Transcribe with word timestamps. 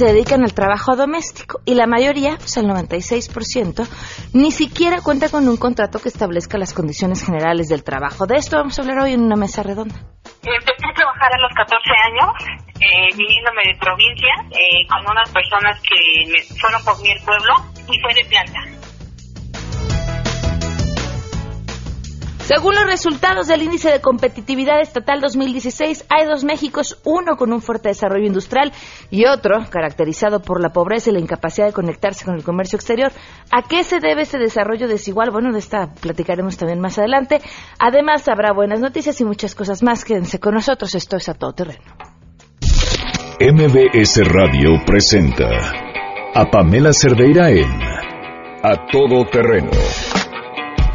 se 0.00 0.06
dedican 0.06 0.42
al 0.42 0.54
trabajo 0.54 0.96
doméstico 0.96 1.60
y 1.66 1.74
la 1.74 1.86
mayoría, 1.86 2.36
pues 2.38 2.56
el 2.56 2.64
96%, 2.64 3.86
ni 4.32 4.50
siquiera 4.50 5.02
cuenta 5.02 5.28
con 5.28 5.46
un 5.46 5.58
contrato 5.58 5.98
que 5.98 6.08
establezca 6.08 6.56
las 6.56 6.72
condiciones 6.72 7.22
generales 7.22 7.68
del 7.68 7.84
trabajo. 7.84 8.24
De 8.24 8.36
esto 8.36 8.56
vamos 8.56 8.78
a 8.78 8.80
hablar 8.80 9.00
hoy 9.00 9.12
en 9.12 9.20
una 9.20 9.36
mesa 9.36 9.62
redonda. 9.62 9.96
Empecé 10.40 10.86
a 10.88 10.94
trabajar 10.94 11.30
a 11.34 11.40
los 11.42 11.52
14 11.54 11.76
años, 12.08 12.32
eh, 12.80 13.14
viniéndome 13.14 13.60
de 13.66 13.78
provincia, 13.78 14.32
eh, 14.48 14.86
con 14.88 15.04
unas 15.04 15.28
personas 15.32 15.78
que 15.82 16.24
fueron 16.58 16.82
por 16.82 16.96
mi 17.02 17.12
pueblo 17.20 17.52
y 17.92 18.00
fue 18.00 18.14
de 18.14 18.24
planta. 18.24 18.79
Según 22.52 22.74
los 22.74 22.84
resultados 22.84 23.46
del 23.46 23.62
Índice 23.62 23.92
de 23.92 24.00
Competitividad 24.00 24.80
Estatal 24.80 25.20
2016, 25.20 26.06
hay 26.08 26.26
dos 26.26 26.42
Méxicos, 26.42 27.00
uno 27.04 27.36
con 27.36 27.52
un 27.52 27.62
fuerte 27.62 27.90
desarrollo 27.90 28.26
industrial 28.26 28.72
y 29.08 29.24
otro 29.26 29.66
caracterizado 29.70 30.40
por 30.40 30.60
la 30.60 30.70
pobreza 30.70 31.10
y 31.10 31.12
la 31.12 31.20
incapacidad 31.20 31.68
de 31.68 31.72
conectarse 31.72 32.24
con 32.24 32.34
el 32.34 32.42
comercio 32.42 32.74
exterior. 32.74 33.12
¿A 33.52 33.62
qué 33.62 33.84
se 33.84 34.00
debe 34.00 34.22
ese 34.22 34.38
desarrollo 34.38 34.88
desigual? 34.88 35.30
Bueno, 35.30 35.52
de 35.52 35.60
esta 35.60 35.92
platicaremos 36.00 36.56
también 36.56 36.80
más 36.80 36.98
adelante. 36.98 37.40
Además, 37.78 38.28
habrá 38.28 38.52
buenas 38.52 38.80
noticias 38.80 39.20
y 39.20 39.24
muchas 39.24 39.54
cosas 39.54 39.84
más. 39.84 40.04
Quédense 40.04 40.40
con 40.40 40.54
nosotros. 40.54 40.92
Esto 40.96 41.18
es 41.18 41.28
A 41.28 41.34
Todo 41.34 41.52
Terreno. 41.52 41.84
MBS 43.38 44.26
Radio 44.26 44.70
presenta 44.84 45.46
a 46.34 46.50
Pamela 46.50 46.92
Cerdeira 46.92 47.48
en 47.48 47.80
A 48.64 48.86
Todo 48.90 49.24
Terreno 49.30 49.70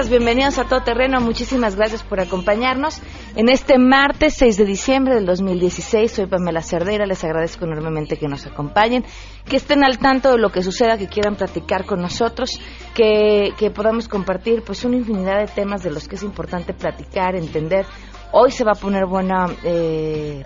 Días, 0.00 0.08
bienvenidos 0.08 0.58
a 0.58 0.64
Todo 0.64 0.82
Terreno, 0.82 1.20
muchísimas 1.20 1.76
gracias 1.76 2.02
por 2.02 2.20
acompañarnos 2.20 3.02
en 3.36 3.50
este 3.50 3.76
martes 3.76 4.34
6 4.34 4.56
de 4.56 4.64
diciembre 4.64 5.14
del 5.14 5.26
2016. 5.26 6.10
Soy 6.10 6.26
Pamela 6.26 6.62
Cerdeira, 6.62 7.04
les 7.04 7.22
agradezco 7.22 7.66
enormemente 7.66 8.16
que 8.16 8.26
nos 8.26 8.46
acompañen, 8.46 9.04
que 9.44 9.56
estén 9.56 9.84
al 9.84 9.98
tanto 9.98 10.32
de 10.32 10.38
lo 10.38 10.50
que 10.50 10.62
suceda, 10.62 10.96
que 10.96 11.06
quieran 11.06 11.36
platicar 11.36 11.84
con 11.84 12.00
nosotros, 12.00 12.58
que, 12.94 13.52
podamos 13.74 14.08
compartir 14.08 14.62
pues 14.62 14.84
una 14.84 14.96
infinidad 14.96 15.38
de 15.38 15.48
temas 15.48 15.82
de 15.82 15.90
los 15.90 16.08
que 16.08 16.14
es 16.14 16.22
importante 16.22 16.72
platicar, 16.72 17.36
entender. 17.36 17.84
Hoy 18.32 18.52
se 18.52 18.64
va 18.64 18.72
a 18.72 18.76
poner 18.76 19.04
buena 19.04 19.48
eh, 19.64 20.44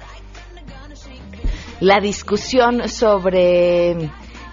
la 1.79 2.01
discusión 2.01 2.89
sobre 2.89 3.93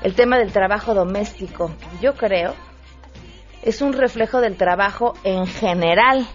el 0.03 0.13
tema 0.15 0.37
del 0.37 0.51
trabajo 0.51 0.93
doméstico. 0.93 1.71
Yo 2.01 2.13
creo 2.13 2.53
es 3.63 3.81
un 3.81 3.93
reflejo 3.93 4.41
del 4.41 4.57
trabajo 4.57 5.13
en 5.23 5.45
general 5.45 6.27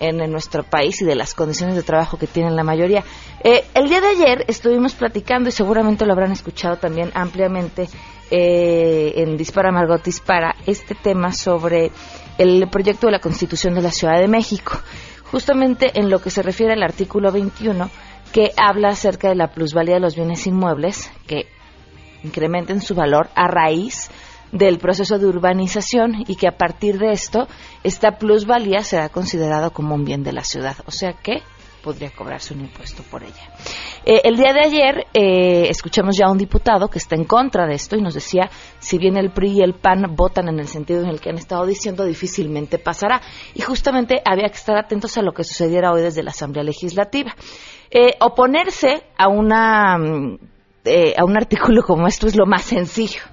en, 0.00 0.18
nuestro 0.30 0.64
país 0.64 1.00
y 1.02 1.04
de 1.04 1.14
las 1.14 1.34
condiciones 1.34 1.76
de 1.76 1.82
trabajo 1.82 2.18
que 2.18 2.26
tienen 2.26 2.56
la 2.56 2.64
mayoría. 2.64 3.04
Eh, 3.44 3.64
el 3.74 3.88
día 3.88 4.00
de 4.00 4.08
ayer 4.08 4.44
estuvimos 4.48 4.94
platicando 4.94 5.48
y 5.48 5.52
seguramente 5.52 6.06
lo 6.06 6.12
habrán 6.12 6.32
escuchado 6.32 6.76
también 6.76 7.10
ampliamente 7.14 7.88
eh, 8.30 9.12
en 9.16 9.36
Dispara 9.36 9.70
Margot 9.70 10.02
Dispara 10.02 10.56
este 10.66 10.94
tema 10.94 11.32
sobre 11.32 11.92
el 12.38 12.66
proyecto 12.68 13.06
de 13.06 13.12
la 13.12 13.20
Constitución 13.20 13.74
de 13.74 13.82
la 13.82 13.90
Ciudad 13.90 14.18
de 14.18 14.28
México, 14.28 14.72
justamente 15.30 15.98
en 15.98 16.10
lo 16.10 16.20
que 16.20 16.30
se 16.30 16.42
refiere 16.42 16.72
al 16.72 16.82
artículo 16.82 17.30
21 17.30 17.90
que 18.32 18.52
habla 18.56 18.88
acerca 18.88 19.28
de 19.28 19.34
la 19.34 19.48
plusvalía 19.48 19.94
de 19.94 20.00
los 20.00 20.16
bienes 20.16 20.46
inmuebles 20.46 21.12
que 21.26 21.46
incrementen 22.24 22.80
su 22.80 22.94
valor 22.94 23.28
a 23.34 23.46
raíz 23.46 24.10
del 24.52 24.78
proceso 24.78 25.18
de 25.18 25.26
urbanización 25.26 26.24
y 26.28 26.36
que 26.36 26.46
a 26.46 26.56
partir 26.56 26.98
de 26.98 27.12
esto 27.12 27.48
esta 27.82 28.18
plusvalía 28.18 28.82
será 28.84 29.08
considerado 29.08 29.72
como 29.72 29.94
un 29.94 30.04
bien 30.04 30.22
de 30.22 30.32
la 30.32 30.44
ciudad, 30.44 30.76
o 30.86 30.90
sea 30.90 31.14
que 31.14 31.42
podría 31.82 32.10
cobrarse 32.10 32.54
un 32.54 32.60
impuesto 32.60 33.02
por 33.02 33.24
ella. 33.24 33.50
Eh, 34.04 34.20
el 34.24 34.36
día 34.36 34.52
de 34.52 34.60
ayer 34.60 35.06
eh, 35.12 35.68
escuchamos 35.68 36.16
ya 36.16 36.26
a 36.26 36.30
un 36.30 36.38
diputado 36.38 36.88
que 36.88 36.98
está 36.98 37.16
en 37.16 37.24
contra 37.24 37.66
de 37.66 37.74
esto 37.74 37.96
y 37.96 38.02
nos 38.02 38.14
decía, 38.14 38.50
si 38.78 38.98
bien 38.98 39.16
el 39.16 39.32
PRI 39.32 39.58
y 39.58 39.62
el 39.62 39.74
PAN 39.74 40.14
votan 40.14 40.48
en 40.48 40.60
el 40.60 40.68
sentido 40.68 41.02
en 41.02 41.08
el 41.08 41.20
que 41.20 41.30
han 41.30 41.38
estado 41.38 41.66
diciendo, 41.66 42.04
difícilmente 42.04 42.78
pasará. 42.78 43.20
Y 43.54 43.62
justamente 43.62 44.22
había 44.24 44.48
que 44.48 44.54
estar 44.54 44.76
atentos 44.76 45.18
a 45.18 45.22
lo 45.22 45.32
que 45.32 45.42
sucediera 45.42 45.92
hoy 45.92 46.02
desde 46.02 46.22
la 46.22 46.30
Asamblea 46.30 46.62
Legislativa. 46.62 47.34
Eh, 47.90 48.14
oponerse 48.20 49.02
a, 49.18 49.28
una, 49.28 49.98
mm, 49.98 50.38
a 51.16 51.24
un 51.24 51.36
artículo 51.36 51.82
como 51.82 52.06
esto 52.06 52.28
es 52.28 52.36
lo 52.36 52.46
más 52.46 52.62
sencillo 52.62 53.31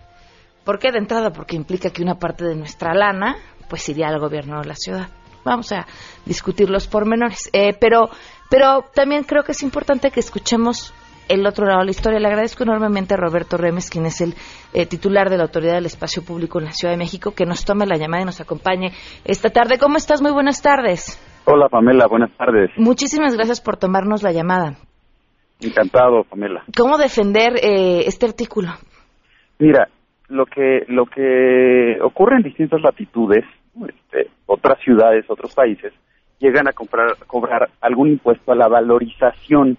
¿Por 0.69 0.77
qué 0.77 0.91
de 0.91 0.99
entrada? 0.99 1.31
Porque 1.31 1.55
implica 1.55 1.89
que 1.89 2.03
una 2.03 2.19
parte 2.19 2.45
de 2.45 2.55
nuestra 2.55 2.93
lana 2.93 3.37
pues 3.67 3.89
iría 3.89 4.07
al 4.07 4.19
gobierno 4.19 4.61
de 4.61 4.67
la 4.67 4.75
ciudad. 4.75 5.09
Vamos 5.43 5.71
a 5.71 5.87
discutir 6.27 6.69
los 6.69 6.85
pormenores. 6.85 7.49
Eh, 7.53 7.73
pero, 7.73 8.09
pero 8.51 8.83
también 8.93 9.23
creo 9.23 9.41
que 9.41 9.53
es 9.53 9.63
importante 9.63 10.11
que 10.11 10.19
escuchemos 10.19 10.93
el 11.27 11.47
otro 11.47 11.65
lado 11.65 11.79
de 11.79 11.85
la 11.85 11.89
historia. 11.89 12.19
Le 12.19 12.27
agradezco 12.27 12.61
enormemente 12.61 13.15
a 13.15 13.17
Roberto 13.17 13.57
Remes, 13.57 13.89
quien 13.89 14.05
es 14.05 14.21
el 14.21 14.35
eh, 14.71 14.85
titular 14.85 15.31
de 15.31 15.37
la 15.37 15.45
Autoridad 15.45 15.73
del 15.73 15.87
Espacio 15.87 16.23
Público 16.23 16.59
en 16.59 16.65
la 16.65 16.71
Ciudad 16.71 16.93
de 16.93 16.99
México, 16.99 17.33
que 17.33 17.47
nos 17.47 17.65
tome 17.65 17.87
la 17.87 17.97
llamada 17.97 18.21
y 18.21 18.25
nos 18.25 18.39
acompañe 18.39 18.91
esta 19.25 19.49
tarde. 19.49 19.79
¿Cómo 19.79 19.97
estás? 19.97 20.21
Muy 20.21 20.33
buenas 20.33 20.61
tardes. 20.61 21.19
Hola, 21.45 21.67
Pamela. 21.69 22.05
Buenas 22.05 22.29
tardes. 22.37 22.69
Muchísimas 22.77 23.33
gracias 23.35 23.59
por 23.59 23.77
tomarnos 23.77 24.21
la 24.21 24.33
llamada. 24.33 24.75
Encantado, 25.61 26.25
Pamela. 26.29 26.63
¿Cómo 26.77 26.99
defender 26.99 27.53
eh, 27.55 28.03
este 28.05 28.27
artículo? 28.27 28.69
Mira, 29.57 29.89
lo 30.29 30.45
que 30.45 30.85
lo 30.87 31.05
que 31.05 31.97
ocurre 32.01 32.37
en 32.37 32.43
distintas 32.43 32.81
latitudes, 32.81 33.45
este, 33.87 34.29
otras 34.45 34.79
ciudades, 34.79 35.25
otros 35.29 35.53
países, 35.53 35.93
llegan 36.39 36.67
a 36.67 36.73
comprar, 36.73 37.15
cobrar 37.27 37.69
algún 37.81 38.09
impuesto 38.09 38.51
a 38.51 38.55
la 38.55 38.67
valorización 38.67 39.77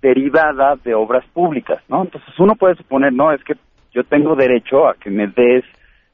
derivada 0.00 0.76
de 0.82 0.94
obras 0.94 1.24
públicas, 1.32 1.82
¿no? 1.88 2.02
Entonces 2.02 2.32
uno 2.38 2.54
puede 2.54 2.76
suponer, 2.76 3.12
no, 3.12 3.32
es 3.32 3.42
que 3.44 3.54
yo 3.92 4.04
tengo 4.04 4.34
derecho 4.34 4.88
a 4.88 4.94
que 4.94 5.10
me 5.10 5.26
des 5.26 5.64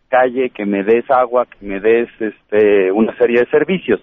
calle, 0.08 0.50
que 0.50 0.64
me 0.64 0.82
des 0.82 1.08
agua, 1.10 1.46
que 1.46 1.66
me 1.66 1.80
des 1.80 2.08
este, 2.20 2.90
una 2.92 3.16
serie 3.16 3.40
de 3.40 3.50
servicios. 3.50 4.00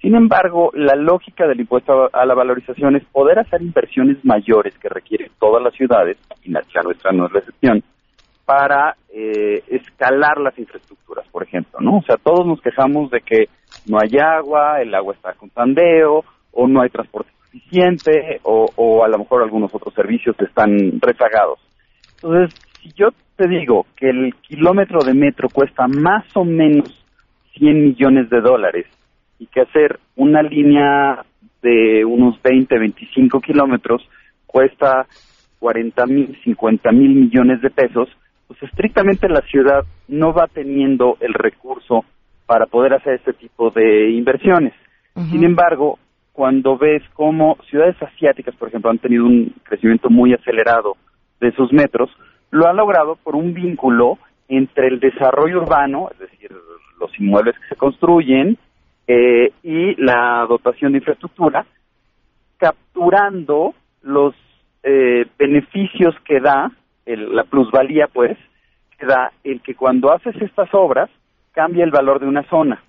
Sin 0.00 0.16
embargo, 0.16 0.72
la 0.74 0.96
lógica 0.96 1.46
del 1.46 1.60
impuesto 1.60 2.10
a 2.12 2.26
la 2.26 2.34
valorización 2.34 2.96
es 2.96 3.04
poder 3.04 3.38
hacer 3.38 3.62
inversiones 3.62 4.24
mayores 4.24 4.76
que 4.78 4.88
requieren 4.88 5.30
todas 5.38 5.62
las 5.62 5.74
ciudades, 5.74 6.16
y 6.42 6.50
la 6.50 6.62
nuestra 6.82 7.12
no 7.12 7.26
es 7.26 7.32
la 7.32 7.38
excepción, 7.38 7.82
para 8.44 8.96
eh, 9.12 9.62
escalar 9.68 10.38
las 10.38 10.58
infraestructuras, 10.58 11.26
por 11.28 11.42
ejemplo, 11.42 11.80
¿no? 11.80 11.98
O 11.98 12.02
sea, 12.02 12.16
todos 12.16 12.46
nos 12.46 12.60
quejamos 12.60 13.10
de 13.10 13.20
que 13.20 13.48
no 13.86 13.98
hay 13.98 14.18
agua, 14.18 14.80
el 14.80 14.94
agua 14.94 15.14
está 15.14 15.32
con 15.34 15.50
tandeo, 15.50 16.24
o 16.52 16.68
no 16.68 16.82
hay 16.82 16.90
transporte 16.90 17.30
suficiente, 17.44 18.40
o, 18.42 18.68
o 18.76 19.04
a 19.04 19.08
lo 19.08 19.18
mejor 19.18 19.42
algunos 19.42 19.74
otros 19.74 19.94
servicios 19.94 20.36
están 20.40 21.00
rezagados. 21.00 21.58
Entonces, 22.16 22.54
si 22.80 22.92
yo 22.92 23.08
te 23.36 23.48
digo 23.48 23.86
que 23.96 24.10
el 24.10 24.34
kilómetro 24.42 25.02
de 25.04 25.14
metro 25.14 25.48
cuesta 25.48 25.86
más 25.88 26.24
o 26.34 26.44
menos 26.44 27.04
100 27.54 27.82
millones 27.82 28.30
de 28.30 28.40
dólares 28.40 28.86
y 29.38 29.46
que 29.46 29.60
hacer 29.60 29.98
una 30.16 30.42
línea 30.42 31.24
de 31.62 32.04
unos 32.04 32.40
20, 32.42 32.78
25 32.78 33.40
kilómetros 33.40 34.06
cuesta 34.46 35.06
40 35.58 36.06
mil, 36.06 36.38
50 36.44 36.92
mil 36.92 37.14
millones 37.14 37.60
de 37.62 37.70
pesos, 37.70 38.08
pues 38.52 38.70
estrictamente 38.70 39.28
la 39.28 39.40
ciudad 39.42 39.84
no 40.08 40.32
va 40.32 40.46
teniendo 40.46 41.16
el 41.20 41.32
recurso 41.32 42.04
para 42.46 42.66
poder 42.66 42.94
hacer 42.94 43.14
este 43.14 43.32
tipo 43.32 43.70
de 43.70 44.10
inversiones. 44.10 44.74
Sin 45.30 45.44
embargo, 45.44 45.98
cuando 46.32 46.78
ves 46.78 47.02
cómo 47.12 47.58
ciudades 47.68 47.96
asiáticas, 48.02 48.54
por 48.56 48.68
ejemplo, 48.68 48.90
han 48.90 48.98
tenido 48.98 49.24
un 49.26 49.54
crecimiento 49.62 50.08
muy 50.08 50.32
acelerado 50.32 50.96
de 51.40 51.52
sus 51.52 51.72
metros, 51.72 52.10
lo 52.50 52.66
han 52.66 52.76
logrado 52.76 53.16
por 53.16 53.36
un 53.36 53.52
vínculo 53.52 54.18
entre 54.48 54.88
el 54.88 55.00
desarrollo 55.00 55.62
urbano, 55.62 56.08
es 56.12 56.18
decir, 56.18 56.50
los 56.98 57.10
inmuebles 57.18 57.54
que 57.58 57.68
se 57.68 57.76
construyen, 57.76 58.56
eh, 59.06 59.52
y 59.62 59.94
la 60.02 60.46
dotación 60.48 60.92
de 60.92 60.98
infraestructura, 60.98 61.66
capturando 62.56 63.74
los 64.02 64.34
eh, 64.82 65.26
beneficios 65.38 66.14
que 66.24 66.40
da, 66.40 66.70
la 67.06 67.44
plusvalía, 67.44 68.08
pues, 68.12 68.36
que 68.98 69.06
da 69.06 69.32
el 69.44 69.60
que 69.60 69.74
cuando 69.74 70.12
haces 70.12 70.34
estas 70.40 70.68
obras 70.72 71.10
cambia 71.52 71.84
el 71.84 71.90
valor 71.90 72.20
de 72.20 72.26
una 72.26 72.42
zona. 72.44 72.82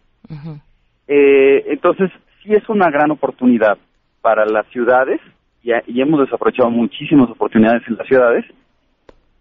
eh, 1.08 1.66
entonces, 1.68 2.12
sí 2.42 2.54
es 2.54 2.68
una 2.70 2.90
gran 2.90 3.12
oportunidad 3.12 3.78
para 4.22 4.46
las 4.46 4.66
ciudades, 4.68 5.20
y, 5.62 5.72
y 5.88 6.02
hemos 6.02 6.20
desaprovechado 6.22 6.70
muchísimas 6.70 7.30
oportunidades 7.30 7.84
en 7.88 7.98
las 7.98 8.08
ciudades, 8.08 8.46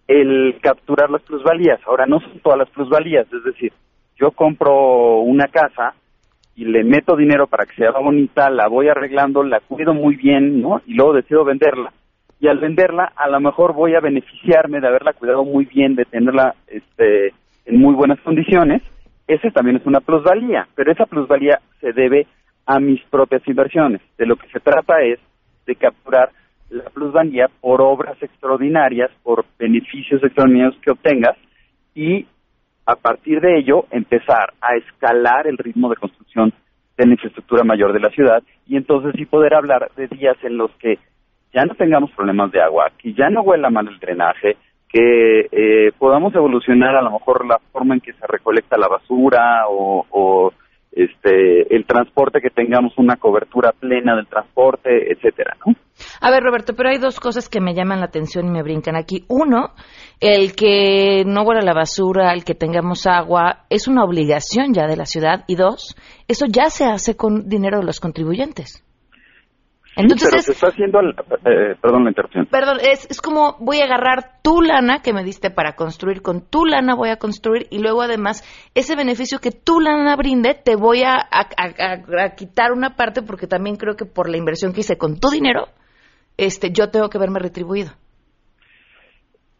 el 0.08 0.58
capturar 0.60 1.10
las 1.10 1.22
plusvalías. 1.22 1.80
Ahora, 1.86 2.06
no 2.06 2.20
son 2.20 2.40
todas 2.40 2.58
las 2.58 2.70
plusvalías, 2.70 3.26
es 3.32 3.44
decir, 3.44 3.72
yo 4.16 4.30
compro 4.32 5.20
una 5.20 5.48
casa 5.48 5.94
y 6.54 6.64
le 6.64 6.84
meto 6.84 7.16
dinero 7.16 7.46
para 7.46 7.64
que 7.66 7.74
sea 7.74 7.90
bonita, 7.92 8.50
la 8.50 8.68
voy 8.68 8.88
arreglando, 8.88 9.42
la 9.42 9.60
cuido 9.60 9.94
muy 9.94 10.16
bien, 10.16 10.60
¿no? 10.60 10.82
Y 10.86 10.94
luego 10.94 11.14
decido 11.14 11.44
venderla. 11.44 11.92
Y 12.42 12.48
al 12.48 12.58
venderla, 12.58 13.12
a 13.14 13.28
lo 13.28 13.38
mejor 13.38 13.72
voy 13.72 13.94
a 13.94 14.00
beneficiarme 14.00 14.80
de 14.80 14.88
haberla 14.88 15.12
cuidado 15.12 15.44
muy 15.44 15.64
bien, 15.64 15.94
de 15.94 16.04
tenerla 16.04 16.56
este, 16.66 17.32
en 17.66 17.78
muy 17.78 17.94
buenas 17.94 18.18
condiciones. 18.22 18.82
Ese 19.28 19.52
también 19.52 19.76
es 19.76 19.86
una 19.86 20.00
plusvalía, 20.00 20.66
pero 20.74 20.90
esa 20.90 21.06
plusvalía 21.06 21.60
se 21.80 21.92
debe 21.92 22.26
a 22.66 22.80
mis 22.80 23.00
propias 23.04 23.46
inversiones. 23.46 24.00
De 24.18 24.26
lo 24.26 24.34
que 24.34 24.48
se 24.48 24.58
trata 24.58 25.02
es 25.02 25.20
de 25.66 25.76
capturar 25.76 26.30
la 26.68 26.90
plusvalía 26.90 27.48
por 27.60 27.80
obras 27.80 28.20
extraordinarias, 28.20 29.12
por 29.22 29.44
beneficios 29.56 30.20
extraordinarios 30.24 30.74
que 30.82 30.90
obtengas 30.90 31.36
y 31.94 32.26
a 32.86 32.96
partir 32.96 33.40
de 33.40 33.56
ello 33.56 33.86
empezar 33.92 34.52
a 34.60 34.74
escalar 34.74 35.46
el 35.46 35.58
ritmo 35.58 35.88
de 35.90 35.94
construcción 35.94 36.52
de 36.96 37.06
la 37.06 37.12
infraestructura 37.12 37.62
mayor 37.62 37.92
de 37.92 38.00
la 38.00 38.10
ciudad 38.10 38.42
y 38.66 38.76
entonces 38.76 39.12
sí 39.16 39.26
poder 39.26 39.54
hablar 39.54 39.92
de 39.96 40.08
días 40.08 40.36
en 40.42 40.56
los 40.56 40.72
que 40.80 40.98
ya 41.52 41.64
no 41.64 41.74
tengamos 41.74 42.10
problemas 42.12 42.50
de 42.50 42.62
agua, 42.62 42.90
que 42.98 43.12
ya 43.12 43.28
no 43.28 43.42
huela 43.42 43.70
mal 43.70 43.88
el 43.88 43.98
drenaje, 43.98 44.56
que 44.88 45.48
eh, 45.50 45.92
podamos 45.98 46.34
evolucionar 46.34 46.96
a 46.96 47.02
lo 47.02 47.12
mejor 47.12 47.46
la 47.46 47.58
forma 47.72 47.94
en 47.94 48.00
que 48.00 48.12
se 48.12 48.26
recolecta 48.26 48.76
la 48.76 48.88
basura 48.88 49.64
o, 49.68 50.52
este 50.94 51.74
el 51.74 51.86
transporte 51.86 52.42
que 52.42 52.50
tengamos 52.50 52.92
una 52.98 53.16
cobertura 53.16 53.72
plena 53.72 54.14
del 54.14 54.26
transporte, 54.26 55.10
etcétera, 55.10 55.56
¿no? 55.64 55.74
A 56.20 56.30
ver, 56.30 56.42
Roberto, 56.42 56.74
pero 56.76 56.90
hay 56.90 56.98
dos 56.98 57.18
cosas 57.18 57.48
que 57.48 57.62
me 57.62 57.72
llaman 57.72 58.00
la 58.00 58.06
atención 58.06 58.46
y 58.46 58.50
me 58.50 58.62
brincan 58.62 58.96
aquí. 58.96 59.24
Uno, 59.28 59.70
el 60.20 60.54
que 60.54 61.24
no 61.24 61.44
huela 61.44 61.62
la 61.62 61.72
basura, 61.72 62.34
el 62.34 62.44
que 62.44 62.54
tengamos 62.54 63.06
agua, 63.06 63.64
es 63.70 63.88
una 63.88 64.04
obligación 64.04 64.74
ya 64.74 64.86
de 64.86 64.98
la 64.98 65.06
ciudad. 65.06 65.44
Y 65.48 65.54
dos, 65.54 65.96
eso 66.28 66.44
ya 66.46 66.68
se 66.68 66.84
hace 66.84 67.16
con 67.16 67.48
dinero 67.48 67.78
de 67.78 67.86
los 67.86 67.98
contribuyentes. 67.98 68.84
Entonces, 69.94 70.30
pero 70.30 70.42
se 70.42 70.52
está 70.52 70.68
haciendo, 70.68 71.00
eh, 71.00 71.76
perdón 71.80 72.04
la 72.04 72.10
interrupción. 72.10 72.46
Perdón, 72.46 72.78
es, 72.80 73.10
es 73.10 73.20
como 73.20 73.56
voy 73.60 73.80
a 73.80 73.84
agarrar 73.84 74.40
tu 74.42 74.62
lana 74.62 75.02
que 75.02 75.12
me 75.12 75.22
diste 75.22 75.50
para 75.50 75.74
construir, 75.74 76.22
con 76.22 76.48
tu 76.48 76.64
lana 76.64 76.94
voy 76.94 77.10
a 77.10 77.18
construir 77.18 77.66
y 77.70 77.82
luego 77.82 78.00
además 78.00 78.42
ese 78.74 78.96
beneficio 78.96 79.38
que 79.38 79.50
tu 79.50 79.80
lana 79.80 80.16
brinde 80.16 80.54
te 80.54 80.76
voy 80.76 81.02
a, 81.02 81.16
a, 81.30 82.34
quitar 82.36 82.72
una 82.72 82.96
parte 82.96 83.20
porque 83.22 83.46
también 83.46 83.76
creo 83.76 83.94
que 83.94 84.06
por 84.06 84.30
la 84.30 84.38
inversión 84.38 84.72
que 84.72 84.80
hice 84.80 84.96
con 84.96 85.20
tu 85.20 85.28
dinero, 85.28 85.66
este, 86.38 86.70
yo 86.72 86.88
tengo 86.88 87.10
que 87.10 87.18
verme 87.18 87.38
retribuido. 87.38 87.90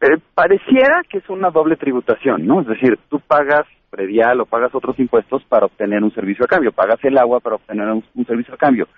Eh, 0.00 0.18
pareciera 0.34 1.02
que 1.10 1.18
es 1.18 1.28
una 1.28 1.50
doble 1.50 1.76
tributación, 1.76 2.46
¿no? 2.46 2.62
Es 2.62 2.68
decir, 2.68 2.98
tú 3.10 3.20
pagas 3.20 3.66
predial 3.90 4.40
o 4.40 4.46
pagas 4.46 4.74
otros 4.74 4.98
impuestos 4.98 5.44
para 5.44 5.66
obtener 5.66 6.02
un 6.02 6.12
servicio 6.14 6.46
a 6.46 6.48
cambio, 6.48 6.72
pagas 6.72 6.98
el 7.04 7.18
agua 7.18 7.40
para 7.40 7.56
obtener 7.56 7.86
un 7.86 8.26
servicio 8.26 8.54
a 8.54 8.56
cambio 8.56 8.88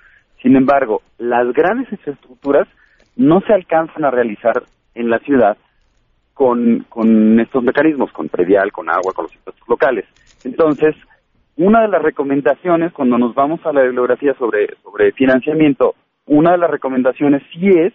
sin 0.44 0.56
embargo, 0.56 1.00
las 1.16 1.50
grandes 1.54 1.90
infraestructuras 1.90 2.68
no 3.16 3.40
se 3.40 3.54
alcanzan 3.54 4.04
a 4.04 4.10
realizar 4.10 4.62
en 4.94 5.08
la 5.08 5.18
ciudad 5.20 5.56
con, 6.34 6.84
con 6.90 7.40
estos 7.40 7.64
mecanismos, 7.64 8.12
con 8.12 8.28
predial, 8.28 8.70
con 8.70 8.90
agua, 8.90 9.14
con 9.14 9.24
los 9.24 9.34
impuestos 9.34 9.66
locales. 9.66 10.04
Entonces, 10.44 10.94
una 11.56 11.80
de 11.80 11.88
las 11.88 12.02
recomendaciones, 12.02 12.92
cuando 12.92 13.16
nos 13.16 13.34
vamos 13.34 13.64
a 13.64 13.72
la 13.72 13.84
bibliografía 13.84 14.34
sobre, 14.34 14.76
sobre 14.82 15.12
financiamiento, 15.12 15.94
una 16.26 16.52
de 16.52 16.58
las 16.58 16.70
recomendaciones 16.70 17.42
sí 17.50 17.66
es 17.66 17.94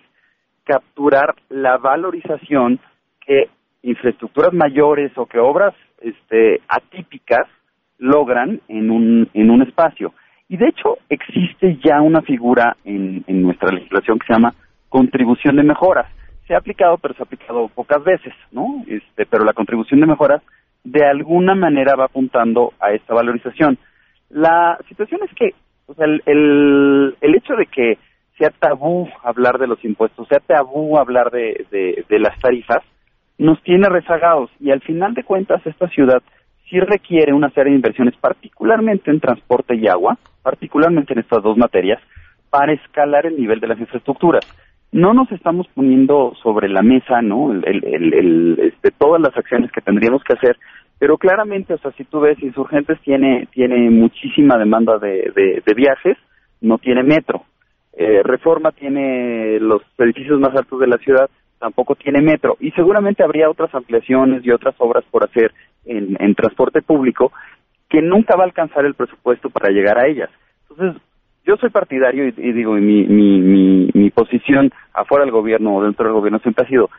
capturar 0.64 1.36
la 1.50 1.78
valorización 1.78 2.80
que 3.28 3.48
infraestructuras 3.84 4.54
mayores 4.54 5.12
o 5.18 5.28
que 5.28 5.38
obras 5.38 5.76
este, 6.02 6.62
atípicas 6.68 7.48
logran 8.00 8.60
en 8.70 8.90
un, 8.90 9.30
en 9.36 9.52
un 9.52 9.62
espacio. 9.62 10.14
Y 10.50 10.58
de 10.58 10.68
hecho 10.68 10.98
existe 11.10 11.78
ya 11.84 12.02
una 12.02 12.22
figura 12.22 12.76
en, 12.84 13.24
nuestra 13.28 13.72
legislación 13.72 14.18
que 14.18 14.26
se 14.26 14.34
llama 14.34 14.56
contribución 14.90 15.56
de 15.56 15.64
mejoras. 15.64 16.08
Se 16.48 16.56
ha 16.56 16.58
aplicado, 16.58 16.98
pero 16.98 17.14
se 17.14 17.22
ha 17.22 17.26
aplicado 17.26 17.68
pocas 17.70 18.04
veces, 18.04 18.34
¿no? 18.52 18.84
Este, 18.88 19.28
pero 19.28 19.46
la 19.46 19.54
contribución 19.54 20.00
de 20.00 20.08
mejoras 20.08 20.42
de 20.84 21.06
alguna 21.06 21.54
manera 21.54 21.96
va 21.96 22.06
apuntando 22.06 22.74
a 22.80 22.92
esta 22.94 23.14
valorización. 23.14 23.78
La 24.30 24.80
situación 24.88 25.22
es 25.24 25.36
que 25.36 25.54
o 25.86 25.94
sea, 25.94 26.06
el, 26.06 26.24
el, 26.26 27.16
el 27.22 27.36
hecho 27.36 27.54
de 27.54 27.68
que 27.68 28.00
sea 28.40 28.50
tabú 28.50 29.08
hablar 29.24 29.60
de 29.60 29.68
los 29.68 29.84
impuestos, 29.86 30.28
sea 30.30 30.40
tabú 30.40 30.98
hablar 30.98 31.30
de, 31.30 32.04
de 32.10 32.20
las 32.20 32.40
tarifas, 32.40 32.84
nos 33.38 33.62
tiene 33.62 33.88
rezagados 33.88 34.50
y 34.60 34.72
al 34.72 34.82
final 34.82 35.14
de 35.14 35.24
cuentas 35.24 35.62
esta 35.66 35.88
ciudad 35.90 36.24
sí 36.70 36.80
requiere 36.80 37.34
una 37.34 37.50
serie 37.50 37.72
de 37.72 37.78
inversiones, 37.78 38.16
particularmente 38.18 39.12
en 39.12 39.20
transporte 39.20 39.76
y 39.76 39.88
agua, 39.88 40.18
particularmente 40.44 41.14
en 41.14 41.20
estas 41.20 41.44
dos 41.44 41.58
materias, 41.58 42.02
para 42.50 42.74
escalar 42.74 43.26
el 43.26 43.38
nivel 43.38 43.60
de 43.60 43.68
las 43.68 43.80
infraestructuras. 43.80 44.46
No 44.92 45.14
nos 45.14 45.32
estamos 45.32 45.68
poniendo 45.74 46.34
sobre 46.42 46.68
la 46.68 46.82
mesa, 46.82 47.22
¿no? 47.22 47.52
El, 47.52 48.58
este, 48.60 48.92
todas 48.92 49.22
las 49.22 49.36
acciones 49.38 49.72
que 49.72 49.82
tendríamos 49.82 50.24
que 50.24 50.34
hacer, 50.34 50.58
pero 50.98 51.18
claramente, 51.18 51.74
o 51.74 51.78
sea, 51.78 51.92
si 51.92 52.04
tú 52.04 52.20
ves, 52.20 52.42
Insurgentes 52.42 53.00
tiene, 53.02 53.48
tiene 53.52 53.90
muchísima 53.90 54.58
demanda 54.58 54.98
de, 54.98 55.62
de, 55.66 55.74
viajes, 55.74 56.18
no 56.60 56.78
tiene 56.78 57.04
metro. 57.04 57.44
Eh, 57.94 58.22
Reforma 58.24 58.72
tiene 58.72 59.60
los 59.60 59.82
edificios 59.98 60.40
más 60.40 60.56
altos 60.56 60.80
de 60.80 60.88
la 60.88 60.98
ciudad, 60.98 61.30
tampoco 61.60 61.96
tiene 61.96 62.22
metro. 62.22 62.58
Y 62.60 62.72
seguramente 62.72 63.24
habría 63.24 63.50
otras 63.50 63.74
ampliaciones 63.76 64.46
y 64.46 64.52
otras 64.52 64.76
obras 64.80 65.04
por 65.12 65.24
hacer 65.24 65.54
en, 65.86 66.36
transporte 66.36 66.82
público 66.82 67.32
que 67.90 68.02
nunca 68.02 68.36
va 68.36 68.44
a 68.44 68.48
alcanzar 68.48 68.86
el 68.86 68.94
presupuesto 68.94 69.50
para 69.50 69.70
llegar 69.70 69.98
a 69.98 70.08
ellas. 70.08 70.30
Entonces, 70.70 71.02
yo 71.46 71.58
soy 71.58 71.70
partidario 71.70 72.28
y, 72.28 72.32
digo, 72.54 72.74
mi, 72.74 73.04
mi, 73.06 73.42
mi, 73.42 73.90
mi, 73.94 74.10
posición 74.12 74.72
afuera 74.94 75.26
del 75.26 75.34
gobierno 75.34 75.76
o 75.76 75.84
dentro 75.84 76.06
del 76.06 76.14
gobierno 76.14 76.40
siempre 76.40 76.66
ha 76.66 76.70
sido, 76.70 76.90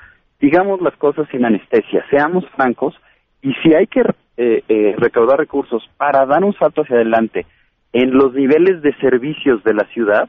digamos 0.41 0.81
las 0.81 0.97
cosas 0.97 1.29
sin 1.31 1.45
anestesia, 1.45 2.05
seamos 2.11 2.45
francos 2.57 2.95
y 3.43 3.53
si 3.63 3.75
hay 3.75 3.87
que 3.87 4.03
eh, 4.37 4.65
eh, 4.69 4.95
recaudar 4.99 5.39
recursos 5.39 5.89
para 5.97 6.27
dar 6.27 6.43
un 6.43 6.55
salto 6.55 6.83
hacia 6.83 6.97
adelante 6.97 7.47
en 7.93 8.11
los 8.13 8.35
niveles 8.35 8.83
de 8.83 8.95
servicios 8.97 9.63
de 9.65 9.75
la 9.75 9.85
ciudad, 9.93 10.29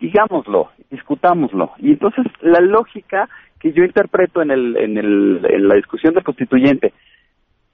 digámoslo, 0.00 0.70
discutámoslo. 0.90 1.72
Y 1.78 1.92
entonces 1.92 2.24
la 2.40 2.60
lógica 2.60 3.28
que 3.62 3.72
yo 3.72 3.84
interpreto 3.84 4.42
en, 4.42 4.50
el, 4.50 4.76
en, 4.76 4.98
el, 4.98 5.40
en 5.48 5.68
la 5.68 5.76
discusión 5.76 6.12
del 6.14 6.24
constituyente 6.24 6.92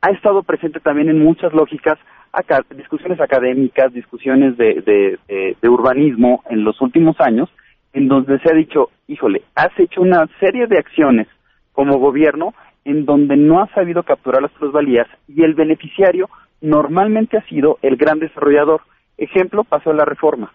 ha 0.03 0.11
estado 0.11 0.43
presente 0.43 0.81
también 0.81 1.09
en 1.09 1.19
muchas 1.19 1.53
lógicas, 1.55 1.99
acá, 2.31 2.63
discusiones 2.77 3.19
académicas, 3.21 3.93
discusiones 3.93 4.57
de, 4.59 4.83
de, 5.27 5.57
de, 5.61 5.69
urbanismo 5.69 6.45
en 6.51 6.63
los 6.63 6.81
últimos 6.83 7.19
años, 7.21 7.49
en 7.95 8.07
donde 8.07 8.39
se 8.41 8.51
ha 8.51 8.55
dicho, 8.55 8.91
híjole, 9.09 9.43
has 9.55 9.71
hecho 9.79 10.03
una 10.03 10.29
serie 10.39 10.67
de 10.67 10.79
acciones 10.79 11.27
como 11.73 11.99
gobierno 11.99 12.55
en 12.85 13.07
donde 13.07 13.37
no 13.37 13.63
has 13.63 13.71
sabido 13.71 14.03
capturar 14.03 14.43
las 14.43 14.53
plusvalías 14.53 15.09
y 15.27 15.43
el 15.43 15.55
beneficiario 15.55 16.29
normalmente 16.61 17.39
ha 17.39 17.49
sido 17.49 17.79
el 17.83 17.97
gran 17.97 18.19
desarrollador. 18.19 18.83
Ejemplo, 19.17 19.65
pasó 19.65 19.93
la 19.93 20.05
reforma. 20.05 20.53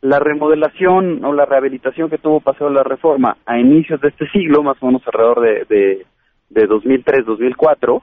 La 0.00 0.18
remodelación 0.18 1.24
o 1.24 1.32
la 1.32 1.44
rehabilitación 1.44 2.08
que 2.08 2.18
tuvo 2.18 2.40
Paseo 2.40 2.68
de 2.68 2.74
la 2.74 2.84
Reforma 2.84 3.36
a 3.44 3.58
inicios 3.58 4.00
de 4.00 4.08
este 4.08 4.28
siglo, 4.28 4.62
más 4.62 4.76
o 4.80 4.86
menos 4.86 5.02
alrededor 5.06 5.40
de, 5.40 5.64
de, 5.68 6.06
de 6.50 6.68
2003-2004, 6.68 8.02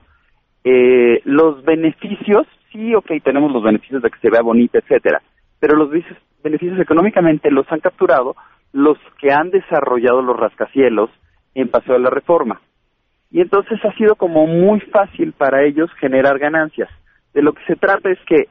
eh, 0.66 1.22
los 1.25 1.64
beneficios, 1.64 2.48
sí, 2.72 2.96
ok, 2.96 3.12
tenemos 3.24 3.52
los 3.52 3.64
beneficios 3.64 4.02
de 4.02 4.10
que 4.10 4.20
se 4.20 4.30
vea 4.30 4.42
bonita, 4.42 4.80
etcétera, 4.80 5.22
pero 5.60 5.78
los 5.78 5.90
beneficios 6.44 6.80
económicamente 6.80 7.52
los 7.52 7.72
han 7.72 7.80
capturado 7.80 8.36
los 8.74 8.98
que 9.20 9.32
han 9.32 9.52
desarrollado 9.52 10.22
los 10.22 10.38
rascacielos 10.38 11.10
en 11.54 11.70
Paseo 11.70 11.94
de 11.94 12.02
la 12.02 12.10
Reforma. 12.10 12.60
Y 13.32 13.42
entonces 13.42 13.80
ha 13.86 13.94
sido 13.94 14.16
como 14.16 14.48
muy 14.48 14.80
fácil 14.82 15.34
para 15.34 15.64
ellos 15.64 15.90
generar 16.00 16.40
ganancias. 16.40 16.90
de 17.34 17.42
lo 17.42 17.54
que 17.54 17.64
se 17.66 17.75
trata 17.75 18.10
es 18.10 18.20
que 18.25 18.48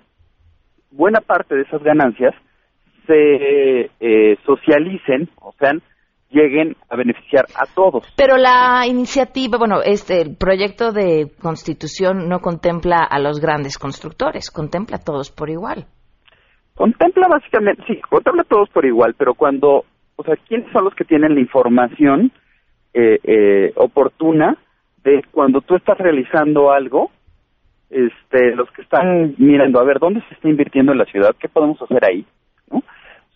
buena 0.90 1.20
parte 1.20 1.54
de 1.54 1.62
esas 1.62 1.82
ganancias 1.82 2.34
se 3.06 3.90
eh, 4.00 4.36
socialicen, 4.44 5.28
o 5.40 5.52
sea, 5.58 5.72
lleguen 6.34 6.76
a 6.90 6.96
beneficiar 6.96 7.46
a 7.54 7.66
todos. 7.74 8.04
Pero 8.16 8.36
la 8.36 8.86
iniciativa, 8.86 9.56
bueno, 9.56 9.80
este 9.82 10.20
el 10.20 10.36
proyecto 10.36 10.92
de 10.92 11.30
constitución 11.40 12.28
no 12.28 12.40
contempla 12.40 12.98
a 13.08 13.18
los 13.20 13.40
grandes 13.40 13.78
constructores, 13.78 14.50
contempla 14.50 14.96
a 14.96 15.04
todos 15.04 15.30
por 15.30 15.48
igual. 15.48 15.86
Contempla 16.74 17.28
básicamente, 17.28 17.84
sí, 17.86 18.00
contempla 18.08 18.42
a 18.42 18.48
todos 18.48 18.68
por 18.70 18.84
igual, 18.84 19.14
pero 19.16 19.34
cuando, 19.34 19.84
o 20.16 20.24
sea, 20.24 20.34
¿quiénes 20.48 20.70
son 20.72 20.84
los 20.84 20.94
que 20.94 21.04
tienen 21.04 21.34
la 21.34 21.40
información 21.40 22.32
eh, 22.92 23.20
eh, 23.22 23.72
oportuna 23.76 24.56
de 25.04 25.22
cuando 25.30 25.60
tú 25.60 25.76
estás 25.76 25.96
realizando 25.98 26.72
algo? 26.72 27.10
Este, 27.90 28.56
los 28.56 28.68
que 28.72 28.82
están 28.82 29.36
mirando, 29.38 29.78
a 29.78 29.84
ver, 29.84 30.00
¿dónde 30.00 30.20
se 30.28 30.34
está 30.34 30.48
invirtiendo 30.48 30.90
en 30.90 30.98
la 30.98 31.04
ciudad? 31.04 31.36
¿Qué 31.38 31.48
podemos 31.48 31.80
hacer 31.80 32.04
ahí? 32.04 32.26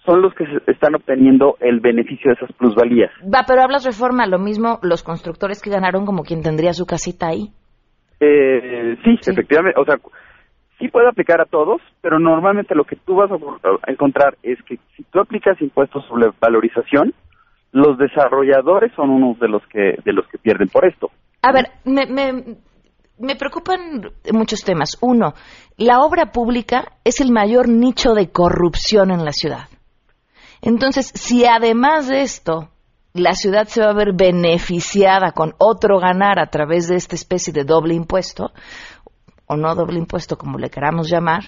Son 0.09 0.23
los 0.23 0.33
que 0.35 0.45
están 0.69 0.95
obteniendo 0.95 1.57
el 1.61 1.81
beneficio 1.81 2.31
de 2.31 2.37
esas 2.41 2.51
plusvalías. 2.57 3.11
Va, 3.23 3.45
pero 3.47 3.61
hablas 3.63 3.85
reforma, 3.85 4.27
lo 4.27 4.39
mismo 4.39 4.79
los 4.81 5.03
constructores 5.03 5.61
que 5.61 5.69
ganaron 5.69 6.07
como 6.07 6.23
quien 6.23 6.41
tendría 6.43 6.73
su 6.73 6.87
casita 6.87 7.27
ahí. 7.29 7.51
Eh, 8.19 8.97
sí, 9.05 9.19
Sí. 9.21 9.31
efectivamente, 9.33 9.79
o 9.79 9.85
sea, 9.85 9.97
sí 10.79 10.89
puede 10.89 11.09
aplicar 11.09 11.43
a 11.43 11.45
todos, 11.45 11.83
pero 12.01 12.19
normalmente 12.19 12.75
lo 12.75 12.85
que 12.85 12.97
tú 12.97 13.17
vas 13.17 13.31
a 13.31 13.35
a 13.35 13.93
encontrar 13.93 14.39
es 14.43 14.59
que 14.63 14.79
si 14.97 15.03
tú 15.05 15.21
aplicas 15.21 15.61
impuestos 15.61 16.07
sobre 16.07 16.31
valorización, 16.41 17.13
los 17.73 17.99
desarrolladores 17.99 18.91
son 18.97 19.11
unos 19.11 19.39
de 19.39 19.49
los 19.49 19.63
que 19.67 19.97
de 20.05 20.13
los 20.15 20.27
que 20.29 20.39
pierden 20.39 20.69
por 20.69 20.87
esto. 20.87 21.11
A 21.43 21.53
ver, 21.53 21.67
me, 21.85 22.07
me, 22.07 22.57
me 23.19 23.37
preocupan 23.37 24.11
muchos 24.33 24.65
temas. 24.65 24.97
Uno, 25.03 25.35
la 25.77 25.99
obra 26.01 26.33
pública 26.33 26.85
es 27.05 27.21
el 27.21 27.31
mayor 27.31 27.69
nicho 27.69 28.15
de 28.15 28.33
corrupción 28.33 29.11
en 29.11 29.25
la 29.25 29.33
ciudad. 29.33 29.69
Entonces, 30.63 31.07
si 31.15 31.45
además 31.47 32.09
de 32.09 32.23
esto 32.23 32.71
la 33.15 33.33
ciudad 33.33 33.67
se 33.67 33.81
va 33.83 33.91
a 33.91 33.95
ver 33.95 34.13
beneficiada 34.15 35.33
con 35.33 35.55
otro 35.59 35.99
ganar 35.99 36.39
a 36.39 36.47
través 36.47 36.89
de 36.89 36.97
esta 36.97 37.15
especie 37.15 37.53
de 37.53 37.65
doble 37.65 37.95
impuesto, 37.95 38.53
o 39.47 39.57
no 39.57 39.75
doble 39.75 39.99
impuesto, 39.99 40.37
como 40.37 40.59
le 40.59 40.71
queramos 40.71 41.11
llamar, 41.11 41.45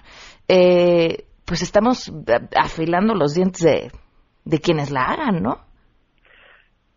eh, 0.49 1.25
pues 1.45 1.63
estamos 1.63 2.13
afilando 2.57 3.15
los 3.15 3.35
dientes 3.35 3.63
de, 3.63 3.91
de 4.45 4.59
quienes 4.59 4.91
la 4.91 5.03
hagan, 5.03 5.43
¿no? 5.43 5.59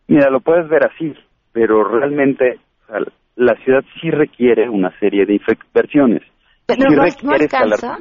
Mira, 0.08 0.30
lo 0.30 0.40
puedes 0.42 0.68
ver 0.70 0.86
así, 0.86 1.14
pero 1.52 1.84
realmente 1.84 2.60
o 2.84 2.88
sea, 2.88 3.00
la 3.36 3.56
ciudad 3.64 3.82
sí 4.02 4.10
requiere 4.12 4.70
una 4.70 4.98
serie 5.00 5.26
de 5.26 5.40
inversiones. 5.68 6.22
Pero 6.66 6.90
sí 6.90 6.96
no- 6.96 7.04
requiere 7.04 7.44
alcanza. 7.46 7.98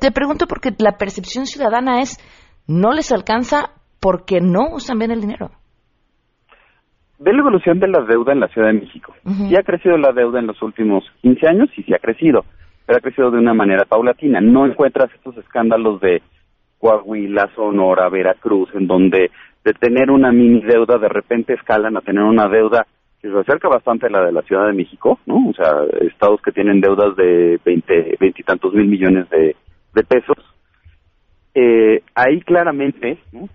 te 0.00 0.10
pregunto 0.10 0.46
porque 0.46 0.70
la 0.78 0.92
percepción 0.98 1.46
ciudadana 1.46 2.02
es 2.02 2.18
no 2.66 2.92
les 2.92 3.12
alcanza 3.12 3.70
porque 4.00 4.40
no 4.40 4.74
usan 4.74 4.98
bien 4.98 5.10
el 5.10 5.20
dinero. 5.20 5.50
Ve 7.18 7.32
la 7.32 7.38
evolución 7.38 7.78
de 7.78 7.88
la 7.88 8.00
deuda 8.00 8.32
en 8.32 8.40
la 8.40 8.48
Ciudad 8.48 8.68
de 8.68 8.80
México. 8.80 9.14
Sí 9.24 9.54
ha 9.56 9.62
crecido 9.62 9.96
la 9.96 10.12
deuda 10.12 10.40
en 10.40 10.48
los 10.48 10.60
últimos 10.60 11.04
15 11.22 11.46
años 11.46 11.68
y 11.76 11.84
sí 11.84 11.94
ha 11.94 11.98
crecido, 11.98 12.44
pero 12.84 12.98
ha 12.98 13.00
crecido 13.00 13.30
de 13.30 13.38
una 13.38 13.54
manera 13.54 13.84
paulatina. 13.84 14.40
No 14.40 14.66
encuentras 14.66 15.12
estos 15.14 15.36
escándalos 15.36 16.00
de 16.00 16.20
Coahuila, 16.78 17.48
Sonora, 17.54 18.08
Veracruz, 18.08 18.70
en 18.74 18.88
donde 18.88 19.30
de 19.64 19.72
tener 19.74 20.10
una 20.10 20.32
mini 20.32 20.62
deuda 20.62 20.98
de 20.98 21.08
repente 21.08 21.54
escalan 21.54 21.96
a 21.96 22.00
tener 22.00 22.24
una 22.24 22.48
deuda 22.48 22.86
que 23.20 23.30
se 23.30 23.38
acerca 23.38 23.68
bastante 23.68 24.06
a 24.06 24.10
la 24.10 24.24
de 24.24 24.32
la 24.32 24.42
Ciudad 24.42 24.66
de 24.66 24.72
México, 24.72 25.20
¿no? 25.26 25.48
O 25.48 25.54
sea, 25.54 25.84
estados 26.00 26.42
que 26.42 26.50
tienen 26.50 26.80
deudas 26.80 27.14
de 27.14 27.60
20, 27.64 28.16
20 28.18 28.40
y 28.40 28.42
tantos 28.42 28.74
mil 28.74 28.88
millones 28.88 29.30
de, 29.30 29.54
de 29.94 30.02
pesos. 30.02 30.36
Eh, 31.54 32.02
ahí 32.14 32.40
claramente, 32.40 33.18
¿no? 33.32 33.48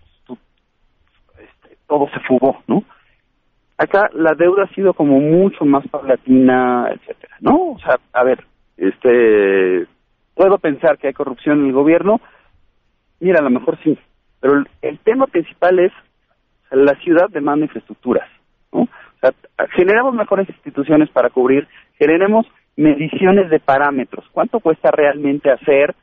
Este, 1.40 1.78
todo 1.88 2.08
se 2.10 2.20
fugó, 2.22 2.62
¿no? 2.68 2.84
Acá 3.78 4.10
la 4.14 4.34
deuda 4.34 4.64
ha 4.64 4.74
sido 4.74 4.94
como 4.94 5.20
mucho 5.20 5.66
más 5.66 5.88
paulatina, 5.88 6.90
etcétera, 6.92 7.38
¿no? 7.42 7.72
O 7.72 7.80
sea, 7.80 7.98
a 8.14 8.24
ver, 8.24 8.44
este, 8.78 9.88
puedo 10.36 10.58
pensar 10.60 10.98
que 10.98 11.08
hay 11.08 11.14
corrupción 11.14 11.60
en 11.60 11.68
el 11.68 11.74
gobierno, 11.74 12.22
mira, 13.20 13.40
a 13.40 13.44
lo 13.44 13.50
mejor 13.50 13.78
sí, 13.84 13.98
pero 14.40 14.64
el, 14.82 15.00
tema 15.00 15.28
principal 15.28 15.80
es 15.80 15.92
la 16.72 16.94
ciudad 17.02 17.30
demanda 17.30 17.66
infraestructuras, 17.66 18.30
¿no? 18.72 18.88
Generamos 19.76 20.14
mejores 20.14 20.48
instituciones 20.50 21.10
para 21.10 21.30
cubrir, 21.30 21.68
generemos 21.98 22.46
mediciones 22.76 23.50
de 23.50 23.60
parámetros, 23.60 24.26
¿cuánto 24.32 24.60
cuesta 24.60 24.92
realmente 24.92 25.52
hacer 25.52 25.96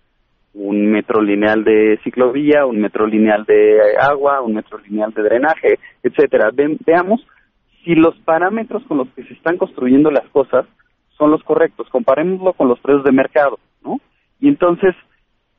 un 0.55 0.87
metro 0.91 1.21
lineal 1.21 1.65
de 1.65 1.99
ciclovía, 2.05 2.65
un 2.65 2.81
metro 2.81 3.07
lineal 3.07 3.45
de 3.45 3.79
agua, 4.01 4.41
un 4.41 4.55
metro 4.55 4.79
lineal 4.79 5.13
de 5.13 5.23
drenaje, 5.23 5.79
etcétera? 6.03 6.51
Ve- 6.53 6.79
veamos 6.87 7.27
si 7.85 7.95
los 7.95 8.17
parámetros 8.21 8.83
con 8.85 8.99
los 8.99 9.09
que 9.11 9.25
se 9.25 9.35
están 9.35 9.59
construyendo 9.59 10.11
las 10.11 10.27
cosas 10.31 10.65
son 11.19 11.31
los 11.31 11.43
correctos, 11.45 11.89
comparémoslo 11.91 12.53
con 12.55 12.69
los 12.69 12.79
precios 12.81 13.05
de 13.05 13.13
mercado, 13.13 13.59
¿no? 13.85 14.01
Y 14.41 14.49
entonces 14.49 14.95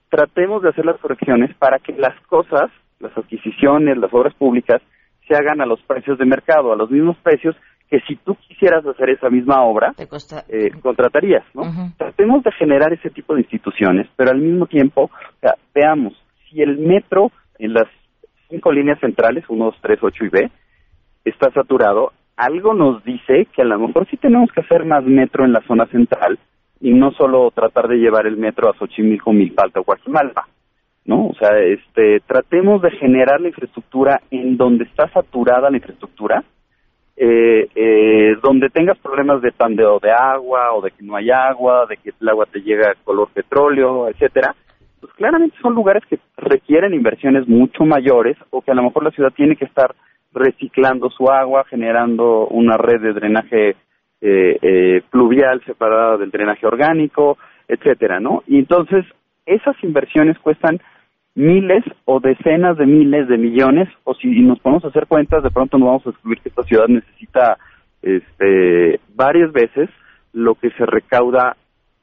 tratemos 0.10 0.62
de 0.64 0.70
hacer 0.70 0.86
las 0.86 0.98
correcciones 1.00 1.54
para 1.56 1.80
que 1.80 1.94
las 1.94 2.20
cosas, 2.28 2.72
las 3.00 3.16
adquisiciones, 3.18 3.98
las 3.98 4.14
obras 4.14 4.34
públicas, 4.36 4.82
se 5.28 5.36
hagan 5.36 5.60
a 5.62 5.66
los 5.66 5.82
precios 5.84 6.18
de 6.18 6.26
mercado, 6.26 6.72
a 6.72 6.76
los 6.76 6.90
mismos 6.92 7.18
precios 7.24 7.56
que 7.90 8.00
si 8.02 8.16
tú 8.18 8.36
quisieras 8.48 8.86
hacer 8.86 9.12
esa 9.12 9.30
misma 9.30 9.62
obra, 9.64 9.94
eh, 10.50 10.72
contratarías, 10.82 11.44
¿no? 11.54 11.64
Tratemos 11.98 12.44
de 12.44 12.52
generar 12.54 12.92
ese 12.94 13.10
tipo 13.10 13.36
de 13.36 13.42
instituciones, 13.42 14.08
pero 14.16 14.32
al 14.32 14.40
mismo 14.40 14.66
tiempo, 14.66 15.04
o 15.04 15.40
sea, 15.40 15.56
veamos, 15.74 16.14
si 16.50 16.62
el 16.62 16.78
metro 16.80 17.32
en 17.60 17.74
las 17.74 17.88
cinco 18.50 18.72
líneas 18.72 19.00
centrales, 19.00 19.44
1, 19.48 19.66
2, 19.66 19.76
3, 19.82 20.00
8 20.02 20.26
y 20.26 20.30
B, 20.30 20.52
está 21.26 21.52
saturado, 21.52 22.12
algo 22.38 22.74
nos 22.74 23.04
dice 23.04 23.48
que 23.54 23.62
a 23.62 23.66
lo 23.66 23.80
mejor 23.80 24.08
sí 24.10 24.18
tenemos 24.18 24.52
que 24.52 24.62
hacer 24.62 24.86
más 24.86 25.04
metro 25.04 25.46
en 25.46 25.54
la 25.54 25.62
zona 25.62 25.86
central 25.88 26.38
y 26.82 26.92
no 26.94 27.12
solo 27.12 27.52
tratar 27.52 27.88
de 27.88 27.98
llevar 27.98 28.28
el 28.28 28.38
metro 28.38 28.70
a 28.70 28.78
Xochimilco, 28.78 29.32
Milpalta 29.32 29.80
o 29.80 29.84
Guajimalpa, 29.84 30.48
¿no? 31.06 31.28
O 31.28 31.34
sea, 31.36 31.58
este, 31.60 32.20
tratemos 32.28 32.82
de 32.82 32.92
generar 32.92 33.40
la 33.40 33.48
infraestructura 33.48 34.22
en 34.32 34.58
donde 34.58 34.84
está 34.86 35.08
saturada 35.10 35.70
la 35.70 35.78
infraestructura, 35.78 36.44
eh, 37.18 37.70
eh, 37.76 38.36
donde 38.44 38.70
tengas 38.70 38.98
problemas 39.00 39.42
de 39.42 39.52
pandeo 39.52 40.00
de 40.00 40.12
agua 40.12 40.74
o 40.74 40.82
de 40.82 40.92
que 40.92 41.04
no 41.04 41.16
hay 41.16 41.32
agua, 41.32 41.86
de 41.88 41.98
que 41.98 42.12
el 42.20 42.30
agua 42.30 42.46
te 42.46 42.60
llega 42.62 42.96
color 43.04 43.30
petróleo, 43.34 44.10
etcétera, 44.10 44.56
pues 45.00 45.14
claramente 45.14 45.56
son 45.62 45.76
lugares 45.76 46.04
que 46.10 46.20
requieren 46.38 46.94
inversiones 46.94 47.48
mucho 47.48 47.86
mayores 47.86 48.38
o 48.50 48.62
que 48.62 48.72
a 48.72 48.76
lo 48.76 48.84
mejor 48.84 49.04
la 49.04 49.12
ciudad 49.12 49.32
tiene 49.32 49.56
que 49.56 49.66
estar 49.66 49.96
reciclando 50.34 51.10
su 51.10 51.30
agua, 51.30 51.64
generando 51.70 52.48
una 52.48 52.76
red 52.76 53.02
de 53.02 53.14
drenaje 53.14 53.76
eh, 54.22 54.58
eh, 54.62 55.02
pluvial 55.10 55.64
separada 55.66 56.18
del 56.18 56.32
drenaje 56.32 56.66
orgánico, 56.66 57.38
etcétera, 57.68 58.20
¿no? 58.20 58.44
Y 58.48 58.60
entonces 58.60 59.06
esas 59.46 59.76
inversiones 59.84 60.38
cuestan 60.40 60.80
miles 61.36 61.84
o 62.06 62.20
decenas 62.20 62.78
de 62.78 62.86
miles 62.86 63.28
de 63.28 63.38
millones, 63.38 63.90
o 64.06 64.16
si 64.16 64.28
nos 64.42 64.60
ponemos 64.60 64.86
a 64.86 64.88
hacer 64.88 65.06
cuentas, 65.06 65.44
de 65.44 65.52
pronto 65.52 65.78
nos 65.78 65.88
vamos 65.88 66.08
a 66.08 66.12
descubrir 66.12 66.42
que 66.42 66.50
esta 66.50 66.64
ciudad 66.64 66.88
necesita 66.88 67.58
este, 68.02 69.00
varias 69.14 69.52
veces 69.52 69.90
lo 70.34 70.56
que 70.56 70.72
se 70.72 70.86
recauda 70.86 71.58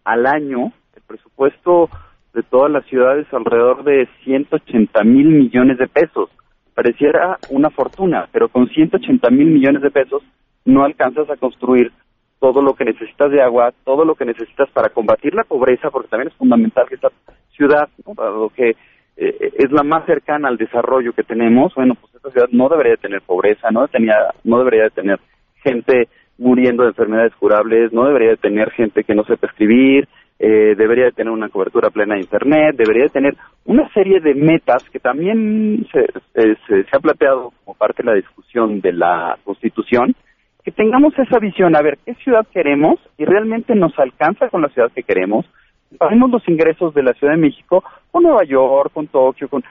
al 0.04 0.26
año. 0.26 0.72
El 0.94 1.02
presupuesto 1.06 1.88
de 2.34 2.42
todas 2.42 2.70
las 2.70 2.84
ciudades 2.86 3.26
alrededor 3.32 3.84
de 3.84 4.08
180 4.24 5.02
mil 5.04 5.28
millones 5.28 5.78
de 5.78 5.88
pesos. 5.88 6.30
Pareciera 6.74 7.38
una 7.50 7.70
fortuna, 7.70 8.28
pero 8.32 8.48
con 8.48 8.68
180 8.68 9.30
mil 9.30 9.46
millones 9.46 9.82
de 9.82 9.90
pesos 9.90 10.22
no 10.64 10.84
alcanzas 10.84 11.28
a 11.28 11.36
construir 11.36 11.92
todo 12.38 12.60
lo 12.60 12.74
que 12.74 12.84
necesitas 12.84 13.30
de 13.30 13.42
agua, 13.42 13.72
todo 13.84 14.04
lo 14.04 14.14
que 14.14 14.24
necesitas 14.24 14.68
para 14.70 14.88
combatir 14.88 15.34
la 15.34 15.44
pobreza, 15.44 15.90
porque 15.90 16.08
también 16.08 16.28
es 16.28 16.36
fundamental 16.36 16.86
que 16.88 16.96
esta 16.96 17.10
ciudad, 17.54 17.88
dado 18.16 18.48
que 18.48 18.74
eh, 19.16 19.52
es 19.58 19.70
la 19.70 19.82
más 19.82 20.06
cercana 20.06 20.48
al 20.48 20.56
desarrollo 20.56 21.12
que 21.12 21.22
tenemos, 21.22 21.74
bueno, 21.74 21.94
pues 22.00 22.14
esta 22.14 22.30
ciudad 22.30 22.48
no 22.50 22.68
debería 22.68 22.92
de 22.92 22.98
tener 22.98 23.22
pobreza, 23.22 23.70
no, 23.70 23.86
tenía, 23.88 24.16
no 24.44 24.58
debería 24.58 24.84
de 24.84 24.90
tener 24.90 25.20
gente 25.62 26.08
muriendo 26.38 26.82
de 26.82 26.90
enfermedades 26.90 27.34
curables, 27.36 27.92
no 27.92 28.04
debería 28.06 28.30
de 28.30 28.36
tener 28.36 28.70
gente 28.70 29.04
que 29.04 29.14
no 29.14 29.24
sepa 29.24 29.46
escribir, 29.46 30.08
eh, 30.38 30.74
debería 30.76 31.04
de 31.04 31.12
tener 31.12 31.32
una 31.32 31.50
cobertura 31.50 31.90
plena 31.90 32.14
de 32.14 32.22
Internet, 32.22 32.74
debería 32.76 33.04
de 33.04 33.10
tener 33.10 33.36
una 33.64 33.88
serie 33.92 34.20
de 34.20 34.34
metas 34.34 34.82
que 34.90 34.98
también 34.98 35.86
se, 35.92 36.06
se, 36.34 36.56
se, 36.66 36.84
se 36.84 36.96
ha 36.96 37.00
planteado 37.00 37.52
como 37.64 37.76
parte 37.76 38.02
de 38.02 38.10
la 38.10 38.16
discusión 38.16 38.80
de 38.80 38.92
la 38.92 39.38
Constitución, 39.44 40.16
que 40.64 40.70
tengamos 40.70 41.16
esa 41.18 41.38
visión, 41.38 41.76
a 41.76 41.82
ver, 41.82 41.98
¿qué 42.04 42.14
ciudad 42.14 42.46
queremos? 42.52 42.98
Y 43.18 43.24
realmente 43.24 43.74
nos 43.74 43.96
alcanza 43.98 44.48
con 44.48 44.62
la 44.62 44.68
ciudad 44.68 44.90
que 44.94 45.02
queremos. 45.02 45.44
Pagamos 45.98 46.30
los 46.30 46.48
ingresos 46.48 46.94
de 46.94 47.02
la 47.02 47.12
Ciudad 47.14 47.34
de 47.34 47.40
México 47.40 47.84
con 48.10 48.22
Nueva 48.24 48.44
York, 48.44 48.92
con 48.92 49.06
Tokio, 49.06 49.48
con... 49.48 49.62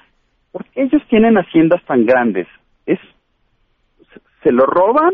porque 0.52 0.70
ellos 0.84 1.02
tienen 1.10 1.36
haciendas 1.36 1.84
tan 1.86 2.06
grandes. 2.06 2.48
Es 2.86 3.00
se 4.44 4.52
lo 4.52 4.66
roban, 4.66 5.14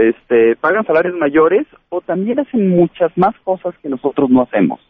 este, 0.00 0.56
pagan 0.56 0.84
salarios 0.84 1.14
mayores 1.16 1.66
o 1.88 2.00
también 2.00 2.40
hacen 2.40 2.68
muchas 2.68 3.16
más 3.16 3.34
cosas 3.44 3.74
que 3.82 3.88
nosotros 3.88 4.28
no 4.28 4.42
hacemos. 4.42 4.80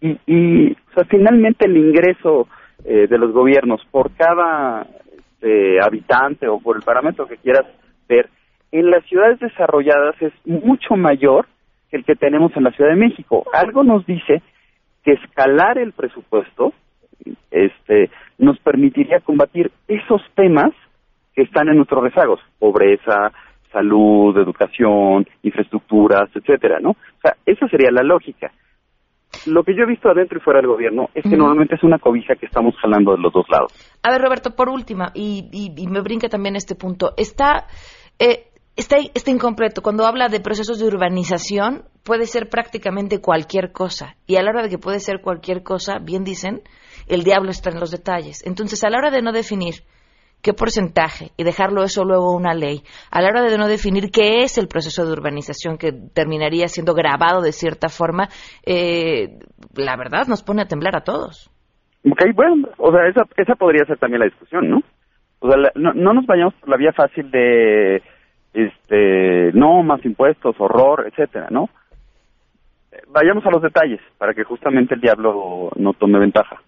Y, 0.00 0.18
y 0.26 0.76
finalmente 1.08 1.66
el 1.66 1.76
ingreso 1.76 2.48
eh, 2.84 3.06
de 3.06 3.18
los 3.18 3.32
gobiernos 3.32 3.82
por 3.90 4.10
cada 4.12 4.86
este, 5.40 5.78
habitante 5.82 6.48
o 6.48 6.58
por 6.58 6.76
el 6.76 6.82
parámetro 6.82 7.26
que 7.26 7.36
quieras 7.36 7.66
ver, 8.08 8.28
en 8.72 8.90
las 8.90 9.04
ciudades 9.04 9.38
desarrolladas 9.40 10.14
es 10.20 10.32
mucho 10.44 10.96
mayor 10.96 11.46
que 11.90 11.96
el 11.96 12.04
que 12.04 12.16
tenemos 12.16 12.56
en 12.56 12.64
la 12.64 12.70
Ciudad 12.72 12.90
de 12.90 12.96
México. 12.96 13.44
Algo 13.52 13.82
nos 13.82 14.06
dice 14.06 14.42
que 15.02 15.12
escalar 15.12 15.78
el 15.78 15.92
presupuesto 15.92 16.72
este, 17.50 18.10
nos 18.38 18.58
permitiría 18.60 19.20
combatir 19.20 19.70
esos 19.88 20.22
temas 20.34 20.70
que 21.34 21.42
están 21.42 21.68
en 21.68 21.76
nuestros 21.76 22.02
rezagos, 22.02 22.40
pobreza, 22.58 23.32
salud, 23.72 24.36
educación, 24.36 25.26
infraestructuras, 25.42 26.28
etcétera, 26.34 26.80
¿no? 26.80 26.90
O 26.90 27.20
sea, 27.22 27.36
esa 27.46 27.68
sería 27.68 27.90
la 27.90 28.02
lógica. 28.02 28.50
Lo 29.46 29.62
que 29.62 29.74
yo 29.76 29.84
he 29.84 29.86
visto 29.86 30.08
adentro 30.10 30.38
y 30.38 30.40
fuera 30.40 30.58
del 30.58 30.68
gobierno 30.68 31.08
es 31.14 31.22
que 31.22 31.36
normalmente 31.36 31.76
es 31.76 31.82
una 31.84 31.98
cobija 31.98 32.34
que 32.34 32.46
estamos 32.46 32.74
jalando 32.78 33.12
de 33.12 33.18
los 33.18 33.32
dos 33.32 33.46
lados. 33.48 33.72
A 34.02 34.10
ver, 34.10 34.20
Roberto, 34.20 34.56
por 34.56 34.68
última, 34.68 35.12
y, 35.14 35.48
y, 35.52 35.86
me 35.86 36.00
brinca 36.00 36.28
también 36.28 36.56
este 36.56 36.74
punto, 36.74 37.12
está, 37.16 37.66
eh, 38.18 38.49
está, 38.80 39.30
incompleto. 39.30 39.82
Cuando 39.82 40.06
habla 40.06 40.28
de 40.28 40.40
procesos 40.40 40.78
de 40.78 40.86
urbanización, 40.86 41.84
puede 42.04 42.26
ser 42.26 42.48
prácticamente 42.48 43.20
cualquier 43.20 43.72
cosa. 43.72 44.16
Y 44.26 44.36
a 44.36 44.42
la 44.42 44.50
hora 44.50 44.62
de 44.62 44.68
que 44.68 44.78
puede 44.78 45.00
ser 45.00 45.20
cualquier 45.20 45.62
cosa, 45.62 45.98
bien 45.98 46.24
dicen, 46.24 46.62
el 47.06 47.22
diablo 47.22 47.50
está 47.50 47.70
en 47.70 47.80
los 47.80 47.90
detalles. 47.90 48.44
Entonces, 48.46 48.82
a 48.84 48.90
la 48.90 48.98
hora 48.98 49.10
de 49.10 49.22
no 49.22 49.32
definir 49.32 49.74
qué 50.42 50.54
porcentaje 50.54 51.30
y 51.36 51.44
dejarlo 51.44 51.82
eso 51.82 52.02
luego 52.04 52.34
una 52.34 52.54
ley, 52.54 52.80
a 53.10 53.20
la 53.20 53.28
hora 53.28 53.42
de 53.42 53.58
no 53.58 53.68
definir 53.68 54.10
qué 54.10 54.42
es 54.42 54.56
el 54.56 54.68
proceso 54.68 55.04
de 55.04 55.12
urbanización 55.12 55.76
que 55.76 55.92
terminaría 55.92 56.66
siendo 56.68 56.94
grabado 56.94 57.42
de 57.42 57.52
cierta 57.52 57.90
forma, 57.90 58.28
eh, 58.64 59.38
la 59.76 59.96
verdad 59.98 60.26
nos 60.28 60.42
pone 60.42 60.62
a 60.62 60.66
temblar 60.66 60.96
a 60.96 61.04
todos. 61.04 61.50
Ok, 62.10 62.22
bueno, 62.34 62.68
o 62.78 62.90
sea, 62.90 63.06
esa, 63.06 63.24
esa 63.36 63.54
podría 63.54 63.84
ser 63.84 63.98
también 63.98 64.20
la 64.20 64.26
discusión, 64.26 64.70
¿no? 64.70 64.82
O 65.40 65.50
sea, 65.50 65.58
no, 65.74 65.92
no 65.92 66.14
nos 66.14 66.24
vayamos 66.24 66.54
por 66.54 66.70
la 66.70 66.78
vía 66.78 66.92
fácil 66.94 67.30
de, 67.30 68.02
este, 68.52 69.52
no, 69.52 69.82
más 69.82 70.04
impuestos, 70.04 70.56
horror, 70.58 71.06
etcétera, 71.08 71.48
¿no? 71.50 71.68
Vayamos 73.08 73.44
a 73.46 73.50
los 73.50 73.62
detalles 73.62 74.00
para 74.18 74.34
que 74.34 74.44
justamente 74.44 74.94
el 74.94 75.00
diablo 75.00 75.70
no 75.76 75.92
tome 75.94 76.18
ventaja 76.18 76.60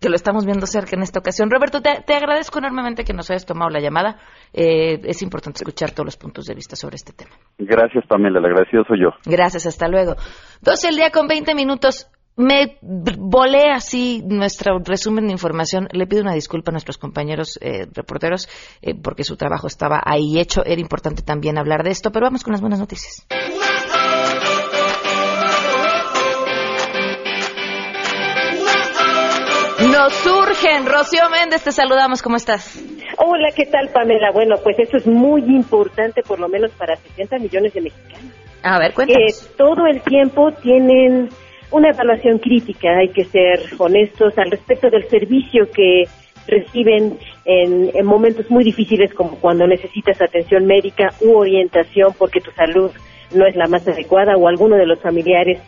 que 0.00 0.08
lo 0.08 0.14
estamos 0.14 0.46
viendo 0.46 0.66
cerca 0.66 0.96
en 0.96 1.02
esta 1.02 1.18
ocasión. 1.18 1.50
Roberto, 1.50 1.80
te, 1.80 2.14
agradezco 2.14 2.58
enormemente 2.58 3.04
que 3.04 3.12
nos 3.12 3.30
hayas 3.30 3.46
tomado 3.46 3.70
la 3.70 3.80
llamada. 3.80 4.16
Eh, 4.52 5.00
es 5.04 5.22
importante 5.22 5.58
escuchar 5.58 5.90
todos 5.90 6.06
los 6.06 6.16
puntos 6.16 6.44
de 6.44 6.54
vista 6.54 6.76
sobre 6.76 6.96
este 6.96 7.12
tema. 7.12 7.34
Gracias, 7.58 8.06
Pamela. 8.06 8.38
El 8.38 8.46
agradecido 8.46 8.84
soy 8.84 9.00
yo. 9.02 9.10
Gracias, 9.24 9.66
hasta 9.66 9.88
luego. 9.88 10.14
12 10.62 10.88
el 10.88 10.96
día 10.96 11.10
con 11.10 11.26
20 11.26 11.54
minutos. 11.54 12.08
Me 12.38 12.78
volé 12.80 13.64
así 13.72 14.22
nuestro 14.24 14.78
resumen 14.78 15.26
de 15.26 15.32
información. 15.32 15.88
Le 15.90 16.06
pido 16.06 16.22
una 16.22 16.34
disculpa 16.34 16.70
a 16.70 16.72
nuestros 16.72 16.96
compañeros 16.96 17.58
eh, 17.60 17.88
reporteros 17.92 18.48
eh, 18.80 18.94
porque 18.94 19.24
su 19.24 19.36
trabajo 19.36 19.66
estaba 19.66 20.00
ahí 20.04 20.38
hecho. 20.38 20.64
Era 20.64 20.80
importante 20.80 21.22
también 21.22 21.58
hablar 21.58 21.82
de 21.82 21.90
esto, 21.90 22.12
pero 22.12 22.26
vamos 22.26 22.44
con 22.44 22.52
las 22.52 22.60
buenas 22.60 22.78
noticias. 22.78 23.26
Nos 29.90 30.12
surgen. 30.12 30.86
Rocío 30.86 31.28
Méndez, 31.30 31.64
te 31.64 31.72
saludamos. 31.72 32.22
¿Cómo 32.22 32.36
estás? 32.36 32.80
Hola, 33.16 33.48
¿qué 33.56 33.66
tal, 33.66 33.88
Pamela? 33.88 34.30
Bueno, 34.32 34.54
pues 34.62 34.78
eso 34.78 34.96
es 34.96 35.08
muy 35.08 35.42
importante, 35.42 36.22
por 36.22 36.38
lo 36.38 36.48
menos 36.48 36.70
para 36.78 36.94
60 36.94 37.36
millones 37.40 37.74
de 37.74 37.80
mexicanos. 37.80 38.32
A 38.62 38.78
ver, 38.78 38.94
cuéntanos. 38.94 39.42
Eh, 39.42 39.54
todo 39.56 39.86
el 39.86 40.02
tiempo 40.02 40.52
tienen 40.52 41.30
una 41.70 41.90
evaluación 41.90 42.38
crítica, 42.38 42.98
hay 42.98 43.08
que 43.08 43.24
ser 43.24 43.60
honestos 43.78 44.36
al 44.38 44.50
respecto 44.50 44.90
del 44.90 45.06
servicio 45.08 45.70
que 45.70 46.04
reciben 46.46 47.18
en, 47.44 47.90
en, 47.94 48.06
momentos 48.06 48.50
muy 48.50 48.64
difíciles 48.64 49.12
como 49.12 49.38
cuando 49.38 49.66
necesitas 49.66 50.20
atención 50.22 50.64
médica 50.64 51.12
u 51.20 51.36
orientación 51.36 52.14
porque 52.18 52.40
tu 52.40 52.50
salud 52.52 52.90
no 53.34 53.46
es 53.46 53.54
la 53.54 53.66
más 53.66 53.86
adecuada 53.86 54.36
o 54.36 54.48
alguno 54.48 54.76
de 54.76 54.86
los 54.86 54.98
familiares 55.00 55.60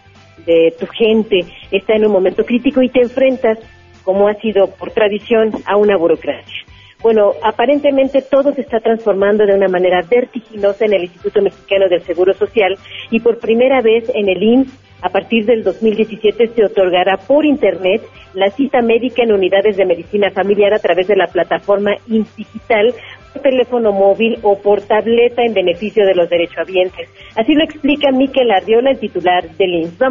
de 0.46 0.74
tu 0.78 0.86
gente 0.86 1.44
está 1.70 1.94
en 1.94 2.06
un 2.06 2.12
momento 2.12 2.46
crítico 2.46 2.80
y 2.82 2.88
te 2.88 3.02
enfrentas 3.02 3.58
como 4.02 4.28
ha 4.28 4.34
sido 4.34 4.68
por 4.68 4.90
tradición, 4.90 5.52
a 5.66 5.76
una 5.76 5.96
burocracia. 5.96 6.64
Bueno, 7.02 7.32
aparentemente 7.42 8.22
todo 8.22 8.52
se 8.52 8.60
está 8.60 8.80
transformando 8.80 9.46
de 9.46 9.54
una 9.54 9.68
manera 9.68 10.02
vertiginosa 10.02 10.84
en 10.84 10.92
el 10.92 11.04
Instituto 11.04 11.40
Mexicano 11.40 11.88
del 11.88 12.02
Seguro 12.02 12.34
Social 12.34 12.76
y 13.10 13.20
por 13.20 13.38
primera 13.38 13.80
vez 13.80 14.10
en 14.14 14.28
el 14.28 14.42
IMSS, 14.42 14.89
a 15.02 15.08
partir 15.08 15.46
del 15.46 15.62
2017, 15.62 16.48
se 16.48 16.64
otorgará 16.64 17.16
por 17.16 17.44
Internet 17.44 18.02
la 18.34 18.50
cita 18.50 18.82
médica 18.82 19.22
en 19.22 19.32
unidades 19.32 19.76
de 19.76 19.86
medicina 19.86 20.30
familiar 20.30 20.74
a 20.74 20.78
través 20.78 21.08
de 21.08 21.16
la 21.16 21.26
plataforma 21.26 21.92
Digital, 22.06 22.94
por 23.32 23.42
teléfono 23.42 23.92
móvil 23.92 24.38
o 24.42 24.58
por 24.58 24.82
tableta 24.82 25.42
en 25.42 25.54
beneficio 25.54 26.04
de 26.04 26.14
los 26.14 26.28
derechohabientes. 26.28 27.08
Así 27.36 27.54
lo 27.54 27.64
explica 27.64 28.10
Miquel 28.12 28.50
Ardiola, 28.50 28.90
el 28.90 28.98
titular 28.98 29.48
del 29.56 29.86
a 29.86 30.10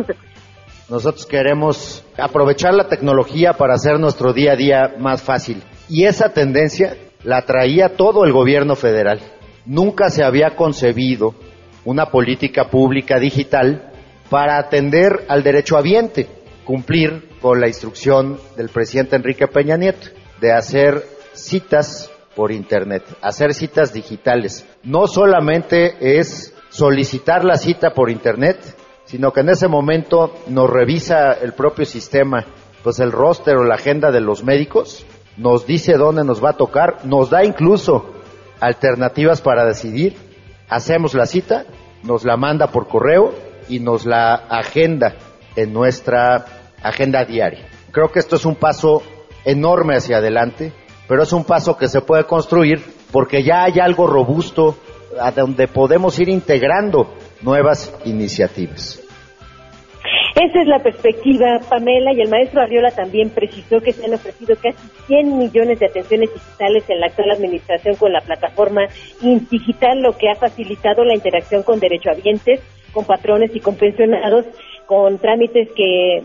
nosotros 0.90 1.28
queremos 1.28 2.04
aprovechar 2.18 2.74
la 2.74 2.88
tecnología 2.88 3.54
para 3.54 3.76
hacer 3.76 4.00
nuestro 4.00 4.34
día 4.34 4.54
a 4.54 4.56
día 4.56 4.96
más 4.98 5.22
fácil. 5.22 5.62
Y 5.88 6.06
esa 6.06 6.34
tendencia 6.34 6.96
la 7.24 7.44
traía 7.44 7.96
todo 7.96 8.26
el 8.26 8.32
gobierno 8.32 8.76
federal. 8.76 9.20
Nunca 9.68 10.10
se 10.10 10.24
había 10.24 10.56
concebido 10.56 11.36
una 11.86 12.08
política 12.08 12.70
pública 12.72 13.20
digital 13.20 13.89
para 14.30 14.58
atender 14.58 15.26
al 15.28 15.44
derecho 15.44 15.78
habiente, 15.78 16.28
cumplir 16.64 17.30
con 17.42 17.60
la 17.60 17.68
instrucción 17.68 18.40
del 18.56 18.70
presidente 18.70 19.16
Enrique 19.16 19.48
Peña 19.48 19.78
Nieto 19.78 20.10
de 20.40 20.54
hacer 20.54 21.04
citas 21.34 22.12
por 22.36 22.52
Internet, 22.52 23.04
hacer 23.22 23.54
citas 23.54 23.92
digitales. 23.92 24.66
No 24.84 25.08
solamente 25.08 26.20
es 26.20 26.54
solicitar 26.70 27.44
la 27.44 27.58
cita 27.58 27.92
por 27.94 28.10
Internet, 28.10 28.58
sino 29.06 29.34
que 29.34 29.42
en 29.42 29.50
ese 29.50 29.68
momento 29.68 30.36
nos 30.48 30.70
revisa 30.70 31.34
el 31.34 31.54
propio 31.54 31.86
sistema, 31.86 32.46
pues 32.84 33.00
el 33.00 33.12
roster 33.12 33.56
o 33.56 33.64
la 33.64 33.76
agenda 33.76 34.12
de 34.12 34.22
los 34.22 34.44
médicos, 34.44 35.06
nos 35.38 35.66
dice 35.66 35.94
dónde 35.94 36.24
nos 36.24 36.44
va 36.44 36.52
a 36.52 36.58
tocar, 36.58 37.06
nos 37.06 37.30
da 37.30 37.44
incluso 37.44 38.14
alternativas 38.60 39.42
para 39.42 39.66
decidir, 39.66 40.16
hacemos 40.70 41.16
la 41.16 41.26
cita, 41.26 41.66
nos 42.04 42.24
la 42.24 42.38
manda 42.38 42.68
por 42.68 42.88
correo 42.88 43.49
y 43.70 43.80
nos 43.80 44.06
la 44.06 44.34
agenda 44.34 45.16
en 45.56 45.72
nuestra 45.72 46.46
agenda 46.82 47.24
diaria. 47.24 47.68
Creo 47.92 48.12
que 48.12 48.20
esto 48.20 48.36
es 48.36 48.46
un 48.46 48.56
paso 48.56 49.02
enorme 49.46 49.96
hacia 49.96 50.18
adelante, 50.18 50.74
pero 51.08 51.24
es 51.24 51.34
un 51.34 51.46
paso 51.46 51.78
que 51.78 51.88
se 51.88 52.02
puede 52.02 52.26
construir 52.26 52.84
porque 53.12 53.44
ya 53.44 53.64
hay 53.64 53.80
algo 53.80 54.08
robusto 54.08 54.78
a 55.20 55.32
donde 55.32 55.68
podemos 55.68 56.20
ir 56.20 56.30
integrando 56.30 57.14
nuevas 57.42 57.94
iniciativas. 58.06 59.04
Esa 60.36 60.62
es 60.62 60.68
la 60.68 60.80
perspectiva, 60.80 61.60
Pamela, 61.68 62.14
y 62.14 62.22
el 62.22 62.30
maestro 62.30 62.62
Arriola 62.62 62.92
también 62.92 63.30
precisó 63.30 63.82
que 63.82 63.92
se 63.92 64.06
han 64.06 64.14
ofrecido 64.14 64.56
casi 64.56 64.88
100 65.08 65.38
millones 65.38 65.80
de 65.80 65.88
atenciones 65.88 66.30
digitales 66.34 66.90
en 66.90 67.02
la 67.02 67.08
actual 67.08 67.32
administración 67.32 67.96
con 67.96 68.14
la 68.14 68.22
plataforma 68.22 68.88
Digital, 69.22 70.00
lo 70.02 70.14
que 70.18 70.30
ha 70.30 70.36
facilitado 70.36 71.04
la 71.04 71.16
interacción 71.16 71.64
con 71.64 71.80
derechohabientes, 71.80 72.62
con 72.92 73.06
patrones 73.06 73.56
y 73.56 73.60
con 73.60 73.76
pensionados, 73.76 74.46
con 74.86 75.18
trámites 75.20 75.70
que 75.76 76.24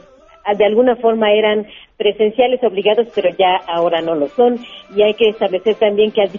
de 0.56 0.64
alguna 0.64 0.96
forma 0.96 1.32
eran 1.32 1.66
presenciales 1.96 2.62
obligados, 2.62 3.08
pero 3.14 3.30
ya 3.30 3.56
ahora 3.66 4.02
no 4.02 4.14
lo 4.14 4.28
son. 4.28 4.58
Y 4.94 5.02
hay 5.02 5.14
que 5.14 5.30
establecer 5.30 5.76
también 5.76 6.10
que 6.10 6.22
al 6.22 6.30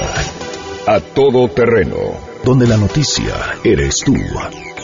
A 0.87 0.99
todo 0.99 1.47
terreno. 1.47 2.30
Donde 2.43 2.67
la 2.67 2.77
noticia 2.77 3.35
eres 3.63 3.97
tú. 4.03 4.15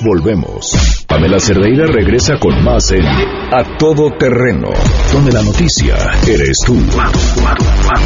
Volvemos. 0.01 1.05
Pamela 1.07 1.39
Cerdeira 1.39 1.87
regresa 1.87 2.37
con 2.39 2.63
más 2.63 2.91
en 2.91 3.03
A 3.03 3.77
Todo 3.79 4.11
Terreno, 4.17 4.69
donde 5.11 5.31
la 5.31 5.41
noticia 5.41 5.95
eres 6.27 6.59
tú. 6.63 6.75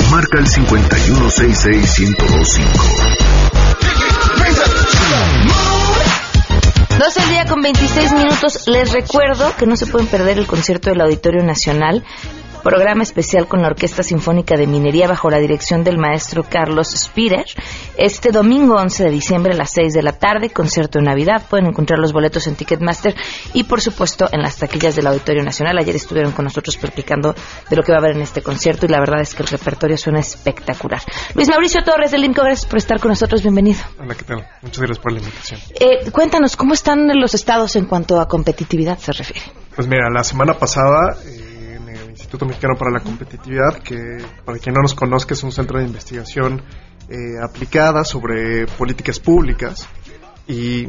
Marca 0.09 0.39
el 0.39 0.45
5166125. 0.45 3.17
12 6.97 7.21
al 7.21 7.29
día 7.29 7.45
con 7.45 7.61
26 7.61 8.13
minutos. 8.13 8.67
Les 8.67 8.93
recuerdo 8.93 9.53
que 9.57 9.65
no 9.65 9.75
se 9.75 9.87
pueden 9.87 10.07
perder 10.07 10.37
el 10.37 10.47
concierto 10.47 10.91
del 10.91 11.01
Auditorio 11.01 11.43
Nacional 11.43 12.05
programa 12.61 13.03
especial 13.03 13.47
con 13.47 13.61
la 13.61 13.67
Orquesta 13.67 14.03
Sinfónica 14.03 14.55
de 14.55 14.67
Minería 14.67 15.07
bajo 15.07 15.29
la 15.29 15.39
dirección 15.39 15.83
del 15.83 15.97
maestro 15.97 16.43
Carlos 16.43 16.91
Spirer. 16.91 17.45
Este 17.97 18.31
domingo 18.31 18.75
11 18.75 19.05
de 19.05 19.09
diciembre 19.09 19.53
a 19.53 19.55
las 19.55 19.71
6 19.71 19.93
de 19.93 20.03
la 20.03 20.13
tarde, 20.13 20.49
concierto 20.51 20.99
de 20.99 21.05
Navidad. 21.05 21.43
Pueden 21.49 21.67
encontrar 21.67 21.99
los 21.99 22.13
boletos 22.13 22.47
en 22.47 22.55
Ticketmaster 22.55 23.15
y, 23.53 23.63
por 23.63 23.81
supuesto, 23.81 24.27
en 24.31 24.41
las 24.41 24.57
taquillas 24.57 24.95
del 24.95 25.07
Auditorio 25.07 25.43
Nacional. 25.43 25.77
Ayer 25.77 25.95
estuvieron 25.95 26.31
con 26.31 26.45
nosotros 26.45 26.77
platicando 26.77 27.35
de 27.69 27.75
lo 27.75 27.83
que 27.83 27.91
va 27.91 27.97
a 27.97 28.01
haber 28.01 28.15
en 28.15 28.21
este 28.21 28.41
concierto 28.41 28.85
y 28.85 28.89
la 28.89 28.99
verdad 28.99 29.21
es 29.21 29.33
que 29.33 29.43
el 29.43 29.49
repertorio 29.49 29.97
suena 29.97 30.19
espectacular. 30.19 31.01
Luis 31.35 31.49
Mauricio 31.49 31.83
Torres 31.83 32.11
del 32.11 32.23
INCO, 32.23 32.43
gracias 32.43 32.69
por 32.69 32.77
estar 32.77 32.99
con 32.99 33.09
nosotros. 33.09 33.41
Bienvenido. 33.41 33.79
Hola, 33.99 34.15
¿qué 34.15 34.23
tal? 34.23 34.47
Muchas 34.61 34.79
gracias 34.79 34.99
por 34.99 35.11
la 35.11 35.19
invitación. 35.19 35.59
Eh, 35.79 36.11
cuéntanos, 36.11 36.55
¿cómo 36.55 36.73
están 36.73 37.07
los 37.19 37.33
estados 37.33 37.75
en 37.75 37.85
cuanto 37.85 38.19
a 38.19 38.27
competitividad 38.27 38.97
se 38.99 39.11
refiere? 39.13 39.41
Pues 39.75 39.87
mira, 39.87 40.09
la 40.09 40.23
semana 40.23 40.53
pasada... 40.53 41.17
Eh, 41.25 41.50
Instituto 42.31 42.45
Mexicano 42.45 42.75
para 42.77 42.91
la 42.91 43.01
Competitividad, 43.01 43.79
que 43.83 44.23
para 44.45 44.57
quien 44.57 44.73
no 44.73 44.81
nos 44.81 44.93
conozca 44.93 45.33
es 45.33 45.43
un 45.43 45.51
centro 45.51 45.79
de 45.79 45.85
investigación 45.85 46.61
eh, 47.09 47.37
aplicada 47.43 48.05
sobre 48.05 48.67
políticas 48.67 49.19
públicas 49.19 49.85
y 50.47 50.87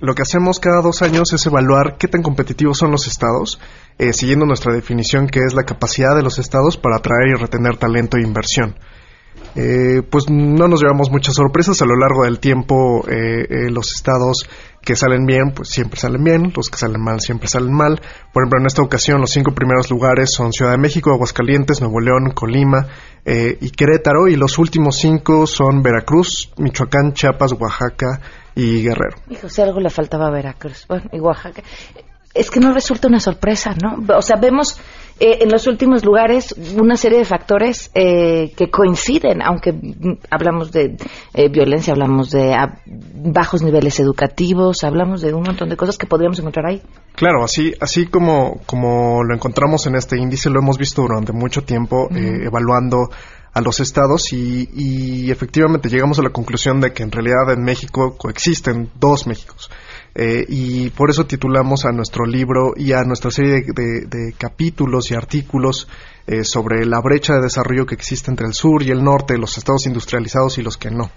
lo 0.00 0.12
que 0.16 0.22
hacemos 0.22 0.58
cada 0.58 0.82
dos 0.82 1.02
años 1.02 1.32
es 1.32 1.46
evaluar 1.46 1.98
qué 1.98 2.08
tan 2.08 2.20
competitivos 2.20 2.78
son 2.78 2.90
los 2.90 3.06
estados, 3.06 3.60
eh, 3.98 4.12
siguiendo 4.12 4.44
nuestra 4.44 4.74
definición 4.74 5.28
que 5.28 5.38
es 5.46 5.54
la 5.54 5.62
capacidad 5.62 6.16
de 6.16 6.24
los 6.24 6.40
estados 6.40 6.76
para 6.76 6.96
atraer 6.96 7.36
y 7.36 7.40
retener 7.40 7.76
talento 7.76 8.16
e 8.16 8.22
inversión. 8.22 8.74
Eh, 9.56 10.02
pues 10.10 10.26
no 10.30 10.68
nos 10.68 10.82
llevamos 10.82 11.10
muchas 11.10 11.34
sorpresas 11.34 11.80
a 11.80 11.86
lo 11.86 11.96
largo 11.96 12.24
del 12.24 12.38
tiempo. 12.38 13.02
Eh, 13.08 13.46
eh, 13.48 13.70
los 13.70 13.92
estados 13.92 14.46
que 14.82 14.94
salen 14.94 15.24
bien, 15.24 15.52
pues 15.54 15.70
siempre 15.70 15.98
salen 15.98 16.22
bien. 16.22 16.52
Los 16.54 16.68
que 16.68 16.76
salen 16.76 17.02
mal, 17.02 17.20
siempre 17.20 17.48
salen 17.48 17.72
mal. 17.72 18.00
Por 18.32 18.42
ejemplo, 18.42 18.60
en 18.60 18.66
esta 18.66 18.82
ocasión 18.82 19.20
los 19.20 19.30
cinco 19.30 19.52
primeros 19.52 19.90
lugares 19.90 20.30
son 20.32 20.52
Ciudad 20.52 20.72
de 20.72 20.78
México, 20.78 21.10
Aguascalientes, 21.10 21.80
Nuevo 21.80 22.00
León, 22.00 22.32
Colima 22.34 22.86
y 23.24 23.70
Querétaro. 23.70 24.28
Y 24.28 24.36
los 24.36 24.58
últimos 24.58 24.96
cinco 24.96 25.46
son 25.46 25.82
Veracruz, 25.82 26.52
Michoacán, 26.58 27.14
Chiapas, 27.14 27.52
Oaxaca 27.52 28.20
y 28.54 28.82
Guerrero. 28.82 29.16
Hijo, 29.30 29.48
si 29.48 29.62
algo 29.62 29.80
le 29.80 29.90
faltaba 29.90 30.28
a 30.28 30.30
Veracruz 30.30 30.86
bueno, 30.86 31.04
y 31.12 31.18
Oaxaca. 31.18 31.62
Es 32.34 32.50
que 32.50 32.60
no 32.60 32.72
resulta 32.72 33.08
una 33.08 33.18
sorpresa, 33.18 33.74
¿no? 33.82 34.04
O 34.14 34.22
sea, 34.22 34.36
vemos 34.36 34.78
eh, 35.18 35.38
en 35.40 35.50
los 35.50 35.66
últimos 35.66 36.04
lugares 36.04 36.54
una 36.76 36.96
serie 36.96 37.18
de 37.18 37.24
factores 37.24 37.90
eh, 37.94 38.52
que 38.54 38.70
coinciden, 38.70 39.40
aunque 39.40 39.72
hablamos 40.30 40.72
de 40.72 40.96
eh, 41.32 41.48
violencia, 41.48 41.94
hablamos 41.94 42.30
de 42.30 42.52
ah, 42.52 42.80
bajos 42.84 43.62
niveles 43.62 43.98
educativos, 43.98 44.84
hablamos 44.84 45.22
de 45.22 45.32
un 45.32 45.42
montón 45.42 45.70
de 45.70 45.76
cosas 45.76 45.96
que 45.96 46.06
podríamos 46.06 46.38
encontrar 46.38 46.66
ahí. 46.66 46.82
Claro, 47.14 47.42
así, 47.42 47.72
así 47.80 48.06
como, 48.06 48.60
como 48.66 49.24
lo 49.24 49.34
encontramos 49.34 49.86
en 49.86 49.94
este 49.94 50.18
índice, 50.18 50.50
lo 50.50 50.60
hemos 50.60 50.76
visto 50.76 51.00
durante 51.00 51.32
mucho 51.32 51.62
tiempo 51.62 52.08
evaluando 52.10 53.08
a 53.54 53.62
los 53.62 53.80
estados 53.80 54.34
y, 54.34 54.68
y, 54.74 55.30
efectivamente 55.30 55.88
llegamos 55.88 56.18
a 56.18 56.22
la 56.22 56.28
conclusión 56.28 56.78
de 56.82 56.92
que 56.92 57.02
en 57.02 57.10
realidad 57.10 57.50
en 57.54 57.64
México 57.64 58.14
coexisten 58.18 58.90
dos 59.00 59.26
Méxicos. 59.26 59.70
Eh, 60.18 60.46
y 60.48 60.88
por 60.90 61.10
eso 61.10 61.26
titulamos 61.26 61.84
a 61.84 61.92
nuestro 61.92 62.24
libro 62.24 62.72
y 62.74 62.92
a 62.92 63.04
nuestra 63.04 63.30
serie 63.30 63.66
de, 63.66 64.32
capítulos 64.38 65.10
y 65.10 65.14
artículos 65.14 65.88
eh, 66.26 66.42
sobre 66.42 66.86
la 66.86 67.02
brecha 67.02 67.34
de 67.34 67.42
desarrollo 67.42 67.84
que 67.84 67.96
existe 67.96 68.30
entre 68.30 68.46
el 68.46 68.54
sur 68.54 68.82
y 68.82 68.90
el 68.90 69.04
norte, 69.04 69.36
los 69.36 69.58
estados 69.58 69.84
industrializados 69.84 70.56
y 70.56 70.62
los 70.62 70.78
que 70.78 70.90
no. 70.90 71.10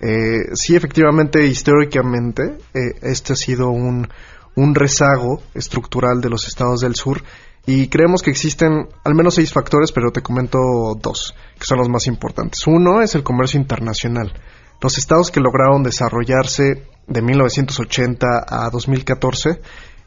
Eh, 0.00 0.50
sí, 0.54 0.74
efectivamente, 0.74 1.46
históricamente, 1.46 2.58
este 3.02 3.34
ha 3.34 3.36
sido 3.36 3.68
un, 3.68 4.08
un 4.56 4.74
rezago 4.74 5.40
estructural 5.54 6.20
de 6.20 6.30
los 6.30 6.48
estados 6.48 6.80
del 6.80 6.96
sur 6.96 7.22
y 7.66 7.86
creemos 7.86 8.20
que 8.20 8.32
existen 8.32 8.88
al 9.04 9.14
menos 9.14 9.36
seis 9.36 9.52
factores, 9.52 9.92
pero 9.92 10.10
te 10.10 10.22
comento 10.22 10.58
dos, 11.00 11.36
que 11.56 11.66
son 11.66 11.78
los 11.78 11.88
más 11.88 12.08
importantes. 12.08 12.66
Uno 12.66 13.00
es 13.00 13.14
el 13.14 13.22
comercio 13.22 13.60
internacional. 13.60 14.32
Los 14.80 14.98
estados 14.98 15.30
que 15.30 15.38
lograron 15.38 15.84
desarrollarse 15.84 16.82
de 17.06 17.22
1980 17.22 18.26
a 18.48 18.70
2014 18.70 19.60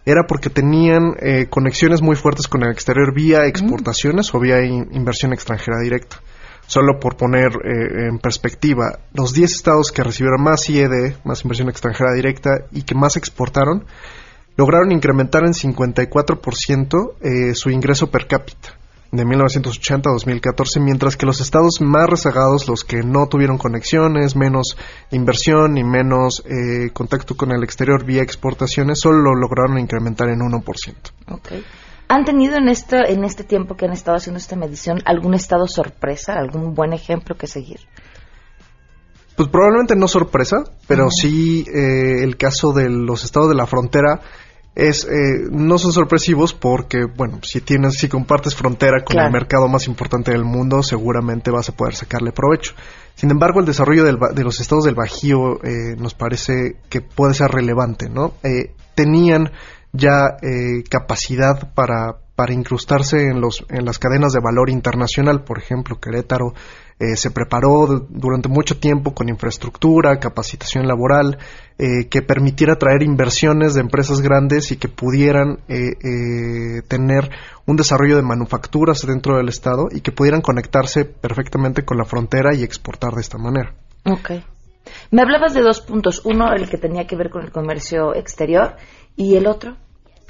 era 0.06 0.24
porque 0.28 0.50
tenían 0.50 1.16
eh, 1.20 1.48
conexiones 1.50 2.02
muy 2.02 2.16
fuertes 2.16 2.48
con 2.48 2.64
el 2.64 2.72
exterior 2.72 3.14
vía 3.14 3.46
exportaciones 3.46 4.34
o 4.34 4.40
vía 4.40 4.64
inversión 4.64 5.34
extranjera 5.34 5.80
directa. 5.82 6.22
Solo 6.66 7.00
por 7.00 7.18
poner 7.18 7.52
eh, 7.64 8.08
en 8.10 8.20
perspectiva, 8.20 9.00
los 9.14 9.34
10 9.34 9.52
estados 9.52 9.92
que 9.92 10.04
recibieron 10.04 10.42
más 10.42 10.70
IED, 10.70 11.16
más 11.26 11.44
inversión 11.44 11.70
extranjera 11.70 12.14
directa, 12.14 12.52
y 12.72 12.84
que 12.84 12.96
más 12.96 13.18
exportaron, 13.18 13.86
lograron 14.56 14.92
incrementar 14.92 15.44
en 15.44 15.54
54% 15.54 17.14
eh, 17.22 17.54
su 17.54 17.70
ingreso 17.70 18.10
per 18.10 18.28
cápita 18.28 18.77
de 19.12 19.26
1980 19.26 20.10
a 20.10 20.14
2014, 20.14 20.80
mientras 20.80 21.16
que 21.16 21.26
los 21.26 21.40
estados 21.40 21.82
más 21.82 22.10
rezagados, 22.10 22.68
los 22.68 22.84
que 22.84 22.98
no 23.04 23.28
tuvieron 23.28 23.58
conexiones, 23.58 24.36
menos 24.36 24.78
inversión 25.12 25.78
y 25.78 25.84
menos 25.84 26.44
eh, 26.46 26.92
contacto 26.92 27.36
con 27.36 27.52
el 27.52 27.64
exterior 27.64 28.06
vía 28.06 28.22
exportaciones, 28.22 29.00
solo 29.00 29.18
lo 29.20 29.36
lograron 29.36 29.80
incrementar 29.80 30.30
en 30.30 30.40
1%. 30.40 30.96
Okay. 31.30 31.64
¿Han 32.10 32.24
tenido 32.24 32.56
en, 32.56 32.70
esto, 32.70 32.98
en 32.98 33.26
este 33.26 33.44
tiempo 33.44 33.76
que 33.76 33.86
han 33.86 33.92
estado 33.92 34.18
haciendo 34.18 34.38
esta 34.38 34.56
medición 34.56 35.00
algún 35.06 35.34
estado 35.34 35.68
sorpresa, 35.68 36.34
algún 36.34 36.74
buen 36.74 36.94
ejemplo 36.94 37.36
que 37.36 37.48
seguir? 37.48 37.80
Pues 39.36 39.50
probablemente 39.50 39.96
no 39.96 40.08
sorpresa, 40.08 40.64
pero 40.88 41.12
sí 41.12 41.66
eh, 41.68 42.24
el 42.24 42.38
caso 42.38 42.74
de 42.74 42.90
los 42.90 43.24
estados 43.24 43.50
de 43.50 43.56
la 43.56 43.68
frontera 43.68 44.22
es 44.78 45.06
eh, 45.06 45.48
no 45.50 45.80
son 45.80 45.92
sorpresivos 45.92 46.54
porque 46.54 47.06
bueno 47.06 47.40
si 47.42 47.62
tienes 47.62 47.96
si 47.96 48.08
compartes 48.08 48.56
frontera 48.56 49.04
con 49.04 49.20
el 49.20 49.32
mercado 49.32 49.68
más 49.68 49.88
importante 49.88 50.32
del 50.32 50.44
mundo 50.44 50.84
seguramente 50.84 51.50
vas 51.50 51.70
a 51.70 51.76
poder 51.76 51.96
sacarle 51.96 52.32
provecho. 52.32 52.74
Sin 53.16 53.32
embargo 53.32 53.60
el 53.60 53.66
desarrollo 53.66 54.04
de 54.06 54.44
los 54.44 54.60
estados 54.60 54.84
del 54.84 54.94
Bajío 54.94 55.64
eh, 55.64 55.96
nos 55.98 56.14
parece 56.14 56.76
que 56.90 57.02
puede 57.02 57.34
ser 57.34 57.50
relevante 57.50 58.08
no 58.08 58.34
eh, 58.44 58.76
tenían 58.94 59.52
ya 59.94 60.38
capacidad 60.90 61.74
para 61.74 62.18
para 62.36 62.54
incrustarse 62.54 63.18
en 63.32 63.42
los 63.42 63.66
en 63.70 63.84
las 63.84 63.98
cadenas 63.98 64.32
de 64.34 64.42
valor 64.44 64.70
internacional 64.70 65.44
por 65.44 65.58
ejemplo 65.58 66.00
Querétaro 66.00 66.54
eh, 67.00 67.16
se 67.16 67.30
preparó 67.30 68.08
durante 68.10 68.50
mucho 68.50 68.80
tiempo 68.80 69.14
con 69.14 69.30
infraestructura, 69.30 70.20
capacitación 70.20 70.88
laboral, 70.88 71.38
eh, 71.78 72.08
que 72.10 72.24
permitiera 72.24 72.78
traer 72.78 73.04
inversiones 73.04 73.76
de 73.76 73.82
empresas 73.82 74.20
grandes 74.22 74.72
y 74.72 74.78
que 74.78 74.88
pudieran 74.88 75.60
eh, 75.68 76.82
tener 76.88 77.30
un 77.68 77.76
desarrollo 77.76 78.16
de 78.16 78.24
manufacturas 78.24 79.06
dentro 79.06 79.38
del 79.38 79.50
Estado 79.50 79.90
y 79.92 80.02
que 80.02 80.12
pudieran 80.12 80.42
conectarse 80.42 81.06
perfectamente 81.06 81.86
con 81.86 81.98
la 81.98 82.06
frontera 82.06 82.56
y 82.56 82.64
exportar 82.64 83.14
de 83.14 83.22
esta 83.22 83.38
manera. 83.38 83.76
Ok. 84.06 84.32
Me 85.12 85.22
hablabas 85.22 85.54
de 85.54 85.62
dos 85.62 85.82
puntos. 85.82 86.22
Uno, 86.26 86.52
el 86.54 86.68
que 86.70 86.78
tenía 86.78 87.06
que 87.06 87.16
ver 87.16 87.30
con 87.30 87.44
el 87.44 87.52
comercio 87.52 88.16
exterior 88.16 88.76
y 89.16 89.36
el 89.36 89.46
otro. 89.46 89.76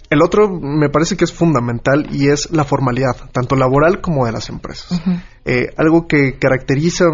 El 0.09 0.21
otro 0.21 0.49
me 0.49 0.89
parece 0.89 1.17
que 1.17 1.25
es 1.25 1.33
fundamental 1.33 2.07
y 2.11 2.29
es 2.29 2.49
la 2.51 2.63
formalidad, 2.63 3.15
tanto 3.33 3.55
laboral 3.55 3.99
como 3.99 4.25
de 4.25 4.31
las 4.31 4.47
empresas. 4.47 5.01
Eh, 5.43 5.73
algo 5.75 6.07
que 6.07 6.37
caracteriza, 6.39 7.05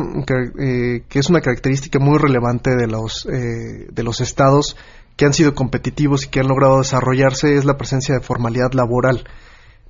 eh, 0.59 1.03
que, 1.09 1.19
es 1.19 1.29
una 1.29 1.41
característica 1.41 1.97
muy 1.99 2.19
relevante 2.19 2.75
de 2.75 2.87
los, 2.87 3.25
eh, 3.25 3.87
de 3.91 4.03
los 4.03 4.21
estados 4.21 4.77
que 5.15 5.25
han 5.25 5.33
sido 5.33 5.53
competitivos 5.53 6.25
y 6.25 6.29
que 6.29 6.39
han 6.39 6.47
logrado 6.47 6.79
desarrollarse 6.79 7.55
es 7.55 7.65
la 7.65 7.77
presencia 7.77 8.15
de 8.15 8.21
formalidad 8.21 8.73
laboral. 8.73 9.23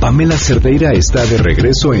Pamela 0.00 0.38
Cerdeira 0.38 0.92
está 0.92 1.26
de 1.26 1.36
regreso 1.36 1.92
en 1.92 2.00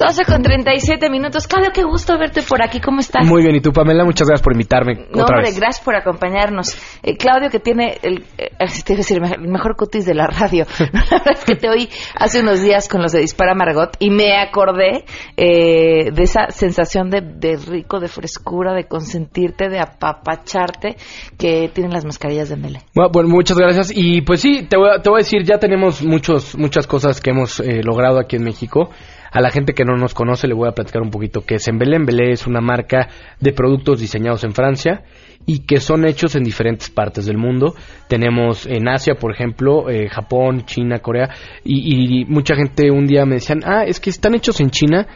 12 0.00 0.24
con 0.24 0.42
37 0.42 1.10
minutos. 1.10 1.46
Claudio, 1.46 1.72
qué 1.74 1.82
gusto 1.82 2.16
verte 2.18 2.40
por 2.40 2.62
aquí. 2.62 2.80
¿Cómo 2.80 3.00
estás? 3.00 3.26
Muy 3.26 3.42
bien. 3.42 3.54
¿Y 3.56 3.60
tú, 3.60 3.70
Pamela? 3.70 4.02
Muchas 4.02 4.26
gracias 4.26 4.42
por 4.42 4.54
invitarme 4.54 4.94
no, 4.94 5.24
otra 5.24 5.36
hombre, 5.36 5.50
vez. 5.50 5.60
gracias 5.60 5.84
por 5.84 5.94
acompañarnos. 5.94 6.74
Eh, 7.02 7.18
Claudio, 7.18 7.50
que 7.50 7.60
tiene 7.60 7.98
el, 8.02 8.24
eh, 8.38 8.48
decir, 8.96 9.20
el 9.22 9.40
mejor 9.42 9.76
cutis 9.76 10.06
de 10.06 10.14
la 10.14 10.26
radio. 10.26 10.64
la 10.78 11.02
verdad 11.02 11.34
es 11.34 11.44
que 11.44 11.54
te 11.54 11.68
oí 11.68 11.90
hace 12.14 12.40
unos 12.40 12.62
días 12.62 12.88
con 12.88 13.02
los 13.02 13.12
de 13.12 13.20
Dispara 13.20 13.54
Margot 13.54 13.94
y 13.98 14.08
me 14.08 14.40
acordé 14.40 15.04
eh, 15.36 16.10
de 16.10 16.22
esa 16.22 16.48
sensación 16.48 17.10
de, 17.10 17.20
de, 17.20 17.56
rico, 17.58 18.00
de 18.00 18.08
frescura, 18.08 18.72
de 18.72 18.84
consentirte, 18.84 19.68
de 19.68 19.80
apapacharte 19.80 20.96
que 21.36 21.70
tienen 21.74 21.92
las 21.92 22.06
mascarillas 22.06 22.48
de 22.48 22.56
Mele. 22.56 22.80
Bueno, 22.94 23.10
bueno, 23.12 23.28
muchas 23.28 23.58
gracias. 23.58 23.92
Y 23.94 24.22
pues 24.22 24.40
sí, 24.40 24.66
te 24.66 24.78
voy 24.78 24.88
a, 24.96 25.02
te 25.02 25.10
voy 25.10 25.18
a 25.18 25.24
decir, 25.24 25.42
ya 25.44 25.58
tenemos 25.58 26.02
muchos, 26.02 26.56
muchas 26.56 26.86
cosas 26.86 27.20
que 27.20 27.32
hemos 27.32 27.60
eh, 27.60 27.82
logrado 27.82 28.18
aquí 28.18 28.36
en 28.36 28.44
México. 28.44 28.88
A 29.32 29.40
la 29.40 29.50
gente 29.50 29.74
que 29.74 29.84
no 29.84 29.96
nos 29.96 30.14
conoce 30.14 30.48
le 30.48 30.54
voy 30.54 30.68
a 30.68 30.72
platicar 30.72 31.02
un 31.02 31.10
poquito 31.10 31.42
qué 31.42 31.56
es 31.56 31.68
Embelé. 31.68 31.96
Embelé 31.96 32.32
es 32.32 32.46
una 32.46 32.60
marca 32.60 33.08
de 33.38 33.52
productos 33.52 34.00
diseñados 34.00 34.42
en 34.44 34.52
Francia 34.52 35.04
y 35.46 35.60
que 35.60 35.80
son 35.80 36.04
hechos 36.04 36.34
en 36.36 36.42
diferentes 36.42 36.90
partes 36.90 37.26
del 37.26 37.38
mundo. 37.38 37.74
Tenemos 38.08 38.66
en 38.66 38.88
Asia, 38.88 39.14
por 39.14 39.32
ejemplo, 39.32 39.88
eh, 39.88 40.08
Japón, 40.08 40.64
China, 40.64 40.98
Corea, 40.98 41.30
y, 41.64 42.22
y, 42.22 42.24
mucha 42.26 42.54
gente 42.54 42.90
un 42.90 43.06
día 43.06 43.24
me 43.24 43.36
decían, 43.36 43.60
ah, 43.64 43.84
es 43.84 44.00
que 44.00 44.10
están 44.10 44.34
hechos 44.34 44.60
en 44.60 44.70
China. 44.70 45.06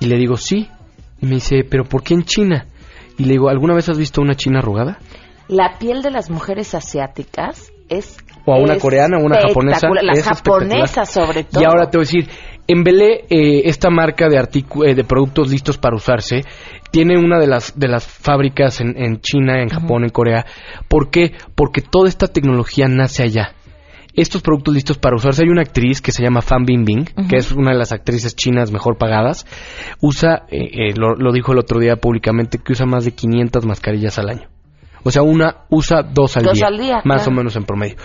Y 0.00 0.06
le 0.06 0.16
digo, 0.16 0.36
sí. 0.36 0.68
Y 1.20 1.26
me 1.26 1.34
dice, 1.36 1.64
pero 1.68 1.84
¿por 1.84 2.02
qué 2.02 2.14
en 2.14 2.24
China? 2.24 2.66
Y 3.18 3.24
le 3.24 3.32
digo, 3.32 3.48
¿alguna 3.48 3.74
vez 3.74 3.88
has 3.88 3.98
visto 3.98 4.20
una 4.20 4.34
china 4.34 4.58
arrugada? 4.58 4.98
La 5.48 5.78
piel 5.78 6.02
de 6.02 6.10
las 6.10 6.30
mujeres 6.30 6.74
asiáticas 6.74 7.72
es 7.88 8.16
o 8.44 8.54
a 8.54 8.58
una 8.58 8.78
coreana 8.78 9.18
o 9.18 9.24
una 9.24 9.40
japonesa. 9.40 9.88
Las 10.02 10.22
japonesas 10.22 11.10
sobre 11.10 11.44
todo. 11.44 11.62
Y 11.62 11.64
ahora 11.64 11.88
te 11.90 11.98
voy 11.98 12.04
a 12.04 12.06
decir, 12.06 12.28
en 12.66 12.84
Belé, 12.84 13.24
eh, 13.28 13.62
esta 13.64 13.90
marca 13.90 14.28
de, 14.28 14.36
eh, 14.38 14.94
de 14.94 15.04
productos 15.04 15.50
listos 15.50 15.78
para 15.78 15.96
usarse 15.96 16.42
tiene 16.90 17.18
una 17.18 17.38
de 17.38 17.46
las, 17.46 17.78
de 17.78 17.88
las 17.88 18.06
fábricas 18.06 18.80
en, 18.80 18.96
en 18.96 19.20
China, 19.20 19.62
en 19.62 19.68
Japón, 19.68 20.02
uh 20.02 20.04
-huh. 20.04 20.08
en 20.08 20.10
Corea. 20.10 20.46
¿Por 20.88 21.10
qué? 21.10 21.32
Porque 21.54 21.80
toda 21.80 22.08
esta 22.08 22.28
tecnología 22.28 22.86
nace 22.88 23.22
allá. 23.22 23.54
Estos 24.14 24.42
productos 24.42 24.74
listos 24.74 24.98
para 24.98 25.16
usarse, 25.16 25.42
hay 25.42 25.48
una 25.48 25.62
actriz 25.62 26.02
que 26.02 26.12
se 26.12 26.22
llama 26.22 26.42
Fan 26.42 26.64
Bingbing, 26.64 27.00
uh 27.00 27.04
-huh. 27.04 27.28
que 27.28 27.36
es 27.36 27.50
una 27.50 27.72
de 27.72 27.78
las 27.78 27.92
actrices 27.92 28.36
chinas 28.36 28.70
mejor 28.70 28.98
pagadas, 28.98 29.46
usa, 30.00 30.44
eh, 30.50 30.92
lo, 30.94 31.14
lo 31.14 31.32
dijo 31.32 31.52
el 31.52 31.58
otro 31.58 31.80
día 31.80 31.96
públicamente, 31.96 32.58
que 32.58 32.72
usa 32.72 32.84
más 32.84 33.04
de 33.06 33.12
500 33.12 33.64
mascarillas 33.64 34.18
al 34.18 34.28
año. 34.28 34.51
O 35.04 35.10
sea, 35.10 35.22
una 35.22 35.64
usa 35.70 36.02
dos 36.02 36.36
al 36.36 36.44
dos 36.44 36.54
día. 36.54 36.66
Al 36.66 36.78
día 36.78 37.02
más 37.04 37.22
claro. 37.22 37.30
o 37.30 37.34
menos 37.34 37.56
en 37.56 37.64
promedio. 37.64 37.96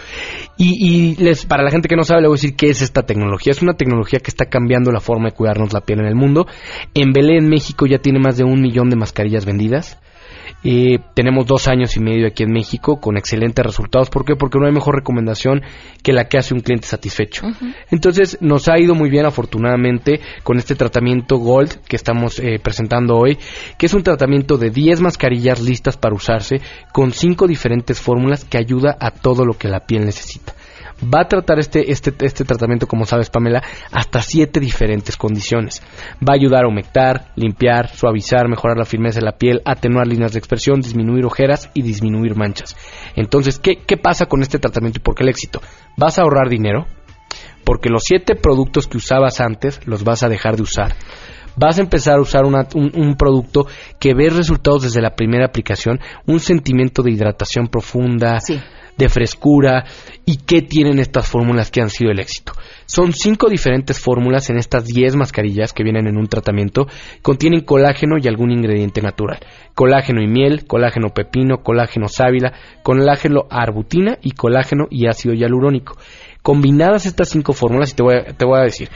Y, 0.57 0.75
y 0.79 1.15
les, 1.17 1.45
para 1.45 1.63
la 1.63 1.71
gente 1.71 1.87
que 1.87 1.95
no 1.95 2.03
sabe, 2.03 2.21
le 2.21 2.27
voy 2.27 2.35
a 2.35 2.39
decir 2.41 2.55
qué 2.55 2.69
es 2.69 2.81
esta 2.81 3.03
tecnología. 3.03 3.51
Es 3.51 3.61
una 3.61 3.73
tecnología 3.73 4.19
que 4.19 4.29
está 4.31 4.45
cambiando 4.45 4.91
la 4.91 4.99
forma 4.99 5.29
de 5.29 5.35
cuidarnos 5.35 5.73
la 5.73 5.81
piel 5.81 5.99
en 5.99 6.07
el 6.07 6.15
mundo. 6.15 6.47
En 6.93 7.13
Belén, 7.13 7.49
México, 7.49 7.85
ya 7.85 7.99
tiene 7.99 8.19
más 8.19 8.37
de 8.37 8.43
un 8.43 8.61
millón 8.61 8.89
de 8.89 8.95
mascarillas 8.95 9.45
vendidas. 9.45 9.99
Eh, 10.63 10.99
tenemos 11.13 11.45
dos 11.45 11.67
años 11.67 11.95
y 11.95 11.99
medio 11.99 12.27
aquí 12.27 12.43
en 12.43 12.51
México 12.51 12.99
con 12.99 13.17
excelentes 13.17 13.65
resultados. 13.65 14.09
¿Por 14.09 14.25
qué? 14.25 14.35
Porque 14.35 14.59
no 14.59 14.65
hay 14.65 14.73
mejor 14.73 14.95
recomendación 14.95 15.61
que 16.03 16.13
la 16.13 16.27
que 16.27 16.37
hace 16.37 16.53
un 16.53 16.61
cliente 16.61 16.87
satisfecho. 16.87 17.45
Uh 17.45 17.51
-huh. 17.51 17.75
Entonces, 17.91 18.37
nos 18.41 18.67
ha 18.67 18.79
ido 18.79 18.95
muy 18.95 19.09
bien, 19.09 19.25
afortunadamente, 19.25 20.19
con 20.43 20.57
este 20.57 20.75
tratamiento 20.75 21.37
Gold 21.37 21.81
que 21.87 21.95
estamos 21.95 22.39
eh, 22.39 22.59
presentando 22.61 23.15
hoy, 23.15 23.37
que 23.77 23.85
es 23.85 23.93
un 23.93 24.03
tratamiento 24.03 24.57
de 24.57 24.71
10 24.71 25.01
mascarillas 25.01 25.61
listas 25.61 25.95
para 25.95 26.15
usarse 26.15 26.61
con 26.91 27.11
5 27.11 27.47
diferentes 27.47 28.01
fórmulas 28.01 28.43
que 28.43 28.57
ayuda 28.57 28.97
a 28.99 29.11
todo 29.11 29.45
lo 29.45 29.53
que 29.53 29.67
la 29.67 29.81
piel 29.81 30.05
necesita 30.05 30.56
va 31.03 31.21
a 31.21 31.27
tratar 31.27 31.59
este, 31.59 31.91
este, 31.91 32.13
este 32.19 32.43
tratamiento, 32.43 32.87
como 32.87 33.05
sabes, 33.05 33.29
Pamela, 33.29 33.63
hasta 33.91 34.21
siete 34.21 34.59
diferentes 34.59 35.17
condiciones. 35.17 35.81
Va 36.21 36.33
a 36.33 36.35
ayudar 36.35 36.65
a 36.65 36.67
humectar, 36.67 37.31
limpiar, 37.35 37.89
suavizar, 37.89 38.47
mejorar 38.47 38.77
la 38.77 38.85
firmeza 38.85 39.19
de 39.19 39.25
la 39.25 39.37
piel, 39.37 39.61
atenuar 39.65 40.07
líneas 40.07 40.33
de 40.33 40.39
expresión, 40.39 40.81
disminuir 40.81 41.25
ojeras 41.25 41.69
y 41.73 41.81
disminuir 41.81 42.35
manchas. 42.35 42.75
Entonces, 43.15 43.59
¿qué, 43.59 43.77
qué 43.85 43.97
pasa 43.97 44.25
con 44.25 44.41
este 44.41 44.59
tratamiento 44.59 44.99
y 44.99 45.03
por 45.03 45.15
qué 45.15 45.23
el 45.23 45.29
éxito? 45.29 45.61
Vas 45.95 46.19
a 46.19 46.23
ahorrar 46.23 46.49
dinero, 46.49 46.85
porque 47.63 47.89
los 47.89 48.03
siete 48.03 48.35
productos 48.35 48.87
que 48.87 48.97
usabas 48.97 49.39
antes 49.39 49.79
los 49.85 50.03
vas 50.03 50.23
a 50.23 50.29
dejar 50.29 50.55
de 50.55 50.63
usar 50.63 50.95
vas 51.57 51.79
a 51.79 51.81
empezar 51.81 52.17
a 52.17 52.21
usar 52.21 52.45
una, 52.45 52.67
un, 52.75 52.91
un, 52.95 53.15
producto 53.15 53.65
que 53.99 54.13
ves 54.13 54.35
resultados 54.35 54.83
desde 54.83 55.01
la 55.01 55.15
primera 55.15 55.45
aplicación, 55.45 55.99
un 56.27 56.39
sentimiento 56.39 57.01
de 57.01 57.11
hidratación 57.11 57.67
profunda, 57.67 58.39
sí. 58.39 58.59
De 58.97 59.09
frescura 59.09 59.85
y 60.25 60.37
qué 60.37 60.61
tienen 60.61 60.99
estas 60.99 61.27
fórmulas 61.27 61.71
que 61.71 61.81
han 61.81 61.89
sido 61.89 62.11
el 62.11 62.19
éxito. 62.19 62.53
Son 62.85 63.13
cinco 63.13 63.49
diferentes 63.49 63.99
fórmulas 63.99 64.49
en 64.49 64.57
estas 64.57 64.85
10 64.85 65.15
mascarillas 65.15 65.73
que 65.73 65.83
vienen 65.83 66.07
en 66.07 66.17
un 66.17 66.27
tratamiento. 66.27 66.87
Contienen 67.21 67.61
colágeno 67.61 68.17
y 68.21 68.27
algún 68.27 68.51
ingrediente 68.51 69.01
natural. 69.01 69.39
Colágeno 69.75 70.21
y 70.21 70.27
miel, 70.27 70.65
colágeno 70.65 71.09
pepino, 71.09 71.63
colágeno 71.63 72.07
sábila, 72.07 72.53
colágeno 72.83 73.45
arbutina 73.49 74.17
y 74.21 74.31
colágeno 74.31 74.87
y 74.89 75.07
ácido 75.07 75.33
hialurónico. 75.33 75.97
Combinadas 76.41 77.05
estas 77.05 77.29
cinco 77.29 77.53
fórmulas, 77.53 77.91
y 77.91 77.95
te 77.95 78.03
voy 78.03 78.15
a, 78.15 78.23
te 78.23 78.45
voy 78.45 78.59
a 78.59 78.63
decir, 78.63 78.89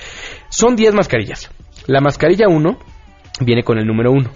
son 0.50 0.76
10 0.76 0.94
mascarillas. 0.94 1.52
La 1.88 2.00
mascarilla 2.00 2.48
1 2.48 2.78
viene 3.42 3.64
con 3.64 3.78
el 3.78 3.86
número 3.86 4.12
1 4.12 4.30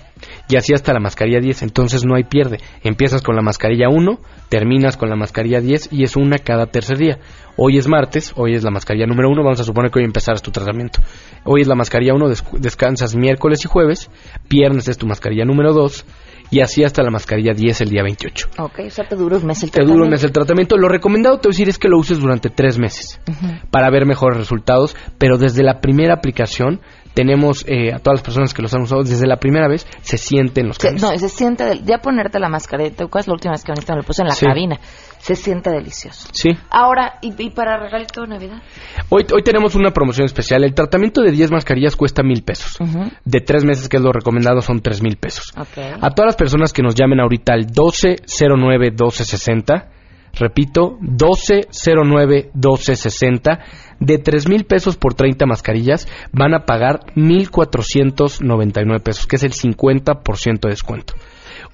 y 0.48 0.58
así 0.58 0.74
hasta 0.74 0.94
la 0.94 1.00
mascarilla 1.00 1.40
10, 1.40 1.64
entonces 1.64 2.06
no 2.06 2.16
hay 2.16 2.24
pierde. 2.24 2.60
Empiezas 2.84 3.22
con 3.22 3.36
la 3.36 3.42
mascarilla 3.42 3.90
1, 3.90 4.20
terminas 4.50 4.98
con 4.98 5.10
la 5.10 5.16
mascarilla 5.16 5.60
10 5.60 5.92
y 5.92 6.04
es 6.04 6.16
una 6.16 6.38
cada 6.38 6.68
tercer 6.68 6.98
día. 6.98 7.20
Hoy 7.58 7.78
es 7.78 7.88
martes, 7.88 8.34
hoy 8.36 8.54
es 8.54 8.64
la 8.64 8.72
mascarilla 8.72 9.08
número 9.08 9.30
1, 9.30 9.44
vamos 9.44 9.60
a 9.60 9.64
suponer 9.64 9.92
que 9.92 10.00
hoy 10.00 10.06
empezarás 10.06 10.42
tu 10.42 10.52
tratamiento. 10.52 11.00
Hoy 11.44 11.62
es 11.62 11.68
la 11.68 11.76
mascarilla 11.76 12.14
1, 12.14 12.30
des 12.30 12.44
descansas 12.60 13.16
miércoles 13.16 13.64
y 13.66 13.68
jueves, 13.68 14.10
viernes 14.50 14.88
es 14.88 14.98
tu 14.98 15.08
mascarilla 15.08 15.46
número 15.46 15.74
2 15.74 16.06
y 16.52 16.62
así 16.62 16.84
hasta 16.84 17.02
la 17.04 17.12
mascarilla 17.12 17.54
10 17.54 17.82
el 17.82 17.90
día 17.90 18.04
28. 18.04 18.48
Ok, 18.60 18.80
o 18.88 18.90
sea, 18.90 19.08
te 19.08 19.16
dura 19.16 19.38
un 19.38 19.46
mes 19.46 19.64
el 19.64 19.72
tratamiento. 19.72 19.92
Te 19.92 19.94
dura 19.94 20.04
un 20.06 20.10
mes 20.12 20.24
el 20.24 20.32
tratamiento. 20.32 20.78
Lo 20.78 20.88
recomendado 20.90 21.38
te 21.40 21.48
voy 21.48 21.54
a 21.54 21.56
decir 21.56 21.70
es 21.70 21.78
que 21.78 21.88
lo 21.90 21.98
uses 21.98 22.20
durante 22.20 22.50
tres 22.50 22.78
meses 22.78 23.20
uh 23.28 23.32
-huh. 23.32 23.62
para 23.72 23.90
ver 23.90 24.06
mejores 24.06 24.38
resultados, 24.38 24.96
pero 25.18 25.38
desde 25.38 25.64
la 25.64 25.80
primera 25.82 26.14
aplicación 26.14 26.82
tenemos 27.14 27.64
eh, 27.68 27.94
a 27.94 28.00
todas 28.00 28.20
las 28.20 28.24
personas 28.24 28.54
que 28.54 28.62
los 28.62 28.74
han 28.74 28.82
usado 28.82 29.02
desde 29.04 29.26
la 29.26 29.38
primera 29.38 29.70
vez, 29.70 29.88
se 30.02 30.18
sienten 30.18 30.68
los 30.68 30.76
Se- 30.78 30.88
cambios. 30.90 31.12
no, 31.14 31.18
se 31.18 31.30
siente, 31.30 31.64
del- 31.64 31.86
ya 31.86 32.00
ponerte 32.00 32.40
la 32.40 32.50
mascareta, 32.50 33.08
¿cuál 33.08 33.22
es 33.22 33.28
la 33.28 33.34
última 33.34 33.54
vez 33.54 33.64
que 33.64 33.72
ahorita 33.72 33.94
me 33.94 34.02
lo 34.02 34.04
puse 34.06 34.22
en 34.22 34.28
la 34.28 34.36
Sí. 34.36 34.46
cabina? 34.46 34.78
Se 35.26 35.36
siente 35.36 35.72
delicioso. 35.72 36.30
Sí. 36.34 36.52
Ahora, 36.70 37.18
¿y, 37.20 37.34
y 37.42 37.50
para 37.50 37.80
regalito 37.80 38.22
de 38.22 38.28
Navidad? 38.28 38.62
Hoy, 39.10 39.26
hoy 39.34 39.42
tenemos 39.42 39.74
una 39.74 39.90
promoción 39.90 40.26
especial. 40.26 40.64
El 40.64 40.76
tratamiento 40.76 41.24
de 41.24 41.32
10 41.32 41.50
mascarillas 41.50 41.96
cuesta 41.96 42.22
mil 42.22 42.44
pesos. 42.44 42.80
Ujú. 42.80 43.10
De 43.24 43.42
tres 43.42 43.66
meses, 43.66 43.90
que 43.90 43.98
es 43.98 44.04
lo 44.04 44.12
recomendado, 44.12 44.62
son 44.62 44.82
tres 44.82 45.02
mil 45.02 45.18
pesos. 45.18 45.52
Ok. 45.58 45.80
A 46.00 46.12
todas 46.12 46.28
las 46.28 46.36
personas 46.36 46.74
que 46.74 46.84
nos 46.84 46.94
llamen 46.94 47.20
ahorita 47.20 47.54
al 47.54 47.66
1209-1260, 47.66 49.88
repito, 50.36 51.00
1209-1260, 51.00 53.64
de 54.00 54.18
tres 54.20 54.48
mil 54.48 54.66
pesos 54.66 54.96
por 54.96 55.16
30 55.16 55.48
mascarillas, 55.48 56.08
van 56.34 56.54
a 56.54 56.66
pagar 56.66 57.00
1,499 57.16 59.00
pesos, 59.00 59.26
que 59.26 59.38
es 59.38 59.44
el 59.44 59.54
50% 59.54 60.60
de 60.60 60.70
descuento. 60.70 61.16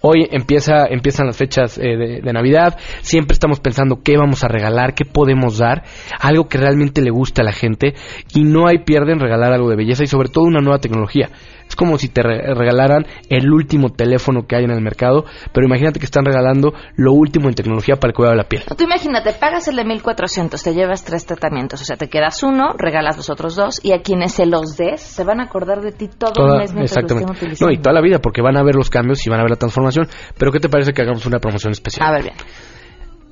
Hoy 0.02 0.28
empieza, 0.32 0.88
empiezan 0.90 1.28
las 1.28 1.38
fechas 1.38 1.78
eh, 1.78 2.22
de, 2.24 2.34
Navidad, 2.34 2.78
siempre 3.02 3.34
estamos 3.34 3.60
pensando 3.60 4.02
qué 4.04 4.18
vamos 4.18 4.44
a 4.44 4.48
regalar, 4.48 4.96
qué 4.96 5.06
podemos 5.06 5.60
dar, 5.60 5.84
algo 6.20 6.50
que 6.50 6.58
realmente 6.58 7.02
le 7.02 7.12
guste 7.12 7.42
a 7.42 7.46
la 7.46 7.52
gente. 7.52 7.94
Y 8.34 8.44
no 8.44 8.68
hay 8.68 8.80
pierde 8.80 9.14
en 9.14 9.20
regalar 9.20 9.54
algo 9.54 9.70
de 9.70 9.76
belleza 9.76 10.04
y 10.04 10.08
sobre 10.08 10.30
todo 10.30 10.46
una 10.46 10.60
nueva 10.60 10.80
tecnología. 10.80 11.30
Es 11.72 11.76
como 11.78 11.98
si 11.98 12.10
te 12.10 12.22
re- 12.22 12.54
regalaran 12.54 13.06
el 13.30 13.50
último 13.50 13.92
teléfono 13.94 14.46
que 14.46 14.58
hay 14.58 14.66
en 14.66 14.72
el 14.72 14.82
mercado, 14.82 15.24
pero 15.54 15.66
imagínate 15.66 16.00
que 16.00 16.06
están 16.06 16.26
regalando 16.26 16.74
lo 16.98 17.14
último 17.14 17.48
en 17.48 17.56
tecnología 17.56 17.96
para 17.96 18.10
el 18.10 18.14
cuidado 18.14 18.34
de 18.34 18.38
la 18.44 18.50
piel. 18.50 18.64
Tú 18.78 18.84
imagínate, 18.84 19.32
pagas 19.32 19.70
el 19.70 19.78
de 19.78 19.86
1400, 19.86 20.62
te 20.62 20.74
llevas 20.74 21.06
tres 21.06 21.26
tratamientos, 21.26 21.82
o 21.82 21.86
sea, 21.86 21.96
te 21.96 22.10
quedas 22.10 22.44
uno, 22.44 22.74
regalas 22.78 23.16
los 23.16 23.30
otros 23.30 23.56
dos, 23.56 23.80
y 23.86 23.94
a 23.94 24.02
quienes 24.02 24.34
se 24.34 24.46
los 24.46 24.76
des, 24.76 25.00
se 25.00 25.24
van 25.24 25.40
a 25.40 25.44
acordar 25.44 25.80
de 25.80 25.94
ti 25.94 26.10
todo 26.10 26.34
Toda- 26.34 26.56
el 26.56 26.60
mes 26.60 26.74
mientras 26.74 26.98
lo 26.98 27.02
estén 27.04 27.18
exactamente. 27.18 27.32
utilizando. 27.46 27.68
No, 27.68 27.74
y 27.74 27.82
toda 27.82 27.94
la 27.94 28.02
vida, 28.02 28.20
porque 28.20 28.42
van 28.42 28.58
a 28.58 28.64
ver 28.64 28.76
los 28.76 28.90
cambios 28.90 29.26
y 29.26 29.30
van 29.30 29.40
a 29.40 29.44
ver 29.44 29.52
la 29.52 29.56
transformación. 29.56 30.10
Pero 30.38 30.52
¿qué 30.52 30.60
te 30.60 30.68
parece 30.68 30.92
que 30.92 31.02
hagamos 31.04 31.26
una 31.26 31.40
promoción 31.40 31.72
especial? 31.72 32.06
A 32.06 32.12
ver, 32.12 32.24
bien. 32.24 32.36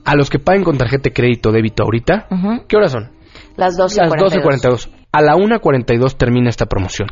A 0.06 0.15
los 0.15 0.30
que 0.30 0.39
paguen 0.39 0.63
con 0.63 0.78
tarjeta 0.78 1.10
de 1.10 1.13
crédito 1.13 1.52
débito 1.52 1.84
ahorita. 1.84 2.28
¿qué 2.69 2.78
horas 2.78 2.93
son? 2.93 3.12
Las 3.58 3.75
12 3.75 3.99
y 4.02 4.04
Las 4.06 4.13
12.42. 4.13 4.89
A 5.12 5.22
la 5.22 5.36
1.42 5.36 6.17
termina 6.17 6.50
esta 6.50 6.67
promoción. 6.67 7.10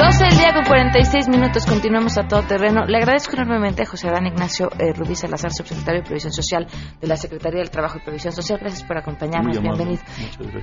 12 0.01 0.25
del 0.25 0.39
día 0.39 0.55
con 0.55 0.65
46 0.65 1.29
minutos, 1.29 1.67
continuamos 1.67 2.17
a 2.17 2.27
todo 2.27 2.43
terreno. 2.45 2.87
Le 2.87 2.97
agradezco 2.97 3.37
enormemente 3.37 3.83
a 3.83 3.87
José 3.87 4.09
Adán 4.09 4.27
Ignacio 4.27 4.71
eh, 4.79 4.95
Rubí 4.95 5.15
Salazar, 5.15 5.53
subsecretario 5.53 6.01
de 6.01 6.07
Previsión 6.07 6.33
Social 6.33 6.67
de 6.99 7.07
la 7.07 7.19
Secretaría 7.19 7.59
del 7.59 7.69
Trabajo 7.69 7.99
y 7.99 8.01
Previsión 8.01 8.33
Social. 8.33 8.59
Gracias 8.59 8.83
por 8.83 8.97
acompañarnos, 8.97 9.61
bienvenido. 9.61 10.03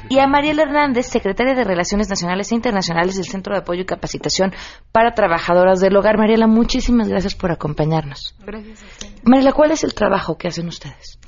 Y 0.10 0.18
a 0.18 0.26
Mariela 0.26 0.64
Hernández, 0.64 1.06
secretaria 1.06 1.54
de 1.54 1.64
Relaciones 1.64 2.10
Nacionales 2.10 2.52
e 2.52 2.56
Internacionales 2.56 3.16
del 3.16 3.26
Centro 3.26 3.54
de 3.54 3.60
Apoyo 3.60 3.82
y 3.82 3.86
Capacitación 3.86 4.54
para 4.92 5.14
Trabajadoras 5.14 5.82
del 5.82 5.96
Hogar. 5.96 6.18
Mariela, 6.18 6.48
muchísimas 6.48 7.08
gracias 7.08 7.36
por 7.36 7.52
acompañarnos. 7.52 8.34
Gracias. 8.44 8.84
Mariela, 9.22 9.52
¿cuál 9.52 9.70
es 9.70 9.84
el 9.84 9.94
trabajo 9.94 10.36
que 10.36 10.48
hacen 10.48 10.68
ustedes? 10.68 11.20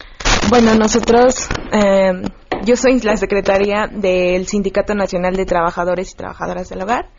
Bueno, 0.49 0.73
nosotros, 0.73 1.47
eh, 1.71 2.23
yo 2.69 2.75
soy 2.75 2.99
la 2.99 3.17
secretaria 3.17 3.87
del 3.87 4.45
Sindicato 4.45 4.93
Nacional 4.93 5.35
de 5.35 5.45
Trabajadores 5.45 6.11
y 6.11 6.15
Trabajadoras 6.15 6.69
del 6.69 6.81
Hogar 6.83 7.09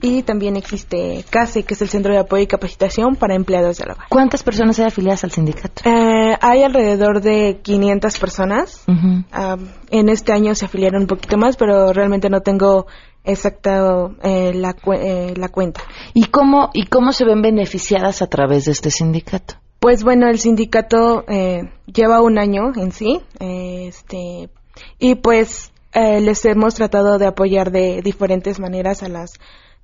y 0.00 0.22
también 0.24 0.56
existe 0.56 1.24
CASE, 1.30 1.62
que 1.62 1.74
es 1.74 1.82
el 1.82 1.88
Centro 1.88 2.12
de 2.12 2.18
Apoyo 2.18 2.42
y 2.42 2.46
Capacitación 2.48 3.14
para 3.14 3.36
Empleados 3.36 3.78
del 3.78 3.92
Hogar. 3.92 4.06
¿Cuántas 4.08 4.42
personas 4.42 4.78
hay 4.80 4.86
afiliadas 4.86 5.22
al 5.22 5.30
sindicato? 5.30 5.82
Eh, 5.88 6.36
hay 6.40 6.62
alrededor 6.64 7.20
de 7.20 7.60
500 7.62 8.18
personas. 8.18 8.84
En 9.90 10.08
este 10.08 10.32
año 10.32 10.54
se 10.56 10.64
afiliaron 10.64 11.02
un 11.02 11.06
poquito 11.06 11.36
más, 11.38 11.56
pero 11.56 11.92
realmente 11.92 12.28
no 12.28 12.40
tengo 12.40 12.86
exacta 13.24 14.10
eh, 14.22 14.52
la, 14.54 14.72
cu- 14.74 14.92
eh, 14.94 15.34
la 15.36 15.48
cuenta. 15.48 15.80
¿Y 16.14 16.24
cómo, 16.26 16.70
¿Y 16.74 16.86
cómo 16.86 17.12
se 17.12 17.24
ven 17.24 17.40
beneficiadas 17.42 18.20
a 18.22 18.26
través 18.26 18.64
de 18.64 18.72
este 18.72 18.90
sindicato? 18.90 19.54
Pues 19.80 20.02
bueno, 20.02 20.28
el 20.28 20.40
sindicato 20.40 21.24
eh, 21.28 21.70
lleva 21.86 22.20
un 22.20 22.36
año 22.38 22.72
en 22.74 22.90
sí, 22.90 23.20
eh, 23.38 23.86
este, 23.86 24.50
y 24.98 25.16
pues 25.16 25.72
eh, 25.92 26.20
les 26.20 26.44
hemos 26.44 26.74
tratado 26.74 27.18
de 27.18 27.26
apoyar 27.26 27.70
de 27.70 28.02
diferentes 28.02 28.60
maneras 28.60 29.02
a 29.02 29.08
las 29.08 29.32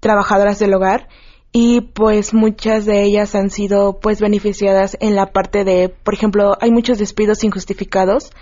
trabajadoras 0.00 0.58
del 0.58 0.74
hogar. 0.74 1.08
Y 1.56 1.82
pues 1.82 2.34
muchas 2.34 2.84
de 2.84 3.04
ellas 3.04 3.36
han 3.36 3.48
sido 3.48 4.00
pues 4.00 4.20
beneficiadas 4.20 4.96
en 5.00 5.14
la 5.14 5.26
parte 5.26 5.62
de, 5.62 5.88
por 5.88 6.12
ejemplo, 6.12 6.56
hay 6.60 6.72
muchos 6.72 6.98
despidos 6.98 7.44
injustificados 7.44 8.32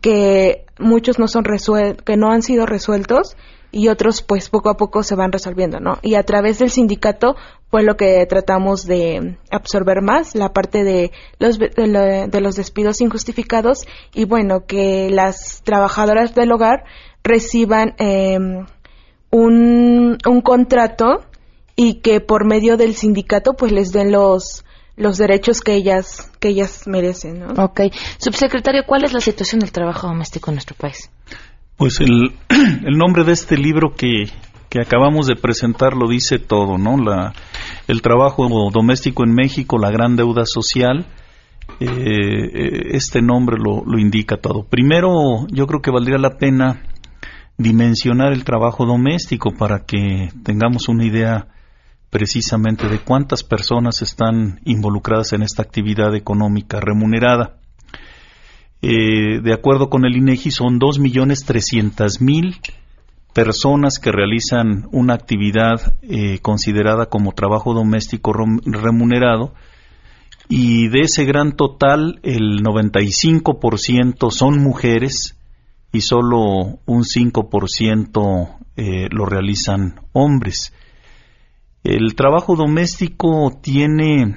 que 0.00 0.64
muchos 0.78 1.18
no 1.18 1.28
son 1.28 1.44
resuel 1.44 1.98
que 2.02 2.16
no 2.16 2.32
han 2.32 2.40
sido 2.40 2.64
resueltos 2.64 3.36
y 3.74 3.88
otros 3.88 4.22
pues 4.22 4.48
poco 4.48 4.70
a 4.70 4.76
poco 4.76 5.02
se 5.02 5.16
van 5.16 5.32
resolviendo, 5.32 5.80
¿no? 5.80 5.98
Y 6.00 6.14
a 6.14 6.22
través 6.22 6.60
del 6.60 6.70
sindicato 6.70 7.34
fue 7.70 7.82
lo 7.82 7.96
que 7.96 8.24
tratamos 8.26 8.86
de 8.86 9.36
absorber 9.50 10.00
más, 10.00 10.36
la 10.36 10.52
parte 10.52 10.84
de 10.84 11.10
los, 11.40 11.58
de, 11.58 12.28
de 12.30 12.40
los 12.40 12.54
despidos 12.54 13.00
injustificados 13.00 13.80
y 14.14 14.26
bueno, 14.26 14.64
que 14.66 15.10
las 15.10 15.62
trabajadoras 15.64 16.36
del 16.36 16.52
hogar 16.52 16.84
reciban 17.24 17.96
eh, 17.98 18.38
un, 19.30 20.18
un 20.24 20.40
contrato 20.40 21.22
y 21.74 21.94
que 21.94 22.20
por 22.20 22.46
medio 22.46 22.76
del 22.76 22.94
sindicato 22.94 23.54
pues 23.54 23.72
les 23.72 23.90
den 23.90 24.12
los 24.12 24.64
los 24.96 25.18
derechos 25.18 25.60
que 25.60 25.74
ellas 25.74 26.30
que 26.38 26.50
ellas 26.50 26.86
merecen, 26.86 27.40
¿no? 27.40 27.64
Ok. 27.64 27.80
Subsecretario, 28.18 28.84
¿cuál 28.86 29.02
es 29.02 29.12
la 29.12 29.20
situación 29.20 29.58
del 29.58 29.72
trabajo 29.72 30.06
doméstico 30.06 30.52
en 30.52 30.54
nuestro 30.54 30.76
país? 30.76 31.10
Pues 31.76 32.00
el, 32.00 32.32
nombre 32.96 33.24
de 33.24 33.32
este 33.32 33.56
libro 33.56 33.94
que, 33.94 34.26
que 34.68 34.80
acabamos 34.80 35.26
de 35.26 35.36
presentar 35.36 35.94
lo 35.94 36.08
dice 36.08 36.38
todo, 36.38 36.78
¿no? 36.78 36.96
La, 36.96 37.32
el 37.88 38.02
trabajo 38.02 38.48
doméstico 38.72 39.24
en 39.24 39.34
México, 39.34 39.78
la 39.78 39.90
gran 39.90 40.16
deuda 40.16 40.44
social, 40.46 41.06
eh, 41.80 41.86
eh, 41.86 42.88
este 42.92 43.20
nombre 43.22 43.56
lo, 43.58 43.84
lo 43.84 43.98
indica 43.98 44.36
todo. 44.36 44.64
Primero, 44.64 45.46
yo 45.50 45.66
creo 45.66 45.82
que 45.82 45.90
valdría 45.90 46.18
la 46.18 46.36
pena 46.38 46.82
dimensionar 47.56 48.32
el 48.32 48.44
trabajo 48.44 48.84
doméstico 48.84 49.52
para 49.56 49.84
que 49.84 50.28
tengamos 50.42 50.88
una 50.88 51.04
idea 51.04 51.48
precisamente 52.10 52.88
de 52.88 53.00
cuántas 53.00 53.42
personas 53.42 54.00
están 54.02 54.60
involucradas 54.64 55.32
en 55.32 55.42
esta 55.42 55.62
actividad 55.62 56.14
económica 56.14 56.80
remunerada. 56.80 57.56
Eh, 58.86 59.40
de 59.40 59.54
acuerdo 59.54 59.88
con 59.88 60.04
el 60.04 60.14
INEGI, 60.14 60.50
son 60.50 60.78
2.300.000 60.78 62.60
personas 63.32 63.98
que 63.98 64.12
realizan 64.12 64.86
una 64.92 65.14
actividad 65.14 65.96
eh, 66.02 66.38
considerada 66.42 67.06
como 67.06 67.32
trabajo 67.32 67.72
doméstico 67.72 68.34
remunerado 68.34 69.54
y 70.50 70.88
de 70.88 71.00
ese 71.00 71.24
gran 71.24 71.52
total 71.52 72.20
el 72.22 72.62
95% 72.62 74.30
son 74.30 74.58
mujeres 74.62 75.34
y 75.90 76.02
solo 76.02 76.78
un 76.84 77.04
5% 77.04 78.58
eh, 78.76 79.08
lo 79.10 79.24
realizan 79.24 79.98
hombres. 80.12 80.74
El 81.84 82.14
trabajo 82.16 82.54
doméstico 82.54 83.50
tiene 83.62 84.36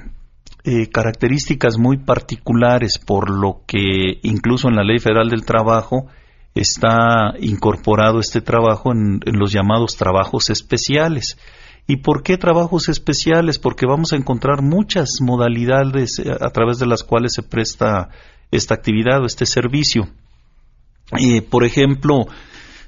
eh, 0.70 0.90
características 0.90 1.78
muy 1.78 1.96
particulares, 1.96 2.98
por 2.98 3.30
lo 3.30 3.62
que 3.66 4.18
incluso 4.22 4.68
en 4.68 4.76
la 4.76 4.84
Ley 4.84 4.98
Federal 4.98 5.30
del 5.30 5.46
Trabajo 5.46 6.08
está 6.54 7.32
incorporado 7.40 8.20
este 8.20 8.42
trabajo 8.42 8.92
en 8.92 9.20
los 9.24 9.50
llamados 9.50 9.96
trabajos 9.96 10.50
especiales. 10.50 11.38
¿Y 11.86 11.96
por 12.02 12.22
qué 12.22 12.36
trabajos 12.36 12.90
especiales? 12.90 13.58
Porque 13.58 13.86
vamos 13.86 14.12
a 14.12 14.16
encontrar 14.16 14.60
muchas 14.60 15.22
modalidades 15.22 16.18
eh, 16.18 16.32
a 16.38 16.50
través 16.50 16.78
de 16.78 16.86
las 16.86 17.02
cuales 17.02 17.32
se 17.32 17.42
presta 17.42 18.10
esta 18.50 18.74
actividad 18.74 19.22
o 19.22 19.24
este 19.24 19.46
servicio. 19.46 20.06
por 21.48 21.64
ejemplo, 21.64 22.26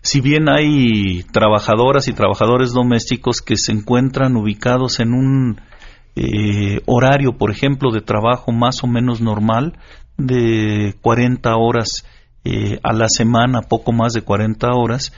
si 0.02 0.20
bien 0.20 0.50
hay 0.50 1.22
trabajadoras 1.32 2.08
y 2.08 2.12
trabajadores 2.12 2.72
domésticos 2.72 3.40
que 3.40 3.56
se 3.56 3.72
encuentran 3.72 4.36
ubicados 4.36 5.00
en 5.00 5.14
un 5.14 5.69
eh, 6.16 6.80
horario, 6.86 7.36
por 7.38 7.50
ejemplo, 7.50 7.90
de 7.92 8.00
trabajo 8.00 8.52
más 8.52 8.82
o 8.82 8.86
menos 8.86 9.20
normal, 9.20 9.78
de 10.16 10.94
40 11.00 11.56
horas 11.56 12.04
eh, 12.44 12.78
a 12.82 12.92
la 12.92 13.08
semana, 13.08 13.62
poco 13.62 13.92
más 13.92 14.12
de 14.12 14.22
40 14.22 14.68
horas, 14.74 15.12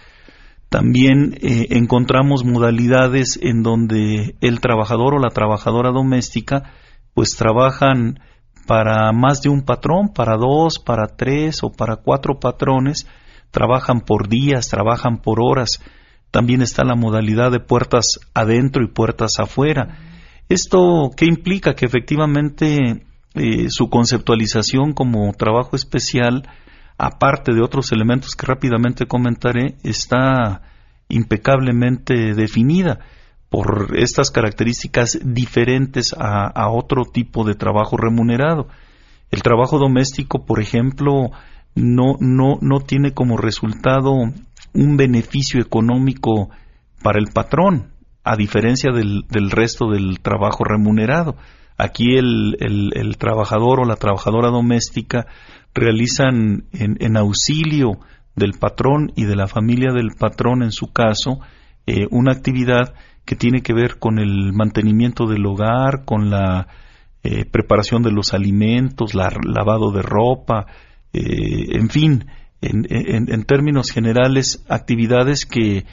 también 0.69 1.35
eh, 1.43 1.67
encontramos 1.71 2.45
modalidades 2.45 3.39
en 3.43 3.63
donde 3.63 4.37
el 4.41 4.61
trabajador 4.61 5.15
o 5.15 5.19
la 5.19 5.29
trabajadora 5.29 5.91
doméstica 5.91 6.73
pues 7.13 7.37
trabajan 7.37 8.21
para 8.67 9.13
más 9.13 9.43
de 9.43 9.51
un 9.51 9.67
patrón, 9.67 10.15
para 10.15 10.37
dos, 10.37 10.79
para 10.79 11.09
tres 11.17 11.63
o 11.63 11.71
para 11.71 11.97
cuatro 11.97 12.41
patrones, 12.41 13.07
trabajan 13.51 14.01
por 14.01 14.29
días, 14.29 14.69
trabajan 14.69 15.19
por 15.19 15.41
horas. 15.43 15.83
También 16.31 16.63
está 16.63 16.85
la 16.85 16.95
modalidad 16.95 17.51
de 17.51 17.61
puertas 17.61 18.19
adentro 18.33 18.83
y 18.83 18.89
puertas 18.89 19.39
afuera. 19.39 19.99
¿Esto 20.53 21.11
qué 21.17 21.25
implica? 21.25 21.75
Que 21.75 21.87
efectivamente 21.87 23.05
eh, 23.35 23.67
su 23.71 23.89
conceptualización 23.89 24.93
como 24.93 25.33
trabajo 25.33 25.77
especial 25.77 26.43
aparte 26.99 27.55
de 27.55 27.63
otros 27.63 27.91
elementos 27.91 28.37
que 28.37 28.47
rápidamente 28.47 29.07
comentaré, 29.07 29.77
está 29.83 30.63
impecablemente 31.09 32.35
definida 32.35 33.01
por 33.49 33.97
estas 33.97 34.31
características 34.31 35.19
diferentes 35.25 36.15
a, 36.19 36.71
otro 36.71 37.05
tipo 37.05 37.45
de 37.45 37.55
trabajo 37.55 37.97
remunerado. 37.97 38.69
El 39.31 39.43
trabajo 39.43 39.79
doméstico, 39.79 40.45
por 40.45 40.61
ejemplo, 40.61 41.31
no, 41.75 42.17
no, 42.21 42.59
no 42.61 42.81
tiene 42.81 43.13
como 43.13 43.37
resultado 43.37 44.13
un 44.75 44.97
beneficio 44.97 45.61
económico 45.61 46.51
para 47.03 47.19
el 47.19 47.29
patrón, 47.33 47.92
a 48.25 48.37
diferencia 48.37 48.93
del, 48.93 49.25
del 49.29 49.51
resto 49.51 49.91
del 49.91 50.21
trabajo 50.21 50.65
remunerado. 50.65 51.37
Aquí 51.77 52.17
el, 52.17 52.57
el, 52.61 53.17
trabajador 53.17 53.81
o 53.81 53.85
la 53.85 53.97
trabajadora 53.97 54.51
doméstica 54.51 55.27
realizan 55.75 56.65
en, 56.73 57.17
auxilio 57.17 57.99
del 58.37 58.53
patrón 58.53 59.13
y 59.17 59.25
de 59.25 59.37
la 59.37 59.49
familia 59.49 59.93
del 59.93 60.13
patrón, 60.17 60.63
en 60.63 60.71
su 60.71 60.93
caso, 60.93 61.41
eh, 61.87 62.07
una 62.11 62.33
actividad 62.33 62.95
que 63.25 63.37
tiene 63.37 63.63
que 63.63 63.73
ver 63.73 63.99
con 63.99 64.19
el 64.19 64.53
mantenimiento 64.53 65.27
del 65.27 65.45
hogar, 65.47 66.05
con 66.05 66.31
la 66.31 66.69
eh, 67.25 67.45
preparación 67.47 68.03
de 68.03 68.13
los 68.13 68.35
alimentos, 68.35 69.15
la, 69.15 69.31
lavado 69.45 69.91
de 69.93 70.03
ropa, 70.03 70.67
eh, 71.13 71.79
en 71.79 71.89
fin, 71.89 72.27
en, 72.61 72.87
en, 72.89 73.45
términos 73.45 73.91
generales, 73.91 74.65
actividades 74.69 75.47
que 75.47 75.85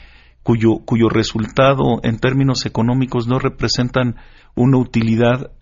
cuyo, 0.50 0.78
cuyo 0.84 1.08
resultado 1.08 2.00
en 2.02 2.18
términos 2.18 2.66
económicos 2.66 3.28
no 3.28 3.38
representan 3.38 4.16
una 4.56 4.78
utilidad 4.78 5.52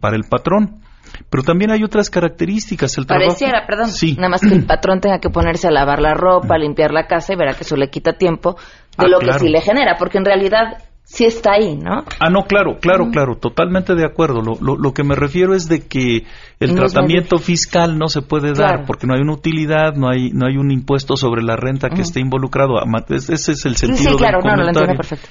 para 0.00 0.16
el 0.16 0.22
patrón. 0.30 0.80
Pero 1.28 1.42
también 1.42 1.72
hay 1.72 1.82
otras 1.82 2.08
características. 2.08 2.96
El 2.98 3.06
Pareciera, 3.06 3.66
perdón, 3.66 3.90
nada 4.16 4.28
más 4.28 4.40
que 4.40 4.54
el 4.54 4.64
patrón 4.64 5.00
tenga 5.00 5.18
que 5.18 5.30
ponerse 5.30 5.66
a 5.66 5.70
lavar 5.70 6.00
la 6.00 6.14
ropa, 6.14 6.54
a 6.54 6.58
limpiar 6.58 6.92
la 6.92 7.06
casa 7.06 7.32
y 7.32 7.36
verá 7.36 7.54
que 7.54 7.64
eso 7.64 7.76
le 7.76 7.90
quita 7.90 8.12
tiempo 8.12 8.56
de 8.96 9.06
ah, 9.06 9.08
lo 9.08 9.18
que 9.18 9.32
sí 9.38 9.48
le 9.48 9.60
genera, 9.60 9.96
porque 9.98 10.18
en 10.18 10.24
realidad 10.24 10.84
sí 11.08 11.24
está 11.24 11.52
ahí, 11.52 11.76
¿no? 11.76 12.04
Ah, 12.20 12.28
no, 12.30 12.44
claro, 12.44 12.78
claro, 12.80 13.10
claro, 13.10 13.36
totalmente 13.36 13.94
de 13.94 14.04
acuerdo. 14.04 14.42
Lo, 14.42 14.76
lo, 14.76 14.92
que 14.92 15.02
me 15.02 15.14
refiero 15.14 15.54
es 15.54 15.66
de 15.66 15.86
que 15.86 16.26
el 16.60 16.74
tratamiento 16.74 17.38
fiscal 17.38 17.98
no 17.98 18.08
se 18.08 18.20
puede 18.20 18.52
dar 18.52 18.84
porque 18.86 19.06
no 19.06 19.14
hay 19.14 19.22
una 19.22 19.32
utilidad, 19.32 19.94
no 19.94 20.08
hay 20.08 20.30
no 20.30 20.46
hay 20.46 20.58
un 20.58 20.70
impuesto 20.70 21.16
sobre 21.16 21.42
la 21.42 21.56
renta 21.56 21.88
que 21.88 22.02
esté 22.02 22.20
involucrado. 22.20 22.74
Ese 23.08 23.52
es 23.52 23.64
el 23.64 23.76
sentido 23.76 24.12
sí, 24.12 24.16
claro, 24.16 24.40
no, 24.44 24.54
no, 24.54 24.62
lo 24.62 24.68
entiendo 24.68 24.94
perfecto. 24.96 25.28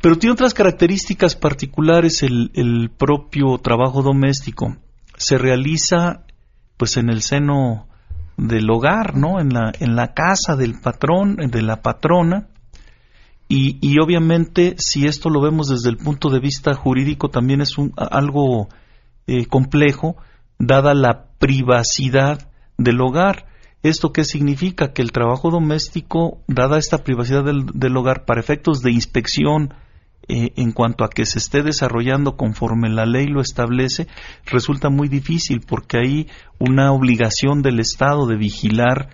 Pero 0.00 0.18
tiene 0.18 0.32
otras 0.32 0.52
características 0.52 1.36
particulares 1.36 2.22
el, 2.22 2.50
el 2.54 2.90
propio 2.90 3.56
trabajo 3.58 4.02
doméstico 4.02 4.76
se 5.16 5.38
realiza 5.38 6.24
pues 6.76 6.96
en 6.96 7.08
el 7.08 7.22
seno 7.22 7.86
del 8.36 8.68
hogar, 8.68 9.16
¿no? 9.16 9.40
En 9.40 9.50
la, 9.50 9.72
en 9.78 9.94
la 9.94 10.12
casa 10.12 10.56
del 10.56 10.80
patrón, 10.80 11.36
de 11.36 11.62
la 11.62 11.82
patrona. 11.82 12.48
Y, 13.46 13.98
obviamente, 14.00 14.74
si 14.78 15.06
esto 15.06 15.28
lo 15.28 15.40
vemos 15.40 15.68
desde 15.68 15.90
el 15.90 15.96
punto 15.96 16.30
de 16.30 16.40
vista 16.40 16.74
jurídico, 16.74 17.28
también 17.28 17.60
es 17.60 17.78
un, 17.78 17.92
algo 17.96 18.68
eh, 19.26 19.46
complejo, 19.46 20.16
dada 20.58 20.94
la 20.94 21.26
privacidad 21.38 22.50
del 22.78 23.00
hogar. 23.00 23.46
¿Esto 23.82 24.12
qué 24.12 24.24
significa? 24.24 24.92
Que 24.92 25.02
el 25.02 25.12
trabajo 25.12 25.50
doméstico, 25.50 26.38
dada 26.48 26.78
esta 26.78 27.04
privacidad 27.04 27.44
del, 27.44 27.66
del 27.66 27.96
hogar, 27.96 28.24
para 28.24 28.40
efectos 28.40 28.80
de 28.80 28.92
inspección, 28.92 29.74
eh, 30.26 30.52
en 30.56 30.72
cuanto 30.72 31.04
a 31.04 31.10
que 31.10 31.26
se 31.26 31.38
esté 31.38 31.62
desarrollando 31.62 32.38
conforme 32.38 32.88
la 32.88 33.04
ley 33.04 33.26
lo 33.26 33.42
establece, 33.42 34.06
resulta 34.46 34.88
muy 34.88 35.08
difícil 35.08 35.60
porque 35.60 35.98
hay 35.98 36.28
una 36.58 36.92
obligación 36.92 37.60
del 37.60 37.78
Estado 37.78 38.26
de 38.26 38.36
vigilar 38.36 39.10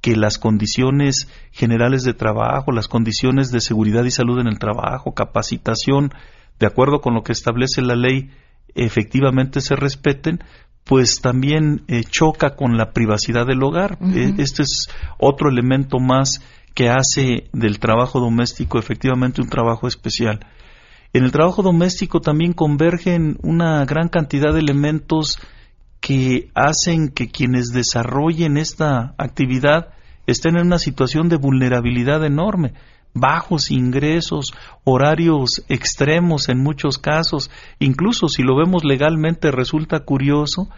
que 0.00 0.16
las 0.16 0.38
condiciones 0.38 1.28
generales 1.52 2.04
de 2.04 2.14
trabajo, 2.14 2.72
las 2.72 2.88
condiciones 2.88 3.50
de 3.50 3.60
seguridad 3.60 4.04
y 4.04 4.10
salud 4.10 4.38
en 4.40 4.46
el 4.46 4.58
trabajo, 4.58 5.14
capacitación, 5.14 6.12
de 6.58 6.66
acuerdo 6.66 7.00
con 7.00 7.14
lo 7.14 7.22
que 7.22 7.32
establece 7.32 7.82
la 7.82 7.96
ley, 7.96 8.30
efectivamente 8.74 9.60
se 9.60 9.76
respeten, 9.76 10.42
pues 10.84 11.20
también 11.20 11.82
eh, 11.88 12.04
choca 12.04 12.56
con 12.56 12.76
la 12.76 12.92
privacidad 12.92 13.46
del 13.46 13.62
hogar. 13.62 13.98
Eh, 14.14 14.34
este 14.38 14.62
es 14.62 14.88
otro 15.18 15.50
elemento 15.50 15.98
más 15.98 16.42
que 16.74 16.88
hace 16.88 17.48
del 17.52 17.78
trabajo 17.78 18.20
doméstico 18.20 18.78
efectivamente 18.78 19.42
un 19.42 19.48
trabajo 19.48 19.86
especial. 19.86 20.40
En 21.12 21.24
el 21.24 21.32
trabajo 21.32 21.62
doméstico 21.62 22.20
también 22.20 22.52
convergen 22.52 23.36
una 23.42 23.84
gran 23.84 24.08
cantidad 24.08 24.52
de 24.52 24.60
elementos 24.60 25.38
que 26.00 26.50
hacen 26.54 27.08
que 27.08 27.28
quienes 27.28 27.68
desarrollen 27.68 28.56
esta 28.56 29.14
actividad 29.18 29.88
estén 30.26 30.56
en 30.56 30.66
una 30.66 30.78
situación 30.78 31.28
de 31.28 31.36
vulnerabilidad 31.36 32.24
enorme, 32.24 32.72
bajos 33.12 33.70
ingresos, 33.70 34.52
horarios 34.84 35.64
extremos 35.68 36.48
en 36.48 36.62
muchos 36.62 36.98
casos, 36.98 37.50
incluso 37.78 38.28
si 38.28 38.42
lo 38.42 38.56
vemos 38.56 38.84
legalmente 38.84 39.50
resulta 39.50 40.00
curioso 40.00 40.68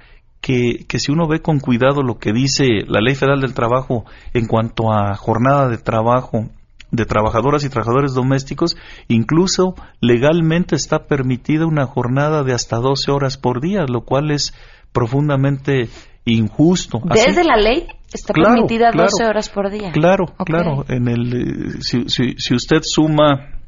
que, 0.40 0.84
que, 0.88 0.98
si 0.98 1.12
uno 1.12 1.28
ve 1.28 1.40
con 1.40 1.60
cuidado 1.60 2.02
lo 2.02 2.18
que 2.18 2.32
dice 2.32 2.64
la 2.88 3.00
Ley 3.00 3.14
Federal 3.14 3.40
del 3.40 3.54
Trabajo 3.54 4.04
en 4.34 4.46
cuanto 4.46 4.92
a 4.92 5.14
jornada 5.14 5.68
de 5.68 5.78
trabajo 5.78 6.48
de 6.90 7.06
trabajadoras 7.06 7.64
y 7.64 7.70
trabajadores 7.70 8.12
domésticos, 8.12 8.76
incluso 9.08 9.74
legalmente 10.00 10.76
está 10.76 11.06
permitida 11.06 11.64
una 11.64 11.86
jornada 11.86 12.42
de 12.42 12.52
hasta 12.52 12.76
12 12.76 13.10
horas 13.10 13.38
por 13.38 13.62
día, 13.62 13.86
lo 13.88 14.02
cual 14.02 14.30
es 14.30 14.52
profundamente 14.92 15.88
injusto. 16.24 17.00
¿Desde 17.04 17.44
la 17.44 17.56
ley 17.56 17.86
está 18.12 18.32
permitida 18.32 18.90
12 18.92 19.24
horas 19.24 19.48
por 19.48 19.70
día? 19.70 19.90
Claro, 19.92 20.26
claro. 20.44 20.84
En 20.88 21.08
el, 21.08 21.32
eh, 21.32 21.70
si, 21.80 22.08
si, 22.08 22.34
si 22.36 22.54
usted 22.54 22.80
suma 22.82 23.58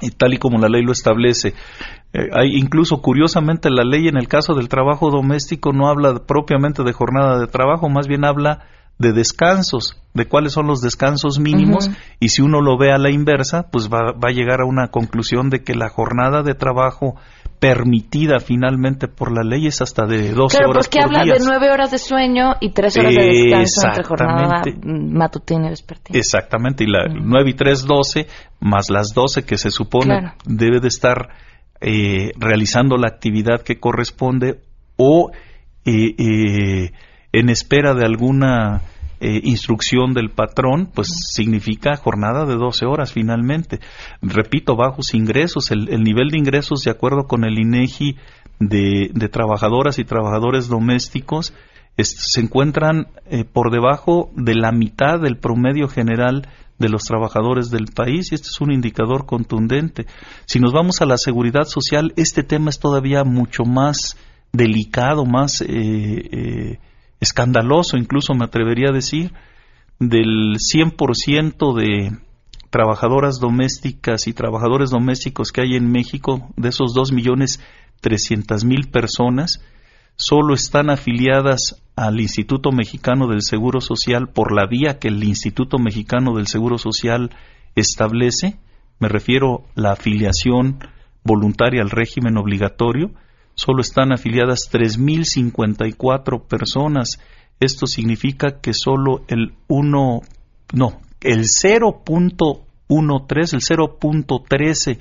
y 0.00 0.10
tal 0.10 0.34
y 0.34 0.38
como 0.38 0.58
la 0.58 0.68
ley 0.68 0.82
lo 0.82 0.92
establece. 0.92 1.54
Eh, 2.12 2.28
hay 2.32 2.56
incluso 2.56 3.00
curiosamente 3.00 3.70
la 3.70 3.84
ley 3.84 4.08
en 4.08 4.16
el 4.16 4.28
caso 4.28 4.54
del 4.54 4.68
trabajo 4.68 5.10
doméstico 5.10 5.72
no 5.72 5.88
habla 5.88 6.26
propiamente 6.26 6.82
de 6.82 6.92
jornada 6.92 7.38
de 7.38 7.46
trabajo, 7.46 7.88
más 7.88 8.06
bien 8.06 8.24
habla 8.24 8.66
de 8.98 9.12
descansos, 9.12 10.00
de 10.14 10.26
cuáles 10.26 10.52
son 10.52 10.66
los 10.66 10.80
descansos 10.80 11.40
mínimos 11.40 11.90
y 12.20 12.28
si 12.28 12.42
uno 12.42 12.60
lo 12.60 12.78
ve 12.78 12.92
a 12.92 12.98
la 12.98 13.10
inversa, 13.10 13.68
pues 13.70 13.88
va, 13.88 14.12
va, 14.12 14.28
a 14.28 14.32
llegar 14.32 14.60
a 14.60 14.66
una 14.66 14.88
conclusión 14.88 15.50
de 15.50 15.64
que 15.64 15.74
la 15.74 15.88
jornada 15.88 16.42
de 16.42 16.54
trabajo 16.54 17.16
permitida 17.64 18.40
finalmente 18.40 19.08
por 19.08 19.32
la 19.32 19.42
ley 19.42 19.66
es 19.66 19.80
hasta 19.80 20.04
de 20.04 20.32
12 20.32 20.58
claro, 20.58 20.72
horas 20.72 20.86
porque 20.86 21.00
habla 21.02 21.24
de 21.24 21.42
9 21.42 21.70
horas 21.70 21.90
de 21.90 21.96
sueño 21.96 22.56
y 22.60 22.72
3 22.72 22.98
horas 22.98 23.14
de 23.14 23.24
descanso 23.24 23.86
entre 23.86 24.04
jornada 24.04 24.62
matutina 24.84 25.68
y 25.68 25.70
vespertina. 25.70 26.18
Exactamente, 26.18 26.84
y 26.84 26.88
la 26.88 27.06
9 27.08 27.50
y 27.50 27.54
3, 27.54 27.86
12, 27.86 28.26
más 28.60 28.90
las 28.90 29.14
12 29.14 29.46
que 29.46 29.56
se 29.56 29.70
supone 29.70 30.34
debe 30.44 30.80
de 30.80 30.88
estar 30.88 31.30
eh, 31.80 32.32
realizando 32.36 32.98
la 32.98 33.08
actividad 33.08 33.62
que 33.62 33.80
corresponde 33.80 34.60
o 34.98 35.30
eh, 35.86 36.14
eh, 36.18 36.92
en 37.32 37.48
espera 37.48 37.94
de 37.94 38.04
alguna 38.04 38.82
eh, 39.24 39.40
instrucción 39.44 40.12
del 40.12 40.30
patrón, 40.30 40.90
pues 40.94 41.08
significa 41.32 41.96
jornada 41.96 42.44
de 42.44 42.56
12 42.56 42.86
horas 42.86 43.12
finalmente. 43.12 43.80
Repito, 44.20 44.76
bajos 44.76 45.14
ingresos, 45.14 45.70
el, 45.70 46.02
nivel 46.02 46.28
de 46.28 46.38
ingresos 46.38 46.82
de 46.82 46.90
acuerdo 46.90 47.26
con 47.26 47.44
el 47.44 47.58
INEGI 47.58 48.16
de, 48.60 49.10
de 49.12 49.28
trabajadoras 49.28 49.98
y 49.98 50.04
trabajadores 50.04 50.68
domésticos 50.68 51.54
se 52.02 52.40
encuentran 52.40 53.06
eh, 53.26 53.44
por 53.44 53.70
debajo 53.70 54.30
de 54.34 54.54
la 54.54 54.72
mitad 54.72 55.20
del 55.20 55.36
promedio 55.36 55.88
general 55.88 56.48
de 56.78 56.88
los 56.88 57.04
trabajadores 57.04 57.70
del 57.70 57.86
país 57.94 58.32
y 58.32 58.34
este 58.34 58.48
es 58.48 58.60
un 58.60 58.72
indicador 58.72 59.26
contundente. 59.26 60.06
Si 60.44 60.58
nos 60.58 60.72
vamos 60.72 61.00
a 61.00 61.06
la 61.06 61.18
seguridad 61.18 61.64
social, 61.64 62.12
este 62.16 62.42
tema 62.42 62.70
es 62.70 62.80
todavía 62.80 63.22
mucho 63.22 63.64
más 63.64 64.16
delicado, 64.52 65.24
más 65.24 65.60
eh, 65.60 65.68
eh, 65.68 66.78
escandaloso, 67.24 67.96
incluso 67.96 68.34
me 68.34 68.44
atrevería 68.44 68.90
a 68.90 68.94
decir, 68.94 69.32
del 69.98 70.56
100% 70.58 71.74
de 71.74 72.18
trabajadoras 72.70 73.40
domésticas 73.40 74.26
y 74.26 74.32
trabajadores 74.32 74.90
domésticos 74.90 75.50
que 75.52 75.62
hay 75.62 75.76
en 75.76 75.90
México, 75.90 76.52
de 76.56 76.68
esos 76.68 76.94
dos 76.94 77.12
millones 77.12 77.60
trescientas 78.00 78.64
mil 78.64 78.90
personas, 78.90 79.60
solo 80.16 80.54
están 80.54 80.90
afiliadas 80.90 81.82
al 81.96 82.20
Instituto 82.20 82.70
Mexicano 82.72 83.28
del 83.28 83.42
Seguro 83.42 83.80
Social 83.80 84.28
por 84.28 84.52
la 84.52 84.66
vía 84.66 84.98
que 84.98 85.08
el 85.08 85.22
Instituto 85.24 85.78
Mexicano 85.78 86.34
del 86.34 86.46
Seguro 86.46 86.78
Social 86.78 87.30
establece, 87.74 88.58
me 88.98 89.08
refiero 89.08 89.64
a 89.76 89.80
la 89.80 89.92
afiliación 89.92 90.78
voluntaria 91.24 91.82
al 91.82 91.90
régimen 91.90 92.36
obligatorio, 92.36 93.12
solo 93.54 93.80
están 93.80 94.12
afiliadas 94.12 94.68
3.054 94.70 96.46
personas. 96.46 97.18
Esto 97.60 97.86
significa 97.86 98.60
que 98.60 98.74
solo 98.74 99.24
el 99.28 99.54
1, 99.68 100.20
no, 100.72 101.00
el 101.20 101.44
0.13, 101.44 103.54
el 103.54 103.60
0.13 103.60 104.98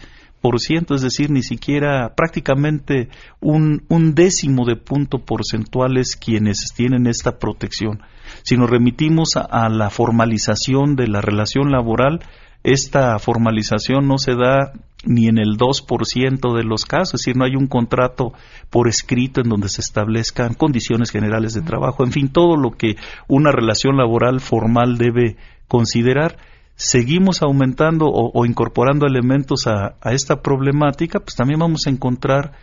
es 0.89 1.01
decir, 1.01 1.31
ni 1.31 1.41
siquiera 1.41 2.13
prácticamente 2.15 3.07
un, 3.39 3.83
un 3.87 4.13
décimo 4.13 4.65
de 4.65 4.75
punto 4.75 5.19
porcentual 5.19 5.97
es 5.97 6.17
quienes 6.17 6.73
tienen 6.75 7.07
esta 7.07 7.39
protección. 7.39 8.01
Si 8.43 8.57
nos 8.57 8.69
remitimos 8.69 9.37
a, 9.37 9.69
la 9.69 9.89
formalización 9.89 10.95
de 10.95 11.07
la 11.07 11.21
relación 11.21 11.71
laboral, 11.71 12.19
esta 12.63 13.17
formalización 13.19 14.07
no 14.07 14.17
se 14.17 14.35
da 14.35 14.73
ni 15.05 15.27
en 15.27 15.37
el 15.37 15.57
2% 15.57 16.55
de 16.55 16.63
los 16.63 16.85
casos, 16.85 17.15
es 17.15 17.21
decir, 17.21 17.37
no 17.37 17.45
hay 17.45 17.55
un 17.55 17.67
contrato 17.67 18.33
por 18.69 18.87
escrito 18.87 19.41
en 19.41 19.49
donde 19.49 19.69
se 19.69 19.81
establezcan 19.81 20.53
condiciones 20.53 21.11
generales 21.11 21.53
de 21.53 21.61
trabajo, 21.61 22.03
en 22.03 22.11
fin, 22.11 22.29
todo 22.29 22.55
lo 22.55 22.71
que 22.71 22.95
una 23.27 23.51
relación 23.51 23.97
laboral 23.97 24.39
formal 24.39 24.97
debe 24.97 25.37
considerar. 25.67 26.37
Seguimos 26.75 27.41
aumentando 27.41 28.07
o, 28.07 28.45
incorporando 28.45 29.05
elementos 29.05 29.67
a, 29.67 29.95
esta 30.11 30.41
problemática, 30.41 31.19
pues 31.19 31.35
también 31.35 31.59
vamos 31.59 31.85
a 31.85 31.91
encontrar 31.91 32.53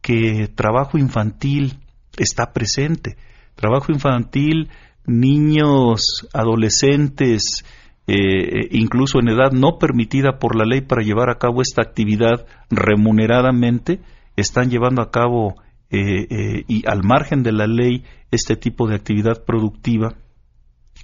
que 0.00 0.48
trabajo 0.52 0.98
infantil 0.98 1.78
está 2.16 2.52
presente. 2.52 3.16
Trabajo 3.54 3.92
infantil, 3.92 4.68
niños, 5.06 6.28
adolescentes, 6.32 7.64
eh, 8.06 8.14
eh, 8.14 8.68
incluso 8.72 9.20
en 9.20 9.28
edad 9.28 9.52
no 9.52 9.78
permitida 9.78 10.38
por 10.38 10.56
la 10.56 10.64
ley 10.64 10.80
para 10.80 11.02
llevar 11.02 11.30
a 11.30 11.38
cabo 11.38 11.62
esta 11.62 11.82
actividad 11.82 12.46
remuneradamente, 12.70 14.00
están 14.36 14.70
llevando 14.70 15.02
a 15.02 15.10
cabo 15.10 15.56
eh, 15.90 16.64
y 16.66 16.86
al 16.86 17.02
margen 17.02 17.42
de 17.42 17.52
la 17.52 17.66
ley 17.66 18.04
este 18.30 18.56
tipo 18.56 18.88
de 18.88 18.96
actividad 18.96 19.44
productiva, 19.44 20.14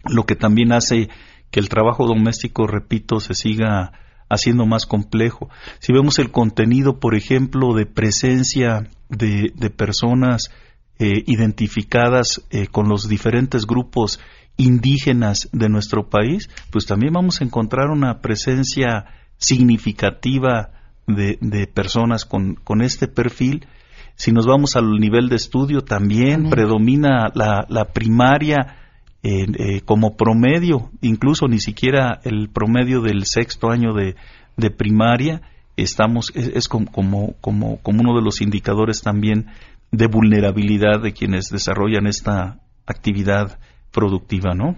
lo 0.08 0.24
que 0.24 0.34
también 0.34 0.72
hace 0.72 1.08
que 1.50 1.60
el 1.60 1.68
trabajo 1.68 2.06
doméstico, 2.06 2.66
repito, 2.66 3.20
se 3.20 3.34
siga 3.34 3.92
haciendo 4.28 4.66
más 4.66 4.86
complejo. 4.86 5.48
Si 5.78 5.92
vemos 5.92 6.18
el 6.18 6.30
contenido, 6.30 7.00
por 7.00 7.14
ejemplo, 7.14 7.74
de 7.74 7.86
presencia 7.86 8.88
de, 9.08 9.52
personas 9.76 10.50
eh, 10.98 11.22
identificadas 11.26 12.44
eh, 12.50 12.66
con 12.66 12.88
los 12.88 13.08
diferentes 13.08 13.66
grupos 13.66 14.20
indígenas 14.58 15.48
de 15.52 15.70
nuestro 15.70 16.10
país, 16.10 16.50
pues 16.70 16.84
también 16.84 17.14
vamos 17.14 17.40
a 17.40 17.44
encontrar 17.44 17.88
una 17.88 18.20
presencia 18.20 19.06
significativa 19.38 20.72
de, 21.06 21.66
personas 21.72 22.26
con, 22.26 22.56
con, 22.56 22.82
este 22.82 23.08
perfil. 23.08 23.66
Si 24.16 24.32
nos 24.32 24.46
vamos 24.46 24.76
al 24.76 24.98
nivel 24.98 25.30
de 25.30 25.36
estudio, 25.36 25.80
también, 25.82 26.50
predomina 26.50 27.30
la, 27.34 27.64
la 27.70 27.86
primaria 27.86 28.78
eh, 29.24 29.80
como 29.84 30.16
promedio, 30.16 30.90
incluso 31.00 31.48
ni 31.48 31.58
siquiera 31.58 32.20
el 32.22 32.48
promedio 32.50 33.00
del 33.00 33.24
sexto 33.26 33.68
año 33.68 33.92
de, 33.92 34.14
primaria, 34.70 35.42
estamos, 35.76 36.30
es, 36.36 36.68
como, 36.68 36.90
como, 36.92 37.34
como, 37.40 37.78
uno 37.84 38.14
de 38.14 38.22
los 38.22 38.40
indicadores 38.40 39.02
también 39.02 39.46
de 39.90 40.06
vulnerabilidad 40.06 41.00
de 41.02 41.12
quienes 41.12 41.48
desarrollan 41.50 42.06
esta 42.06 42.60
actividad 42.86 43.58
productiva, 43.92 44.54
¿no? 44.54 44.76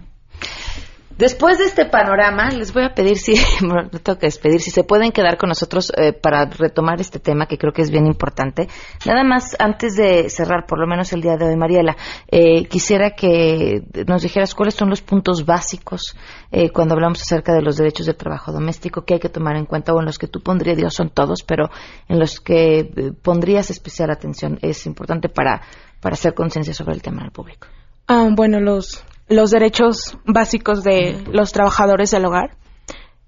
Después 1.21 1.59
de 1.59 1.65
este 1.65 1.85
panorama, 1.85 2.49
les 2.49 2.73
voy 2.73 2.83
a 2.83 2.95
pedir 2.95 3.15
si, 3.15 3.35
bueno, 3.61 3.89
tengo 3.89 4.17
que 4.17 4.25
despedir, 4.25 4.59
si 4.59 4.71
se 4.71 4.83
pueden 4.83 5.11
quedar 5.11 5.37
con 5.37 5.49
nosotros 5.49 5.91
eh, 5.95 6.13
para 6.13 6.45
retomar 6.45 6.99
este 6.99 7.19
tema 7.19 7.45
que 7.45 7.59
creo 7.59 7.73
que 7.73 7.83
es 7.83 7.91
bien 7.91 8.07
importante. 8.07 8.67
Nada 9.05 9.23
más, 9.23 9.55
antes 9.59 9.95
de 9.95 10.31
cerrar, 10.31 10.65
por 10.65 10.79
lo 10.79 10.87
menos 10.87 11.13
el 11.13 11.21
día 11.21 11.37
de 11.37 11.45
hoy, 11.45 11.55
Mariela, 11.55 11.95
eh, 12.27 12.65
quisiera 12.65 13.11
que 13.11 13.83
nos 14.07 14.23
dijeras 14.23 14.55
cuáles 14.55 14.73
son 14.73 14.89
los 14.89 15.03
puntos 15.03 15.45
básicos 15.45 16.17
eh, 16.51 16.71
cuando 16.71 16.95
hablamos 16.95 17.21
acerca 17.21 17.53
de 17.53 17.61
los 17.61 17.77
derechos 17.77 18.07
de 18.07 18.15
trabajo 18.15 18.51
doméstico 18.51 19.03
que 19.05 19.13
hay 19.13 19.19
que 19.19 19.29
tomar 19.29 19.57
en 19.57 19.67
cuenta 19.67 19.93
o 19.93 19.99
en 19.99 20.05
los 20.05 20.17
que 20.17 20.25
tú 20.25 20.41
pondrías, 20.41 20.75
Dios 20.75 20.95
son 20.95 21.11
todos, 21.11 21.43
pero 21.43 21.69
en 22.07 22.17
los 22.17 22.39
que 22.39 23.13
pondrías 23.21 23.69
especial 23.69 24.09
atención. 24.09 24.57
Es 24.63 24.87
importante 24.87 25.29
para, 25.29 25.61
para 25.99 26.13
hacer 26.13 26.33
conciencia 26.33 26.73
sobre 26.73 26.95
el 26.95 27.03
tema 27.03 27.21
al 27.21 27.31
público. 27.31 27.67
Ah, 28.13 28.27
bueno, 28.29 28.59
los 28.59 29.05
los 29.29 29.51
derechos 29.51 30.17
básicos 30.25 30.83
de 30.83 31.23
los 31.31 31.53
trabajadores 31.53 32.11
del 32.11 32.25
hogar. 32.25 32.57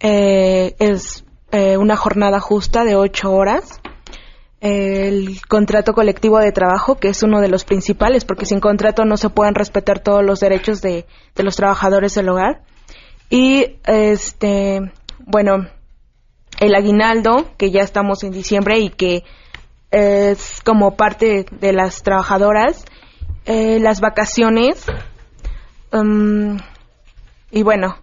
Eh, 0.02 0.76
es 0.78 1.24
eh, 1.54 1.78
una 1.78 1.96
jornada 1.96 2.42
justa 2.42 2.84
de 2.84 2.98
ocho 2.98 3.32
horas. 3.32 3.80
El 4.60 5.40
contrato 5.48 5.94
colectivo 5.94 6.38
de 6.40 6.52
trabajo, 6.52 6.96
que 6.96 7.08
es 7.08 7.24
uno 7.24 7.40
de 7.40 7.48
los 7.48 7.64
principales, 7.64 8.26
porque 8.26 8.46
sin 8.46 8.60
contrato 8.60 9.06
no 9.06 9.16
se 9.16 9.30
pueden 9.30 9.56
respetar 9.56 10.00
todos 10.00 10.22
los 10.22 10.42
derechos 10.42 10.82
de, 10.82 11.06
de 11.34 11.44
los 11.44 11.56
trabajadores 11.56 12.14
del 12.16 12.28
hogar. 12.28 12.64
Y, 13.30 13.78
este, 13.86 14.82
bueno, 15.20 15.66
el 16.60 16.76
aguinaldo, 16.76 17.46
que 17.58 17.72
ya 17.72 17.84
estamos 17.84 18.22
en 18.26 18.32
diciembre 18.32 18.80
y 18.80 18.90
que 18.90 19.24
es 19.92 20.60
como 20.66 20.98
parte 20.98 21.46
de 21.62 21.72
las 21.72 22.04
trabajadoras, 22.04 22.84
eh, 23.46 23.80
las 23.80 24.00
vacaciones, 24.02 24.86
Um, 25.94 26.58
y 27.52 27.62
bueno, 27.62 27.96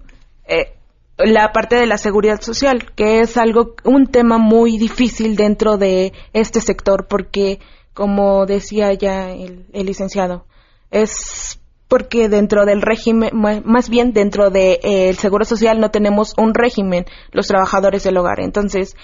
eh, 0.47 0.75
la 1.19 1.51
parte 1.53 1.75
de 1.75 1.87
la 1.87 1.99
seguridad 1.99 2.41
social, 2.41 2.93
que 2.95 3.21
es 3.21 3.37
algo, 3.37 3.75
un 3.85 4.07
tema 4.07 4.39
muy 4.39 4.79
difícil 4.79 5.35
dentro 5.35 5.77
de 5.77 6.13
este 6.33 6.61
sector, 6.61 7.09
porque, 7.09 7.59
como 7.93 8.47
decía 8.47 8.93
ya 8.93 9.31
el, 9.31 9.67
licenciado, 9.73 10.47
es 10.93 11.59
porque 11.89 12.29
dentro 12.29 12.65
del 12.65 12.81
régimen, 12.81 13.31
más 13.33 13.91
bien 13.91 14.13
dentro 14.13 14.51
del 14.51 14.79
de, 14.81 15.17
seguro 15.19 15.45
social 15.45 15.81
no 15.81 15.91
tenemos 15.91 16.35
un 16.39 16.55
régimen 16.55 17.07
los 17.33 17.49
trabajadores 17.49 18.05
del 18.05 18.17
hogar. 18.17 18.39
Entonces, 18.39 18.95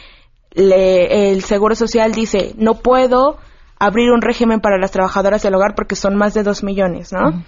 el 0.55 1.43
seguro 1.43 1.75
social 1.75 2.13
dice, 2.13 2.55
no 2.57 2.75
puedo 2.75 3.39
abrir 3.79 4.11
un 4.11 4.23
régimen 4.23 4.61
para 4.61 4.79
las 4.79 4.91
trabajadoras 4.91 5.43
del 5.43 5.55
hogar 5.55 5.75
porque 5.75 5.97
son 5.97 6.17
más 6.17 6.35
de 6.35 6.43
dos 6.43 6.63
millones, 6.63 7.13
¿no? 7.13 7.45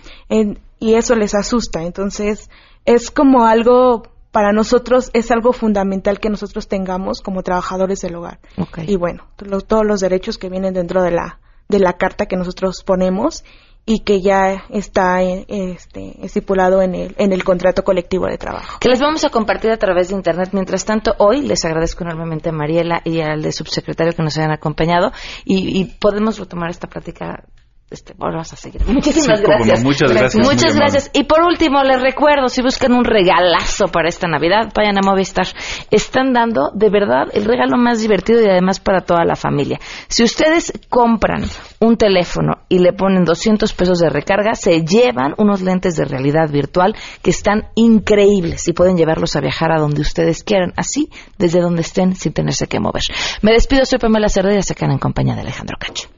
y 0.81 0.95
eso 0.95 1.15
les 1.15 1.35
asusta. 1.35 1.83
Entonces, 1.83 2.51
es 2.85 3.11
como 3.11 3.47
algo, 3.47 4.03
para 4.31 4.53
nosotros, 4.53 5.11
es 5.15 5.31
algo 5.31 5.53
fundamental 5.53 6.21
que 6.21 6.31
nosotros 6.31 6.69
tengamos 6.69 7.21
como 7.21 7.43
trabajadores 7.43 8.01
del 8.01 8.17
hogar. 8.17 8.39
Y 8.87 8.97
bueno, 8.97 9.25
todos 9.67 9.87
los 9.87 10.01
derechos 10.01 10.39
que 10.39 10.49
vienen 10.49 10.75
dentro 10.75 11.03
de 11.03 11.11
la, 11.11 11.41
de 11.69 11.79
la 11.81 11.95
carta 11.95 12.27
que 12.27 12.37
nosotros 12.37 12.83
ponemos 12.85 13.45
y 13.89 14.01
que 14.01 14.21
ya 14.21 14.65
está 14.69 15.23
este, 15.23 16.23
estipulado 16.23 16.83
en 16.83 16.95
el, 16.95 17.45
contrato 17.45 17.83
colectivo 17.83 18.27
de 18.27 18.37
trabajo. 18.37 18.79
Que 18.81 18.91
les 18.91 19.01
vamos 19.01 19.25
a 19.25 19.31
compartir 19.31 19.71
a 19.71 19.79
través 19.79 20.09
de 20.09 20.15
Internet. 20.15 20.51
Mientras 20.53 20.85
tanto, 20.85 21.15
hoy 21.17 21.41
les 21.41 21.65
agradezco 21.65 22.05
enormemente 22.05 22.51
a 22.51 22.53
Mariela 22.53 23.01
y 23.03 23.21
al 23.21 23.41
de 23.41 23.51
subsecretario 23.51 24.13
que 24.13 24.23
nos 24.23 24.37
hayan 24.37 24.51
acompañado 24.51 25.11
y, 25.47 25.81
y 25.81 25.87
podemos 25.87 26.39
retomar 26.39 26.69
esta 26.69 26.87
plática 26.87 27.45
este, 27.91 28.13
vamos 28.19 28.53
a 28.53 28.57
seguir. 28.57 28.83
Muchísimas 28.87 29.41
gracias. 29.41 29.83
muchas 29.83 30.13
gracias. 30.13 30.47
Muchas 30.47 30.77
gracias. 30.77 31.11
Y 31.15 31.25
por 31.25 31.41
último, 31.41 31.83
les 31.85 32.03
recuerdo, 32.03 32.49
si 32.49 32.61
buscan 32.61 32.93
un 32.93 33.05
regalazo 33.05 33.87
para 33.87 34.11
esta 34.11 34.29
Navidad, 34.29 34.71
vayan 34.75 34.99
a 34.99 35.01
Movistar. 35.03 35.47
Están 35.91 36.35
dando, 36.35 36.71
de 36.75 36.91
verdad, 36.91 37.29
el 37.33 37.47
regalo 37.47 37.79
más 37.79 38.01
divertido 38.01 38.43
y 38.43 38.47
además 38.47 38.79
para 38.79 39.01
toda 39.01 39.25
la 39.25 39.37
familia. 39.37 39.81
Si 40.09 40.23
ustedes 40.23 40.73
compran 40.91 41.45
un 41.81 41.97
teléfono 41.97 42.59
y 42.69 42.81
le 42.81 42.93
ponen 42.93 43.25
200 43.25 43.73
pesos 43.73 44.01
de 44.01 44.11
recarga, 44.11 44.55
se 44.55 44.85
llevan 44.85 45.35
unos 45.39 45.63
lentes 45.63 45.97
de 45.97 46.05
realidad 46.05 46.51
virtual 46.51 46.95
que 47.23 47.31
están 47.31 47.69
increíbles 47.75 48.69
y 48.69 48.75
pueden 48.75 48.99
llevarlos 48.99 49.35
a 49.37 49.41
viajar 49.41 49.73
a 49.73 49.81
donde 49.81 50.03
ustedes 50.03 50.45
quieran, 50.45 50.75
así, 50.77 51.09
desde 51.39 51.61
donde 51.61 51.81
estén, 51.81 52.15
sin 52.15 52.35
tenerse 52.35 52.67
que 52.67 52.81
mover. 52.81 53.03
Me 53.41 53.53
despido, 53.53 53.87
soy 53.87 53.99
Pamela 53.99 54.29
Cerdeira, 54.29 54.61
se 54.61 54.75
quedan 54.75 54.93
en 54.93 54.99
compañía 54.99 55.35
de 55.35 55.41
Alejandro 55.41 55.79
Cacho. 55.81 56.18